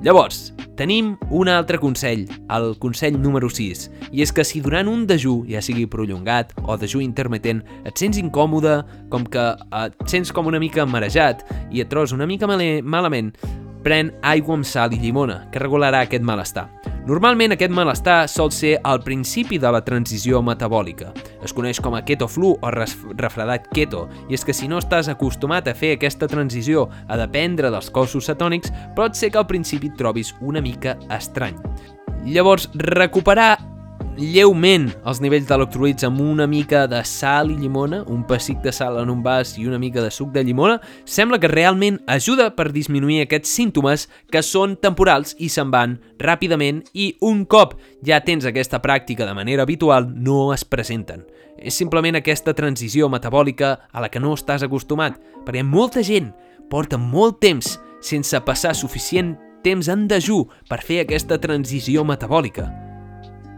Llavors, 0.02 0.48
tenim 0.74 1.12
un 1.30 1.46
altre 1.46 1.78
consell, 1.78 2.24
el 2.50 2.72
consell 2.82 3.14
número 3.22 3.46
6, 3.46 3.84
i 4.10 4.24
és 4.24 4.32
que 4.34 4.42
si 4.42 4.58
durant 4.58 4.88
un 4.90 5.04
dejú, 5.06 5.44
ja 5.46 5.60
sigui 5.62 5.84
prolongat 5.86 6.50
o 6.64 6.74
dejú 6.74 6.98
intermitent, 7.04 7.60
et 7.86 8.02
sents 8.02 8.18
incòmode, 8.18 8.80
com 9.12 9.22
que 9.22 9.44
et 9.78 9.94
sents 10.10 10.34
com 10.34 10.50
una 10.50 10.58
mica 10.58 10.88
marejat 10.90 11.46
i 11.70 11.84
et 11.84 11.92
trobes 11.92 12.16
una 12.16 12.26
mica 12.26 12.50
malament, 12.50 13.30
pren 13.82 14.12
aigua 14.22 14.56
amb 14.58 14.66
sal 14.66 14.94
i 14.94 15.00
llimona, 15.02 15.42
que 15.52 15.60
regularà 15.62 16.04
aquest 16.06 16.24
malestar. 16.24 16.68
Normalment 17.02 17.50
aquest 17.50 17.72
malestar 17.74 18.28
sol 18.30 18.52
ser 18.54 18.76
al 18.86 19.00
principi 19.02 19.58
de 19.58 19.70
la 19.74 19.80
transició 19.82 20.38
metabòlica. 20.46 21.08
Es 21.42 21.50
coneix 21.50 21.80
com 21.82 21.96
a 21.98 22.02
keto 22.06 22.28
flu 22.30 22.52
o 22.54 22.70
refredat 22.70 23.66
keto, 23.74 24.04
i 24.30 24.38
és 24.38 24.46
que 24.46 24.54
si 24.54 24.70
no 24.70 24.78
estàs 24.78 25.10
acostumat 25.10 25.66
a 25.66 25.74
fer 25.74 25.96
aquesta 25.96 26.30
transició 26.30 26.86
a 27.08 27.18
dependre 27.18 27.72
dels 27.74 27.90
cossos 27.90 28.30
cetònics, 28.30 28.70
pot 28.94 29.18
ser 29.18 29.32
que 29.32 29.42
al 29.42 29.50
principi 29.50 29.90
et 29.90 29.98
trobis 29.98 30.30
una 30.40 30.62
mica 30.62 30.94
estrany. 31.10 31.58
Llavors, 32.22 32.68
recuperar 32.78 33.56
lleument 34.16 34.90
els 35.08 35.20
nivells 35.22 35.46
d'electrolits 35.48 36.04
amb 36.04 36.20
una 36.20 36.46
mica 36.46 36.84
de 36.90 37.00
sal 37.08 37.50
i 37.50 37.56
llimona, 37.56 38.02
un 38.12 38.22
pessic 38.28 38.60
de 38.62 38.72
sal 38.74 38.98
en 39.00 39.10
un 39.10 39.22
vas 39.24 39.54
i 39.58 39.66
una 39.66 39.78
mica 39.80 40.02
de 40.02 40.10
suc 40.12 40.32
de 40.34 40.42
llimona, 40.44 40.80
sembla 41.04 41.38
que 41.40 41.48
realment 41.48 42.00
ajuda 42.06 42.50
per 42.56 42.72
disminuir 42.72 43.22
aquests 43.22 43.54
símptomes 43.56 44.08
que 44.30 44.42
són 44.44 44.76
temporals 44.76 45.34
i 45.38 45.48
se'n 45.48 45.72
van 45.72 45.96
ràpidament 46.20 46.82
i 46.92 47.12
un 47.20 47.44
cop 47.46 47.78
ja 48.04 48.20
tens 48.20 48.44
aquesta 48.44 48.82
pràctica 48.84 49.26
de 49.26 49.34
manera 49.34 49.64
habitual 49.64 50.10
no 50.12 50.52
es 50.52 50.64
presenten. 50.64 51.24
És 51.56 51.74
simplement 51.78 52.18
aquesta 52.18 52.54
transició 52.54 53.08
metabòlica 53.08 53.74
a 53.92 54.04
la 54.04 54.10
que 54.10 54.20
no 54.20 54.34
estàs 54.36 54.64
acostumat, 54.66 55.18
perquè 55.46 55.64
molta 55.64 56.04
gent 56.04 56.32
porta 56.70 56.98
molt 56.98 57.40
temps 57.40 57.78
sense 58.02 58.40
passar 58.44 58.74
suficient 58.76 59.36
temps 59.62 59.88
en 59.88 60.08
dejú 60.10 60.44
per 60.68 60.82
fer 60.82 61.04
aquesta 61.04 61.38
transició 61.40 62.04
metabòlica. 62.04 62.91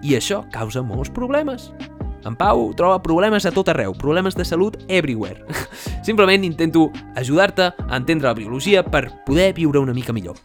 I 0.04 0.18
això 0.18 0.42
causa 0.52 0.82
molts 0.84 1.08
problemes. 1.08 1.70
En 2.28 2.36
Pau 2.36 2.70
troba 2.76 3.02
problemes 3.04 3.44
a 3.48 3.52
tot 3.52 3.68
arreu, 3.72 3.94
problemes 3.96 4.36
de 4.36 4.44
salut 4.44 4.76
everywhere. 4.88 5.44
Simplement 6.06 6.44
intento 6.44 6.90
ajudar-te 7.16 7.70
a 7.72 7.96
entendre 7.96 8.28
la 8.28 8.36
biologia 8.36 8.84
per 8.84 9.10
poder 9.24 9.52
viure 9.56 9.80
una 9.80 9.96
mica 9.96 10.12
millor. 10.12 10.36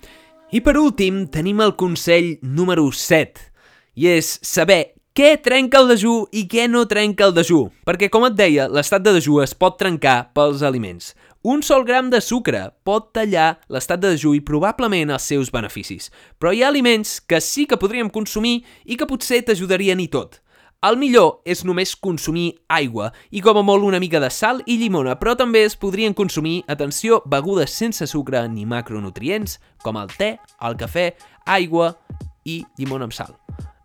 I 0.52 0.64
per 0.64 0.78
últim, 0.80 1.28
tenim 1.28 1.60
el 1.62 1.76
consell 1.76 2.38
número 2.42 2.88
7, 2.92 3.52
i 4.00 4.08
és 4.16 4.32
saber 4.42 4.96
què 5.14 5.36
trenca 5.44 5.82
el 5.82 5.90
dejú 5.92 6.14
i 6.32 6.46
què 6.48 6.70
no 6.72 6.86
trenca 6.88 7.28
el 7.28 7.36
dejú. 7.36 7.66
Perquè, 7.84 8.08
com 8.10 8.24
et 8.30 8.38
deia, 8.40 8.70
l'estat 8.72 9.04
de 9.04 9.12
dejú 9.18 9.42
es 9.44 9.52
pot 9.52 9.76
trencar 9.80 10.32
pels 10.34 10.64
aliments. 10.64 11.12
Un 11.50 11.64
sol 11.64 11.82
gram 11.84 12.12
de 12.14 12.20
sucre 12.22 12.60
pot 12.86 13.08
tallar 13.10 13.56
l'estat 13.74 13.98
de 14.04 14.12
dejú 14.14 14.36
i 14.38 14.42
probablement 14.46 15.10
els 15.16 15.24
seus 15.32 15.48
beneficis, 15.50 16.12
però 16.38 16.52
hi 16.54 16.60
ha 16.62 16.68
aliments 16.70 17.16
que 17.26 17.40
sí 17.42 17.64
que 17.66 17.80
podríem 17.82 18.12
consumir 18.14 18.60
i 18.86 18.98
que 19.00 19.08
potser 19.10 19.40
t'ajudarien 19.48 19.98
i 20.04 20.06
tot. 20.14 20.38
El 20.86 21.00
millor 21.02 21.40
és 21.50 21.64
només 21.66 21.96
consumir 21.98 22.52
aigua 22.70 23.10
i 23.34 23.42
com 23.42 23.58
a 23.58 23.66
molt 23.66 23.88
una 23.88 23.98
mica 24.04 24.22
de 24.22 24.30
sal 24.30 24.62
i 24.70 24.78
llimona, 24.78 25.18
però 25.18 25.34
també 25.40 25.66
es 25.66 25.74
podrien 25.74 26.14
consumir, 26.14 26.60
atenció, 26.70 27.24
begudes 27.26 27.74
sense 27.74 28.06
sucre 28.14 28.46
ni 28.46 28.70
macronutrients, 28.70 29.58
com 29.82 29.98
el 29.98 30.14
te, 30.22 30.36
el 30.62 30.78
cafè, 30.78 31.10
aigua 31.50 31.96
i 32.46 32.62
llimona 32.78 33.10
amb 33.10 33.18
sal. 33.18 33.34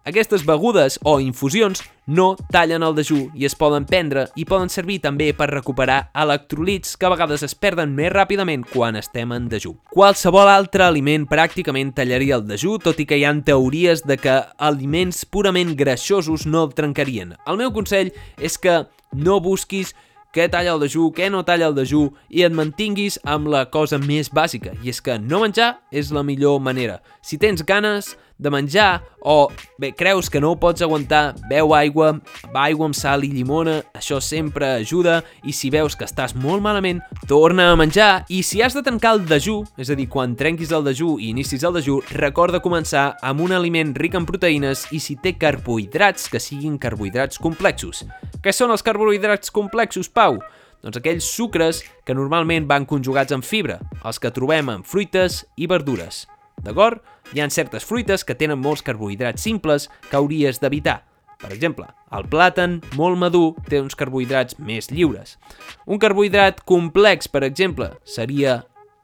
Aquestes 0.04 0.42
begudes 0.44 0.98
o 1.02 1.16
infusions 1.16 1.80
no 2.04 2.34
tallen 2.52 2.82
el 2.84 2.92
dejú 2.92 3.30
i 3.32 3.46
es 3.48 3.54
poden 3.56 3.86
prendre 3.88 4.26
i 4.36 4.44
poden 4.44 4.68
servir 4.68 4.98
també 5.00 5.30
per 5.32 5.46
recuperar 5.48 6.10
electrolits 6.12 6.98
que 7.00 7.08
a 7.08 7.12
vegades 7.14 7.40
es 7.46 7.54
perden 7.56 7.94
més 7.96 8.12
ràpidament 8.12 8.66
quan 8.68 9.00
estem 9.00 9.32
en 9.32 9.48
dejú. 9.48 9.72
Qualsevol 9.96 10.50
altre 10.52 10.84
aliment 10.84 11.24
pràcticament 11.24 11.94
tallaria 11.96 12.36
el 12.36 12.44
dejú, 12.44 12.76
tot 12.84 13.00
i 13.00 13.06
que 13.08 13.16
hi 13.16 13.24
ha 13.24 13.32
teories 13.40 14.04
de 14.04 14.18
que 14.20 14.34
aliments 14.58 15.24
purament 15.24 15.72
greixosos 15.72 16.44
no 16.44 16.66
el 16.66 16.74
trencarien. 16.76 17.38
El 17.48 17.56
meu 17.56 17.72
consell 17.72 18.12
és 18.36 18.60
que 18.60 18.82
no 19.16 19.40
busquis 19.40 19.94
què 20.34 20.50
talla 20.50 20.74
el 20.74 20.82
dejú, 20.82 21.12
què 21.14 21.30
no 21.30 21.44
talla 21.46 21.70
el 21.70 21.76
dejú 21.78 22.10
i 22.28 22.42
et 22.44 22.52
mantinguis 22.52 23.16
amb 23.24 23.48
la 23.48 23.64
cosa 23.70 24.00
més 24.02 24.28
bàsica, 24.34 24.74
i 24.82 24.90
és 24.90 25.00
que 25.00 25.16
no 25.16 25.40
menjar 25.40 25.78
és 25.94 26.10
la 26.12 26.24
millor 26.26 26.60
manera. 26.60 27.00
Si 27.22 27.38
tens 27.38 27.62
ganes, 27.64 28.16
de 28.38 28.50
menjar 28.50 29.02
o 29.20 29.48
bé, 29.78 29.92
creus 29.96 30.28
que 30.28 30.40
no 30.40 30.50
ho 30.52 30.56
pots 30.60 30.82
aguantar, 30.82 31.34
beu 31.48 31.72
aigua, 31.74 32.10
aigua 32.52 32.88
amb 32.90 32.96
sal 32.96 33.24
i 33.24 33.30
llimona, 33.32 33.78
això 33.96 34.18
sempre 34.20 34.68
ajuda 34.80 35.22
i 35.44 35.54
si 35.56 35.70
veus 35.72 35.96
que 35.96 36.04
estàs 36.04 36.34
molt 36.36 36.62
malament, 36.64 37.00
torna 37.30 37.70
a 37.70 37.78
menjar 37.78 38.24
i 38.28 38.42
si 38.44 38.60
has 38.62 38.76
de 38.76 38.82
tancar 38.84 39.14
el 39.16 39.24
dejú, 39.30 39.62
és 39.80 39.90
a 39.90 39.96
dir, 39.96 40.08
quan 40.12 40.36
trenquis 40.36 40.74
el 40.74 40.84
dejú 40.84 41.14
i 41.18 41.30
inicis 41.32 41.64
el 41.64 41.78
dejú, 41.78 42.00
recorda 42.12 42.62
començar 42.64 43.14
amb 43.22 43.44
un 43.44 43.54
aliment 43.56 43.94
ric 43.96 44.18
en 44.18 44.26
proteïnes 44.28 44.88
i 44.92 45.00
si 45.00 45.16
té 45.16 45.36
carbohidrats, 45.38 46.28
que 46.28 46.42
siguin 46.42 46.76
carbohidrats 46.78 47.40
complexos. 47.40 48.04
Què 48.44 48.52
són 48.52 48.74
els 48.74 48.84
carbohidrats 48.84 49.54
complexos, 49.54 50.10
Pau? 50.12 50.42
Doncs 50.84 51.00
aquells 51.00 51.24
sucres 51.24 51.80
que 52.04 52.12
normalment 52.12 52.68
van 52.68 52.84
conjugats 52.84 53.32
amb 53.32 53.46
fibra, 53.46 53.78
els 54.04 54.20
que 54.20 54.34
trobem 54.36 54.68
en 54.68 54.84
fruites 54.84 55.46
i 55.56 55.70
verdures. 55.70 56.26
D'acord? 56.62 57.00
Hi 57.32 57.40
ha 57.40 57.48
certes 57.50 57.84
fruites 57.84 58.24
que 58.24 58.36
tenen 58.38 58.60
molts 58.60 58.84
carbohidrats 58.84 59.42
simples 59.42 59.88
que 60.10 60.16
hauries 60.16 60.60
d'evitar. 60.62 61.02
Per 61.40 61.50
exemple, 61.52 61.86
el 62.14 62.28
plàtan 62.30 62.78
molt 62.96 63.18
madur 63.20 63.54
té 63.68 63.80
uns 63.82 63.96
carbohidrats 63.98 64.56
més 64.62 64.88
lliures. 64.92 65.36
Un 65.84 66.00
carbohidrat 66.00 66.62
complex, 66.64 67.28
per 67.28 67.42
exemple, 67.44 67.90
seria 68.04 68.62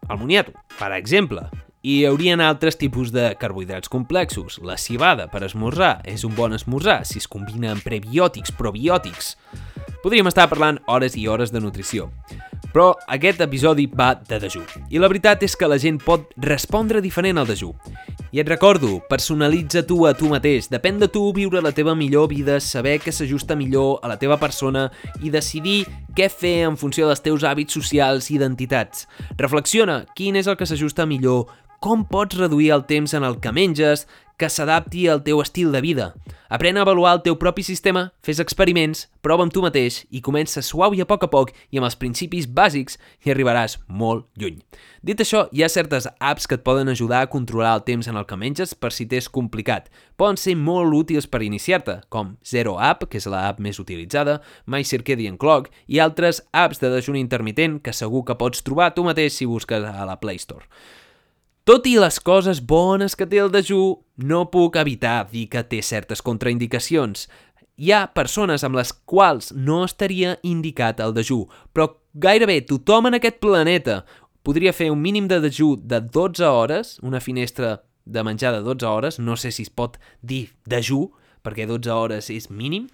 el 0.09 0.21
moniato, 0.21 0.55
per 0.79 0.93
exemple. 0.97 1.49
I 1.81 2.01
hi 2.01 2.07
haurien 2.09 2.41
altres 2.45 2.77
tipus 2.77 3.09
de 3.13 3.31
carbohidrats 3.41 3.89
complexos. 3.89 4.59
La 4.65 4.77
cibada 4.77 5.31
per 5.33 5.43
esmorzar 5.47 6.03
és 6.09 6.25
un 6.29 6.35
bon 6.37 6.53
esmorzar 6.57 7.03
si 7.09 7.21
es 7.21 7.29
combina 7.29 7.73
amb 7.73 7.85
prebiòtics, 7.85 8.53
probiòtics. 8.57 9.35
Podríem 10.05 10.29
estar 10.29 10.49
parlant 10.49 10.81
hores 10.89 11.17
i 11.17 11.27
hores 11.29 11.53
de 11.53 11.61
nutrició. 11.61 12.11
Però 12.71 12.93
aquest 13.11 13.41
episodi 13.43 13.87
va 13.87 14.13
de 14.15 14.39
dejú. 14.43 14.63
I 14.91 15.01
la 15.03 15.09
veritat 15.11 15.43
és 15.43 15.57
que 15.59 15.69
la 15.69 15.79
gent 15.81 15.99
pot 16.03 16.31
respondre 16.39 17.03
diferent 17.03 17.41
al 17.41 17.49
dejú. 17.51 17.73
I 18.31 18.39
et 18.39 18.49
recordo, 18.49 19.01
personalitza 19.11 19.83
tu 19.83 20.05
a 20.07 20.13
tu 20.15 20.29
mateix. 20.31 20.69
Depèn 20.71 21.01
de 21.01 21.09
tu 21.11 21.25
viure 21.35 21.63
la 21.63 21.73
teva 21.75 21.97
millor 21.99 22.29
vida, 22.31 22.61
saber 22.63 23.01
què 23.03 23.11
s'ajusta 23.11 23.57
millor 23.59 23.99
a 24.05 24.11
la 24.13 24.21
teva 24.21 24.39
persona 24.39 24.87
i 25.19 25.33
decidir 25.35 25.83
què 26.15 26.29
fer 26.31 26.61
en 26.69 26.79
funció 26.79 27.09
dels 27.11 27.25
teus 27.25 27.43
hàbits 27.43 27.75
socials 27.75 28.31
i 28.31 28.37
identitats. 28.39 29.09
Reflexiona 29.35 30.05
quin 30.15 30.39
és 30.39 30.47
el 30.47 30.55
que 30.61 30.69
s'ajusta 30.69 31.09
millor, 31.11 31.49
com 31.81 32.05
pots 32.05 32.39
reduir 32.39 32.71
el 32.77 32.85
temps 32.87 33.17
en 33.17 33.25
el 33.25 33.41
que 33.41 33.51
menges, 33.57 34.07
que 34.41 34.49
s'adapti 34.49 35.05
al 35.13 35.21
teu 35.21 35.43
estil 35.45 35.69
de 35.75 35.83
vida. 35.85 36.15
Aprèn 36.51 36.81
a 36.81 36.83
avaluar 36.83 37.13
el 37.15 37.21
teu 37.23 37.37
propi 37.39 37.63
sistema, 37.63 38.09
fes 38.27 38.41
experiments, 38.43 39.05
prova 39.23 39.45
amb 39.45 39.53
tu 39.55 39.61
mateix 39.63 40.01
i 40.11 40.23
comença 40.25 40.63
suau 40.67 40.97
i 40.97 41.03
a 41.05 41.07
poc 41.07 41.27
a 41.27 41.29
poc 41.31 41.53
i 41.71 41.79
amb 41.79 41.87
els 41.87 41.95
principis 42.01 42.49
bàsics 42.51 42.97
i 43.23 43.31
arribaràs 43.31 43.77
molt 43.87 44.25
lluny. 44.41 44.57
Dit 45.07 45.21
això, 45.23 45.45
hi 45.53 45.63
ha 45.63 45.69
certes 45.71 46.09
apps 46.19 46.49
que 46.49 46.57
et 46.59 46.65
poden 46.67 46.91
ajudar 46.91 47.21
a 47.23 47.29
controlar 47.31 47.77
el 47.77 47.85
temps 47.87 48.09
en 48.11 48.19
el 48.19 48.27
que 48.27 48.39
menges 48.41 48.75
per 48.75 48.91
si 48.97 49.07
t'és 49.07 49.29
complicat. 49.31 49.87
Poden 50.19 50.41
ser 50.41 50.57
molt 50.59 50.97
útils 50.97 51.29
per 51.31 51.45
iniciar-te, 51.47 52.01
com 52.09 52.35
Zero 52.43 52.79
App, 52.81 53.05
que 53.07 53.21
és 53.21 53.29
la 53.31 53.47
app 53.53 53.61
més 53.63 53.79
utilitzada, 53.79 54.41
My 54.67 54.83
Circadian 54.83 55.39
Clock 55.39 55.71
i 55.87 56.01
altres 56.01 56.43
apps 56.51 56.83
de 56.83 56.91
dejuni 56.91 57.23
intermitent 57.23 57.79
que 57.85 57.95
segur 57.95 58.25
que 58.25 58.39
pots 58.41 58.67
trobar 58.67 58.91
tu 58.97 59.07
mateix 59.07 59.39
si 59.39 59.47
busques 59.47 59.87
a 59.87 60.09
la 60.09 60.19
Play 60.19 60.43
Store. 60.43 60.67
Tot 61.69 61.85
i 61.87 61.99
les 62.01 62.17
coses 62.25 62.63
bones 62.65 63.13
que 63.17 63.27
té 63.29 63.41
el 63.43 63.51
dejú, 63.53 64.01
no 64.17 64.47
puc 64.53 64.79
evitar 64.81 65.27
dir 65.29 65.47
que 65.53 65.61
té 65.69 65.83
certes 65.85 66.23
contraindicacions. 66.25 67.27
Hi 67.77 67.93
ha 67.93 68.07
persones 68.17 68.65
amb 68.65 68.79
les 68.81 68.93
quals 68.93 69.53
no 69.53 69.83
estaria 69.85 70.39
indicat 70.43 71.01
el 71.05 71.13
dejú, 71.17 71.45
però 71.73 71.91
gairebé 72.13 72.63
tothom 72.69 73.11
en 73.11 73.19
aquest 73.19 73.41
planeta 73.45 74.01
podria 74.43 74.73
fer 74.73 74.89
un 74.91 75.01
mínim 75.05 75.29
de 75.29 75.41
dejú 75.45 75.75
de 75.77 76.01
12 76.01 76.49
hores, 76.49 76.97
una 77.05 77.21
finestra 77.21 77.83
de 78.05 78.25
menjar 78.25 78.55
de 78.57 78.63
12 78.65 78.87
hores, 78.87 79.19
no 79.19 79.37
sé 79.37 79.53
si 79.53 79.69
es 79.69 79.71
pot 79.71 79.99
dir 80.23 80.49
dejú, 80.65 81.11
perquè 81.45 81.69
12 81.69 81.93
hores 81.93 82.31
és 82.33 82.49
mínim, 82.51 82.89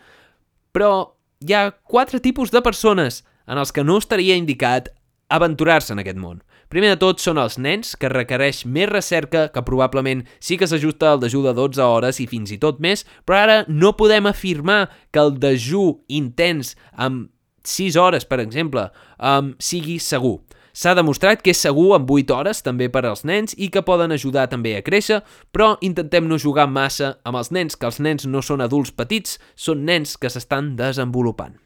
però 0.75 1.15
hi 1.41 1.55
ha 1.55 1.71
quatre 1.87 2.19
tipus 2.21 2.51
de 2.51 2.63
persones 2.63 3.23
en 3.47 3.63
els 3.63 3.71
que 3.71 3.87
no 3.87 3.99
estaria 3.99 4.37
indicat 4.37 4.91
aventurar-se 5.31 5.95
en 5.95 6.03
aquest 6.03 6.19
món. 6.19 6.43
Primer 6.69 6.97
de 6.97 6.99
tot 6.99 7.23
són 7.23 7.39
els 7.39 7.61
nens, 7.63 7.95
que 7.95 8.11
requereix 8.11 8.65
més 8.67 8.89
recerca, 8.91 9.47
que 9.55 9.63
probablement 9.63 10.25
sí 10.43 10.59
que 10.59 10.67
s'ajusta 10.67 11.13
al 11.13 11.23
dejú 11.23 11.45
de 11.45 11.55
12 11.55 11.83
hores 11.85 12.19
i 12.19 12.27
fins 12.27 12.51
i 12.51 12.59
tot 12.63 12.81
més, 12.83 13.05
però 13.25 13.39
ara 13.45 13.59
no 13.69 13.95
podem 13.95 14.27
afirmar 14.27 14.89
que 15.15 15.23
el 15.23 15.37
dejú 15.39 16.01
intens 16.09 16.75
amb 16.93 17.31
6 17.67 17.99
hores, 17.99 18.27
per 18.27 18.41
exemple, 18.43 18.89
um, 19.19 19.55
sigui 19.59 19.99
segur. 20.03 20.41
S'ha 20.77 20.93
demostrat 20.93 21.41
que 21.41 21.55
és 21.55 21.63
segur 21.63 21.95
en 21.97 22.05
8 22.05 22.35
hores 22.37 22.61
també 22.67 22.91
per 22.93 23.07
als 23.07 23.25
nens 23.25 23.55
i 23.57 23.71
que 23.73 23.85
poden 23.87 24.13
ajudar 24.13 24.49
també 24.53 24.75
a 24.77 24.83
créixer, 24.85 25.23
però 25.51 25.77
intentem 25.81 26.27
no 26.29 26.37
jugar 26.37 26.67
massa 26.69 27.15
amb 27.25 27.41
els 27.41 27.51
nens, 27.55 27.79
que 27.79 27.89
els 27.89 28.03
nens 28.03 28.27
no 28.27 28.43
són 28.43 28.61
adults 28.61 28.93
petits, 28.93 29.39
són 29.57 29.87
nens 29.89 30.19
que 30.21 30.29
s'estan 30.29 30.75
desenvolupant. 30.77 31.57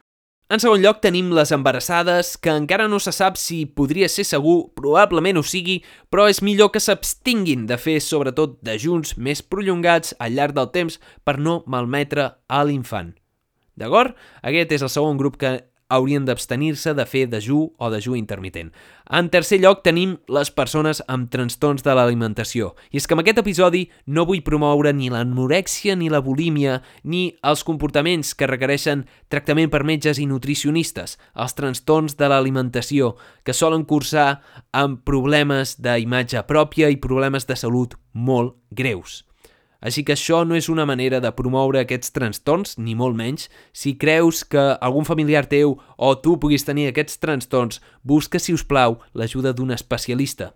En 0.51 0.59
segon 0.59 0.81
lloc 0.83 0.97
tenim 0.99 1.29
les 1.31 1.53
embarassades, 1.55 2.33
que 2.35 2.51
encara 2.51 2.89
no 2.91 2.97
se 2.99 3.13
sap 3.15 3.37
si 3.39 3.61
podria 3.63 4.09
ser 4.11 4.25
segur, 4.27 4.73
probablement 4.75 5.39
ho 5.39 5.43
sigui, 5.47 5.77
però 6.11 6.25
és 6.27 6.41
millor 6.43 6.73
que 6.73 6.81
s'abstinguin 6.83 7.63
de 7.69 7.77
fer 7.79 8.01
sobretot 8.03 8.57
dejuns 8.67 9.13
més 9.15 9.39
prolongats 9.39 10.11
al 10.19 10.35
llarg 10.35 10.57
del 10.57 10.67
temps 10.75 10.99
per 11.23 11.37
no 11.39 11.61
malmetre 11.71 12.25
a 12.51 12.65
l'infant. 12.67 13.13
D'acord? 13.79 14.11
Aquest 14.43 14.75
és 14.75 14.83
el 14.83 14.91
segon 14.91 15.21
grup 15.21 15.39
que 15.39 15.53
haurien 15.91 16.25
d'abstenir-se 16.25 16.93
de 16.95 17.05
fer 17.05 17.27
dejú 17.29 17.65
o 17.77 17.89
dejú 17.91 18.15
intermitent. 18.15 18.71
En 19.11 19.27
tercer 19.29 19.59
lloc 19.59 19.81
tenim 19.83 20.15
les 20.31 20.51
persones 20.55 21.01
amb 21.11 21.27
trastorns 21.33 21.83
de 21.83 21.95
l'alimentació. 21.97 22.71
I 22.95 23.01
és 23.01 23.07
que 23.07 23.17
amb 23.17 23.23
aquest 23.25 23.41
episodi 23.43 23.83
no 24.07 24.25
vull 24.29 24.43
promoure 24.47 24.93
ni 24.95 25.11
l'anorèxia 25.11 25.97
ni 25.99 26.07
la 26.09 26.23
bulímia 26.23 26.79
ni 27.03 27.23
els 27.43 27.65
comportaments 27.67 28.33
que 28.35 28.47
requereixen 28.47 29.03
tractament 29.27 29.71
per 29.71 29.83
metges 29.87 30.21
i 30.21 30.27
nutricionistes, 30.29 31.17
els 31.35 31.57
trastorns 31.57 32.15
de 32.15 32.31
l'alimentació, 32.31 33.15
que 33.43 33.53
solen 33.57 33.83
cursar 33.83 34.39
amb 34.71 35.03
problemes 35.03 35.75
d'imatge 35.81 36.47
pròpia 36.47 36.89
i 36.89 37.01
problemes 37.01 37.49
de 37.49 37.59
salut 37.59 37.99
molt 38.13 38.55
greus. 38.71 39.25
Així 39.81 40.03
que 40.05 40.13
això 40.13 40.43
no 40.45 40.53
és 40.53 40.69
una 40.69 40.85
manera 40.85 41.19
de 41.19 41.31
promoure 41.33 41.81
aquests 41.81 42.13
trastorns, 42.13 42.77
ni 42.77 42.93
molt 42.95 43.17
menys. 43.17 43.47
Si 43.73 43.95
creus 43.97 44.43
que 44.45 44.61
algun 44.77 45.07
familiar 45.09 45.47
teu 45.49 45.73
o 45.97 46.11
tu 46.21 46.37
puguis 46.37 46.65
tenir 46.67 46.87
aquests 46.91 47.17
trastorns, 47.17 47.81
busca, 48.05 48.39
si 48.39 48.53
us 48.53 48.63
plau, 48.63 48.99
l'ajuda 49.17 49.55
d'un 49.57 49.73
especialista. 49.73 50.53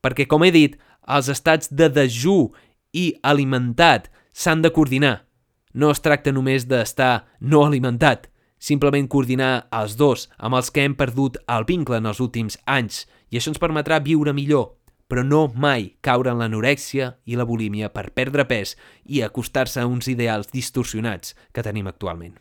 Perquè, 0.00 0.28
com 0.30 0.46
he 0.46 0.52
dit, 0.54 0.78
els 1.10 1.28
estats 1.28 1.72
de 1.74 1.90
dejú 1.90 2.52
i 2.94 3.10
alimentat 3.26 4.06
s'han 4.32 4.62
de 4.62 4.70
coordinar. 4.70 5.26
No 5.74 5.90
es 5.90 6.02
tracta 6.02 6.30
només 6.30 6.66
d'estar 6.70 7.26
no 7.40 7.64
alimentat, 7.66 8.30
simplement 8.60 9.08
coordinar 9.08 9.66
els 9.74 9.96
dos 9.96 10.28
amb 10.38 10.58
els 10.58 10.70
que 10.70 10.84
hem 10.84 10.94
perdut 10.94 11.38
el 11.48 11.66
vincle 11.66 11.98
en 11.98 12.06
els 12.10 12.20
últims 12.20 12.58
anys 12.66 13.06
i 13.30 13.38
això 13.38 13.50
ens 13.54 13.62
permetrà 13.62 14.00
viure 14.04 14.34
millor, 14.36 14.74
però 15.10 15.24
no 15.26 15.48
mai 15.50 15.90
caure 16.06 16.30
en 16.30 16.38
l'anorèxia 16.40 17.16
i 17.26 17.36
la 17.36 17.48
bulímia 17.48 17.90
per 17.90 18.12
perdre 18.14 18.46
pes 18.46 18.76
i 19.04 19.24
acostar-se 19.26 19.82
a 19.82 19.88
uns 19.90 20.08
ideals 20.08 20.52
distorsionats 20.54 21.34
que 21.52 21.66
tenim 21.66 21.90
actualment. 21.90 22.38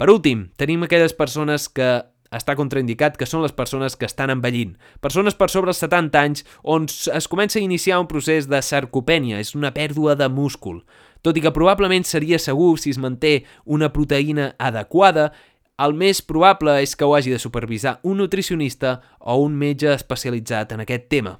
Per 0.00 0.08
últim, 0.08 0.46
tenim 0.56 0.86
aquelles 0.86 1.12
persones 1.12 1.66
que 1.68 1.90
està 2.30 2.54
contraindicat 2.54 3.16
que 3.18 3.26
són 3.26 3.42
les 3.42 3.52
persones 3.52 3.96
que 3.98 4.06
estan 4.06 4.30
envellint. 4.30 4.76
Persones 5.02 5.34
per 5.34 5.50
sobre 5.50 5.74
els 5.74 5.82
70 5.82 6.20
anys 6.20 6.44
on 6.62 6.86
es 6.86 7.28
comença 7.28 7.58
a 7.58 7.62
iniciar 7.62 7.98
un 8.00 8.08
procés 8.10 8.46
de 8.48 8.62
sarcopènia, 8.62 9.40
és 9.42 9.56
una 9.58 9.74
pèrdua 9.74 10.14
de 10.16 10.30
múscul. 10.30 10.84
Tot 11.20 11.36
i 11.36 11.42
que 11.44 11.52
probablement 11.52 12.06
seria 12.08 12.38
segur 12.40 12.78
si 12.80 12.94
es 12.94 13.00
manté 13.02 13.42
una 13.66 13.90
proteïna 13.92 14.54
adequada, 14.56 15.32
el 15.80 15.94
més 15.96 16.20
probable 16.22 16.76
és 16.82 16.92
que 16.96 17.06
ho 17.06 17.14
hagi 17.16 17.32
de 17.32 17.40
supervisar 17.40 17.98
un 18.04 18.20
nutricionista 18.20 19.00
o 19.18 19.38
un 19.40 19.56
metge 19.56 19.94
especialitzat 19.94 20.74
en 20.76 20.84
aquest 20.84 21.08
tema. 21.08 21.38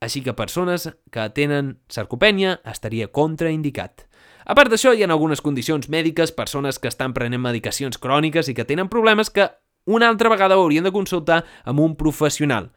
Així 0.00 0.22
que 0.24 0.32
persones 0.32 0.88
que 1.12 1.26
tenen 1.36 1.74
sarcopènia 1.92 2.60
estaria 2.64 3.10
contraindicat. 3.12 4.06
A 4.46 4.54
part 4.56 4.72
d'això, 4.72 4.94
hi 4.94 5.04
ha 5.04 5.10
algunes 5.10 5.42
condicions 5.44 5.90
mèdiques, 5.92 6.32
persones 6.32 6.78
que 6.78 6.88
estan 6.88 7.12
prenent 7.12 7.42
medicacions 7.42 7.98
cròniques 8.00 8.48
i 8.48 8.54
que 8.56 8.64
tenen 8.64 8.88
problemes 8.88 9.30
que 9.30 9.50
una 9.84 10.08
altra 10.08 10.30
vegada 10.32 10.56
haurien 10.56 10.84
de 10.84 10.92
consultar 10.94 11.44
amb 11.64 11.80
un 11.80 11.96
professional. 11.96 12.70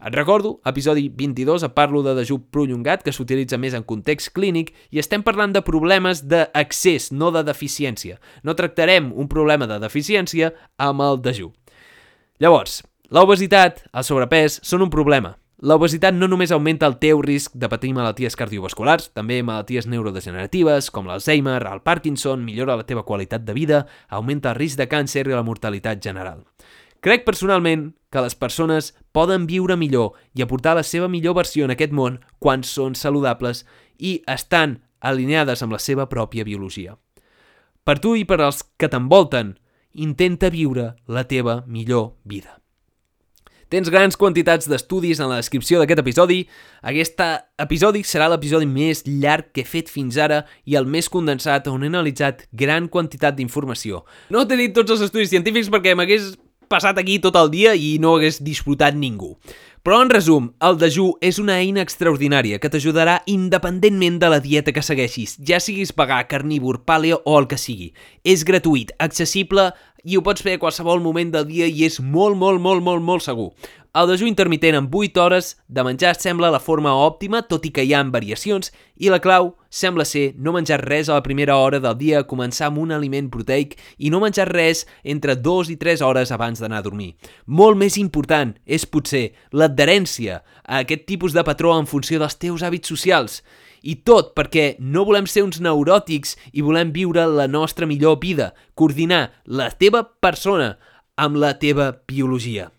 Et 0.00 0.14
recordo, 0.14 0.62
episodi 0.64 1.10
22, 1.12 1.66
et 1.66 1.72
parlo 1.76 2.00
de 2.00 2.14
dejú 2.16 2.38
prolongat, 2.48 3.02
que 3.04 3.12
s'utilitza 3.12 3.58
més 3.60 3.74
en 3.76 3.84
context 3.84 4.30
clínic, 4.32 4.70
i 4.88 5.00
estem 5.02 5.20
parlant 5.20 5.52
de 5.52 5.60
problemes 5.60 6.22
d'accés, 6.24 7.10
no 7.12 7.28
de 7.34 7.42
deficiència. 7.44 8.16
No 8.42 8.56
tractarem 8.56 9.10
un 9.12 9.28
problema 9.28 9.68
de 9.68 9.76
deficiència 9.82 10.54
amb 10.80 11.04
el 11.04 11.20
dejú. 11.20 11.50
Llavors, 12.40 12.80
l'obesitat, 13.12 13.84
el 13.92 14.08
sobrepès, 14.08 14.62
són 14.64 14.88
un 14.88 14.94
problema. 14.94 15.34
L'obesitat 15.60 16.16
no 16.16 16.24
només 16.24 16.54
augmenta 16.56 16.88
el 16.88 16.96
teu 16.96 17.20
risc 17.20 17.52
de 17.52 17.68
patir 17.68 17.92
malalties 17.92 18.38
cardiovasculars, 18.40 19.10
també 19.12 19.42
malalties 19.44 19.84
neurodegeneratives 19.84 20.88
com 20.88 21.12
l'Alzheimer, 21.12 21.60
el 21.68 21.84
Parkinson, 21.84 22.40
millora 22.40 22.78
la 22.80 22.88
teva 22.88 23.04
qualitat 23.04 23.44
de 23.44 23.52
vida, 23.52 23.84
augmenta 24.08 24.54
el 24.54 24.62
risc 24.62 24.80
de 24.80 24.88
càncer 24.88 25.28
i 25.28 25.36
la 25.36 25.44
mortalitat 25.44 26.00
general. 26.00 26.46
Crec 27.04 27.28
personalment 27.28 27.90
que 28.10 28.22
les 28.24 28.34
persones 28.34 28.92
poden 29.12 29.46
viure 29.46 29.76
millor 29.78 30.18
i 30.34 30.42
aportar 30.42 30.76
la 30.78 30.84
seva 30.86 31.08
millor 31.08 31.38
versió 31.38 31.64
en 31.64 31.74
aquest 31.74 31.94
món 31.94 32.18
quan 32.38 32.66
són 32.66 32.98
saludables 32.98 33.64
i 33.98 34.20
estan 34.26 34.80
alineades 35.00 35.62
amb 35.62 35.76
la 35.76 35.82
seva 35.82 36.08
pròpia 36.10 36.44
biologia. 36.44 36.96
Per 37.84 37.98
tu 37.98 38.14
i 38.18 38.26
per 38.28 38.40
als 38.42 38.64
que 38.76 38.90
t'envolten, 38.90 39.54
intenta 39.94 40.50
viure 40.50 40.94
la 41.08 41.24
teva 41.26 41.62
millor 41.66 42.12
vida. 42.24 42.60
Tens 43.70 43.86
grans 43.86 44.16
quantitats 44.18 44.66
d'estudis 44.66 45.20
en 45.22 45.28
la 45.30 45.36
descripció 45.38 45.78
d'aquest 45.78 46.00
episodi. 46.02 46.40
Aquest 46.82 47.20
episodi 47.62 48.02
serà 48.02 48.26
l'episodi 48.32 48.66
més 48.66 49.04
llarg 49.06 49.52
que 49.54 49.62
he 49.62 49.68
fet 49.68 49.92
fins 49.92 50.18
ara 50.18 50.40
i 50.66 50.74
el 50.74 50.88
més 50.90 51.06
condensat 51.08 51.68
on 51.70 51.86
he 51.86 51.90
analitzat 51.92 52.48
gran 52.50 52.88
quantitat 52.90 53.38
d'informació. 53.38 54.02
No 54.34 54.42
t'he 54.42 54.58
dit 54.58 54.74
tots 54.74 54.90
els 54.96 55.06
estudis 55.06 55.30
científics 55.30 55.70
perquè 55.70 55.94
m'hagués 55.94 56.32
passat 56.70 57.00
aquí 57.02 57.18
tot 57.18 57.34
el 57.34 57.50
dia 57.50 57.74
i 57.74 57.98
no 57.98 58.14
hagués 58.14 58.38
disfrutat 58.46 58.94
ningú. 58.94 59.34
Però 59.80 59.96
en 60.04 60.10
resum, 60.12 60.50
el 60.60 60.76
dejú 60.76 61.06
és 61.24 61.38
una 61.40 61.56
eina 61.58 61.80
extraordinària 61.80 62.58
que 62.60 62.68
t'ajudarà 62.70 63.22
independentment 63.32 64.18
de 64.20 64.28
la 64.28 64.38
dieta 64.44 64.74
que 64.76 64.84
segueixis, 64.84 65.38
ja 65.40 65.56
siguis 65.58 65.94
vegà, 65.96 66.20
carnívor, 66.28 66.82
paleo 66.84 67.22
o 67.24 67.38
el 67.40 67.48
que 67.48 67.56
sigui. 67.58 67.88
És 68.22 68.44
gratuït, 68.44 68.92
accessible 69.00 69.70
i 70.04 70.16
ho 70.16 70.22
pots 70.24 70.44
fer 70.44 70.58
a 70.58 70.60
qualsevol 70.60 71.00
moment 71.02 71.32
del 71.32 71.48
dia 71.48 71.66
i 71.66 71.86
és 71.88 71.98
molt, 72.00 72.36
molt, 72.36 72.60
molt, 72.60 72.84
molt, 72.84 73.02
molt 73.02 73.24
segur. 73.24 73.50
El 73.90 74.06
dejú 74.06 74.28
intermitent 74.30 74.76
en 74.78 74.86
8 74.88 75.18
hores 75.18 75.56
de 75.66 75.82
menjar 75.82 76.12
sembla 76.14 76.52
la 76.54 76.60
forma 76.62 76.92
òptima, 76.94 77.40
tot 77.42 77.64
i 77.66 77.72
que 77.74 77.82
hi 77.82 77.90
ha 77.90 78.04
variacions, 78.06 78.70
i 78.94 79.10
la 79.10 79.18
clau 79.18 79.56
sembla 79.66 80.06
ser 80.06 80.36
no 80.38 80.52
menjar 80.54 80.78
res 80.84 81.08
a 81.08 81.16
la 81.16 81.24
primera 81.24 81.56
hora 81.58 81.80
del 81.82 81.96
dia, 81.98 82.22
començar 82.22 82.68
amb 82.68 82.78
un 82.78 82.94
aliment 82.94 83.32
proteic 83.34 83.74
i 83.98 84.14
no 84.14 84.22
menjar 84.22 84.46
res 84.52 84.84
entre 85.02 85.34
2 85.34 85.74
i 85.74 85.76
3 85.82 86.06
hores 86.06 86.30
abans 86.30 86.62
d'anar 86.62 86.78
a 86.78 86.86
dormir. 86.86 87.16
Molt 87.46 87.82
més 87.82 87.98
important 87.98 88.54
és 88.64 88.86
potser 88.86 89.32
l'adherència 89.50 90.44
a 90.62 90.84
aquest 90.84 91.08
tipus 91.10 91.34
de 91.34 91.42
patró 91.42 91.74
en 91.74 91.90
funció 91.90 92.22
dels 92.22 92.38
teus 92.38 92.62
hàbits 92.62 92.94
socials. 92.94 93.42
I 93.82 94.04
tot 94.06 94.36
perquè 94.38 94.76
no 94.78 95.02
volem 95.02 95.26
ser 95.26 95.42
uns 95.42 95.58
neuròtics 95.58 96.36
i 96.52 96.62
volem 96.62 96.94
viure 96.94 97.26
la 97.26 97.50
nostra 97.50 97.90
millor 97.90 98.20
vida, 98.22 98.52
coordinar 98.78 99.32
la 99.46 99.72
teva 99.74 100.06
persona 100.06 100.76
amb 101.18 101.42
la 101.42 101.56
teva 101.58 101.96
biologia 102.06 102.70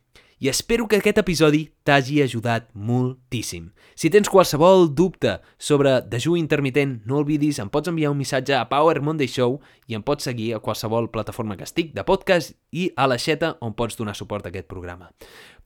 i 0.41 0.49
espero 0.49 0.87
que 0.89 0.97
aquest 0.97 1.19
episodi 1.21 1.67
t'hagi 1.85 2.15
ajudat 2.23 2.71
moltíssim. 2.73 3.67
Si 3.93 4.09
tens 4.09 4.25
qualsevol 4.25 4.87
dubte 4.97 5.35
sobre 5.61 5.99
dejú 6.09 6.33
intermitent, 6.33 6.95
no 7.05 7.19
oblidis, 7.21 7.59
em 7.61 7.69
pots 7.69 7.91
enviar 7.91 8.09
un 8.09 8.17
missatge 8.17 8.55
a 8.57 8.63
Power 8.65 9.03
Monday 9.05 9.29
Show 9.29 9.59
i 9.85 9.93
em 9.93 10.01
pots 10.01 10.25
seguir 10.25 10.55
a 10.55 10.59
qualsevol 10.59 11.11
plataforma 11.13 11.59
que 11.59 11.67
estic 11.69 11.91
de 11.93 12.01
podcast 12.01 12.55
i 12.73 12.87
a 12.97 13.05
la 13.05 13.19
xeta 13.21 13.53
on 13.61 13.75
pots 13.77 13.99
donar 13.99 14.15
suport 14.17 14.47
a 14.47 14.49
aquest 14.49 14.65
programa. 14.65 15.11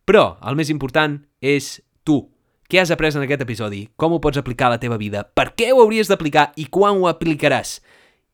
Però 0.04 0.36
el 0.44 0.60
més 0.60 0.68
important 0.74 1.22
és 1.40 1.78
tu. 2.04 2.26
Què 2.68 2.82
has 2.82 2.92
après 2.92 3.16
en 3.16 3.24
aquest 3.24 3.46
episodi? 3.46 3.86
Com 3.96 4.12
ho 4.12 4.20
pots 4.20 4.42
aplicar 4.42 4.68
a 4.68 4.74
la 4.76 4.82
teva 4.84 4.98
vida? 5.00 5.24
Per 5.24 5.54
què 5.56 5.70
ho 5.72 5.80
hauries 5.86 6.12
d'aplicar 6.12 6.50
i 6.60 6.68
quan 6.68 7.00
ho 7.00 7.08
aplicaràs? 7.08 7.78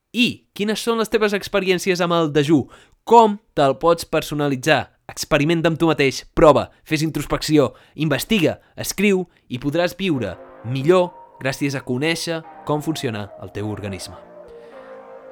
I 0.09 0.47
quines 0.57 0.81
són 0.81 0.97
les 0.97 1.13
teves 1.13 1.37
experiències 1.37 2.01
amb 2.01 2.17
el 2.17 2.33
dejú? 2.33 2.63
Com 3.05 3.37
te'l 3.53 3.77
pots 3.77 4.09
personalitzar? 4.09 4.87
Experimenta 5.11 5.67
amb 5.67 5.79
tu 5.79 5.89
mateix, 5.89 6.23
prova, 6.37 6.69
fes 6.87 7.03
introspecció, 7.03 7.73
investiga, 7.99 8.59
escriu 8.79 9.25
i 9.51 9.59
podràs 9.59 9.97
viure 9.99 10.37
millor 10.63 11.09
gràcies 11.41 11.75
a 11.75 11.83
conèixer 11.83 12.41
com 12.65 12.83
funciona 12.85 13.27
el 13.43 13.51
teu 13.51 13.67
organisme. 13.71 14.15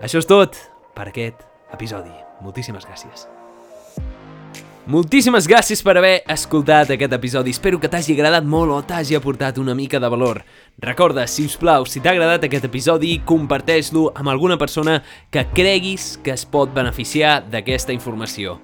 Això 0.03 0.19
és 0.19 0.27
tot 0.27 0.57
per 0.95 1.09
aquest 1.09 1.45
episodi. 1.73 2.11
Moltíssimes 2.43 2.87
gràcies. 2.87 3.27
Moltíssimes 4.89 5.45
gràcies 5.45 5.83
per 5.85 5.93
haver 5.99 6.23
escoltat 6.33 6.89
aquest 6.95 7.11
episodi. 7.13 7.51
Espero 7.53 7.77
que 7.79 7.91
t'hagi 7.91 8.15
agradat 8.15 8.47
molt 8.47 8.73
o 8.73 8.79
t'hagi 8.81 9.13
aportat 9.15 9.59
una 9.61 9.75
mica 9.77 9.99
de 10.01 10.09
valor. 10.09 10.39
Recorda, 10.81 11.27
si 11.27 11.45
us 11.45 11.57
plau, 11.61 11.85
si 11.85 12.01
t'ha 12.01 12.15
agradat 12.15 12.47
aquest 12.47 12.65
episodi, 12.65 13.19
comparteix-lo 13.21 14.07
amb 14.15 14.33
alguna 14.33 14.57
persona 14.57 15.03
que 15.29 15.45
creguis 15.53 16.15
que 16.23 16.33
es 16.33 16.47
pot 16.47 16.73
beneficiar 16.73 17.43
d'aquesta 17.51 17.93
informació. 17.93 18.57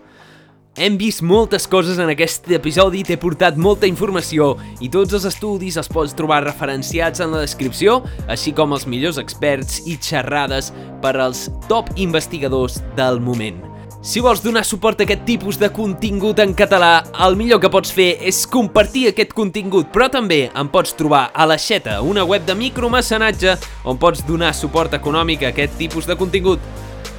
Hem 0.78 0.97
vist 0.99 1.21
moltes 1.23 1.69
coses 1.71 2.01
en 2.03 2.09
aquest 2.11 2.49
episodi, 2.51 3.05
t'he 3.07 3.15
portat 3.15 3.55
molta 3.55 3.88
informació 3.88 4.49
i 4.84 4.89
tots 4.91 5.15
els 5.15 5.23
estudis 5.30 5.78
els 5.80 5.88
pots 5.88 6.11
trobar 6.19 6.41
referenciats 6.43 7.23
en 7.23 7.32
la 7.32 7.45
descripció, 7.45 8.01
així 8.28 8.51
com 8.51 8.76
els 8.76 8.84
millors 8.84 9.15
experts 9.21 9.80
i 9.88 9.95
xerrades 9.95 10.73
per 10.99 11.13
als 11.15 11.45
top 11.71 11.93
investigadors 11.95 12.82
del 12.99 13.23
moment. 13.23 13.63
Si 14.03 14.19
vols 14.19 14.43
donar 14.43 14.65
suport 14.67 14.99
a 14.99 15.07
aquest 15.07 15.23
tipus 15.23 15.55
de 15.57 15.71
contingut 15.71 16.43
en 16.43 16.51
català, 16.53 17.05
el 17.23 17.39
millor 17.39 17.63
que 17.63 17.71
pots 17.71 17.95
fer 17.95 18.11
és 18.19 18.43
compartir 18.43 19.07
aquest 19.13 19.32
contingut, 19.34 19.88
però 19.95 20.11
també 20.11 20.49
em 20.51 20.67
pots 20.76 20.91
trobar 20.99 21.30
a 21.32 21.47
la 21.47 21.55
Xeta, 21.55 22.01
una 22.03 22.28
web 22.28 22.43
de 22.43 22.53
micromecenatge 22.59 23.55
on 23.88 23.95
pots 23.95 24.28
donar 24.28 24.51
suport 24.51 24.99
econòmic 24.99 25.47
a 25.47 25.55
aquest 25.55 25.80
tipus 25.80 26.03
de 26.03 26.19
contingut. 26.19 26.59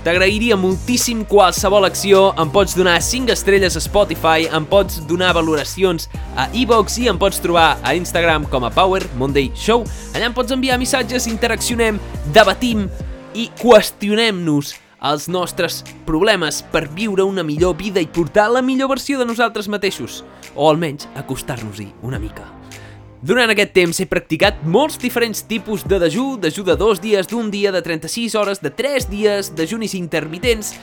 T'agrairia 0.07 0.54
moltíssim 0.54 1.24
qualsevol 1.26 1.82
acció, 1.82 2.28
em 2.38 2.50
pots 2.54 2.76
donar 2.78 3.00
5 3.02 3.32
estrelles 3.34 3.74
a 3.74 3.80
Spotify, 3.82 4.44
em 4.46 4.62
pots 4.62 5.00
donar 5.02 5.32
valoracions 5.34 6.07
a 6.38 6.44
iVox 6.54 7.00
i 7.02 7.09
em 7.11 7.18
pots 7.18 7.40
trobar 7.42 7.80
a 7.82 7.96
Instagram 7.98 8.46
com 8.46 8.62
a 8.62 8.70
Power 8.70 9.02
Monday 9.18 9.50
Show. 9.59 9.82
Allà 10.14 10.28
em 10.28 10.36
pots 10.36 10.54
enviar 10.54 10.78
missatges, 10.78 11.26
interaccionem, 11.26 11.98
debatim 12.30 12.86
i 13.34 13.48
qüestionem-nos 13.59 14.76
els 15.11 15.26
nostres 15.26 15.82
problemes 16.07 16.62
per 16.70 16.86
viure 16.86 17.26
una 17.26 17.42
millor 17.42 17.74
vida 17.74 17.98
i 17.98 18.07
portar 18.07 18.46
la 18.54 18.62
millor 18.62 18.94
versió 18.94 19.18
de 19.18 19.26
nosaltres 19.26 19.66
mateixos, 19.66 20.22
o 20.54 20.70
almenys 20.70 21.11
acostar-nos-hi 21.18 21.90
una 22.07 22.22
mica. 22.22 22.55
Durant 23.26 23.50
aquest 23.50 23.72
temps 23.74 23.98
he 23.98 24.04
practicat 24.06 24.60
molts 24.70 25.00
diferents 25.02 25.40
tipus 25.50 25.82
de 25.90 25.96
dejú, 25.98 26.36
dejú 26.38 26.62
de 26.62 26.76
dos 26.78 27.00
dies, 27.02 27.26
d'un 27.26 27.48
dia, 27.50 27.72
de 27.74 27.80
36 27.82 28.36
hores, 28.38 28.60
de 28.62 28.70
3 28.70 29.08
dies, 29.10 29.48
dejunis 29.58 29.96
intermitents, 29.98 30.76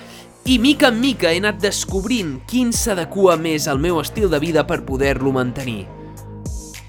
i 0.44 0.58
mica 0.60 0.90
en 0.92 0.98
mica 1.00 1.32
he 1.32 1.40
anat 1.40 1.62
descobrint 1.64 2.42
quin 2.52 2.74
s'adequa 2.76 3.38
més 3.40 3.70
al 3.72 3.80
meu 3.80 4.02
estil 4.02 4.28
de 4.28 4.42
vida 4.44 4.66
per 4.68 4.82
poder-lo 4.84 5.32
mantenir. 5.32 5.86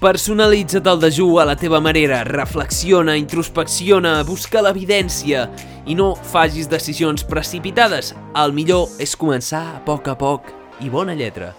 Personalitza't 0.01 0.89
el 0.91 0.99
dejú 0.99 1.29
a 1.39 1.47
la 1.47 1.55
teva 1.55 1.79
manera, 1.79 2.25
reflexiona, 2.27 3.15
introspecciona, 3.15 4.17
busca 4.27 4.59
l'evidència 4.59 5.47
i 5.87 5.95
no 5.95 6.17
facis 6.33 6.67
decisions 6.67 7.23
precipitades. 7.23 8.11
El 8.35 8.51
millor 8.51 8.91
és 8.99 9.15
començar 9.15 9.63
a 9.77 9.79
poc 9.87 10.11
a 10.11 10.19
poc 10.19 10.51
i 10.83 10.91
bona 10.91 11.15
lletra. 11.15 11.53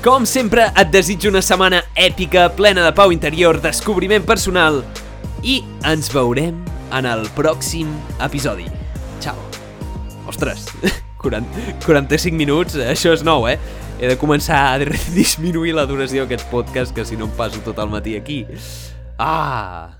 Com 0.00 0.24
sempre, 0.24 0.70
et 0.80 0.88
desitjo 0.88 1.28
una 1.28 1.42
setmana 1.44 1.82
èpica, 1.92 2.46
plena 2.56 2.86
de 2.86 2.92
pau 2.96 3.12
interior, 3.12 3.58
descobriment 3.60 4.24
personal 4.24 4.80
i 5.44 5.58
ens 5.84 6.08
veurem 6.12 6.56
en 6.96 7.08
el 7.08 7.26
pròxim 7.36 7.92
episodi. 8.24 8.64
Ciao. 9.20 9.36
Ostres, 10.30 10.70
40, 11.22 11.84
45 11.84 12.40
minuts, 12.40 12.80
això 12.80 13.12
és 13.12 13.24
nou, 13.26 13.44
eh? 13.50 13.58
He 14.00 14.08
de 14.08 14.16
començar 14.16 14.64
a 14.72 14.80
disminuir 15.12 15.76
la 15.76 15.84
duració 15.84 16.24
d'aquest 16.24 16.48
podcast, 16.48 16.96
que 16.96 17.04
si 17.04 17.20
no 17.20 17.28
em 17.28 17.36
passo 17.36 17.60
tot 17.60 17.84
el 17.84 17.92
matí 17.92 18.16
aquí. 18.16 18.46
Ah! 19.20 19.99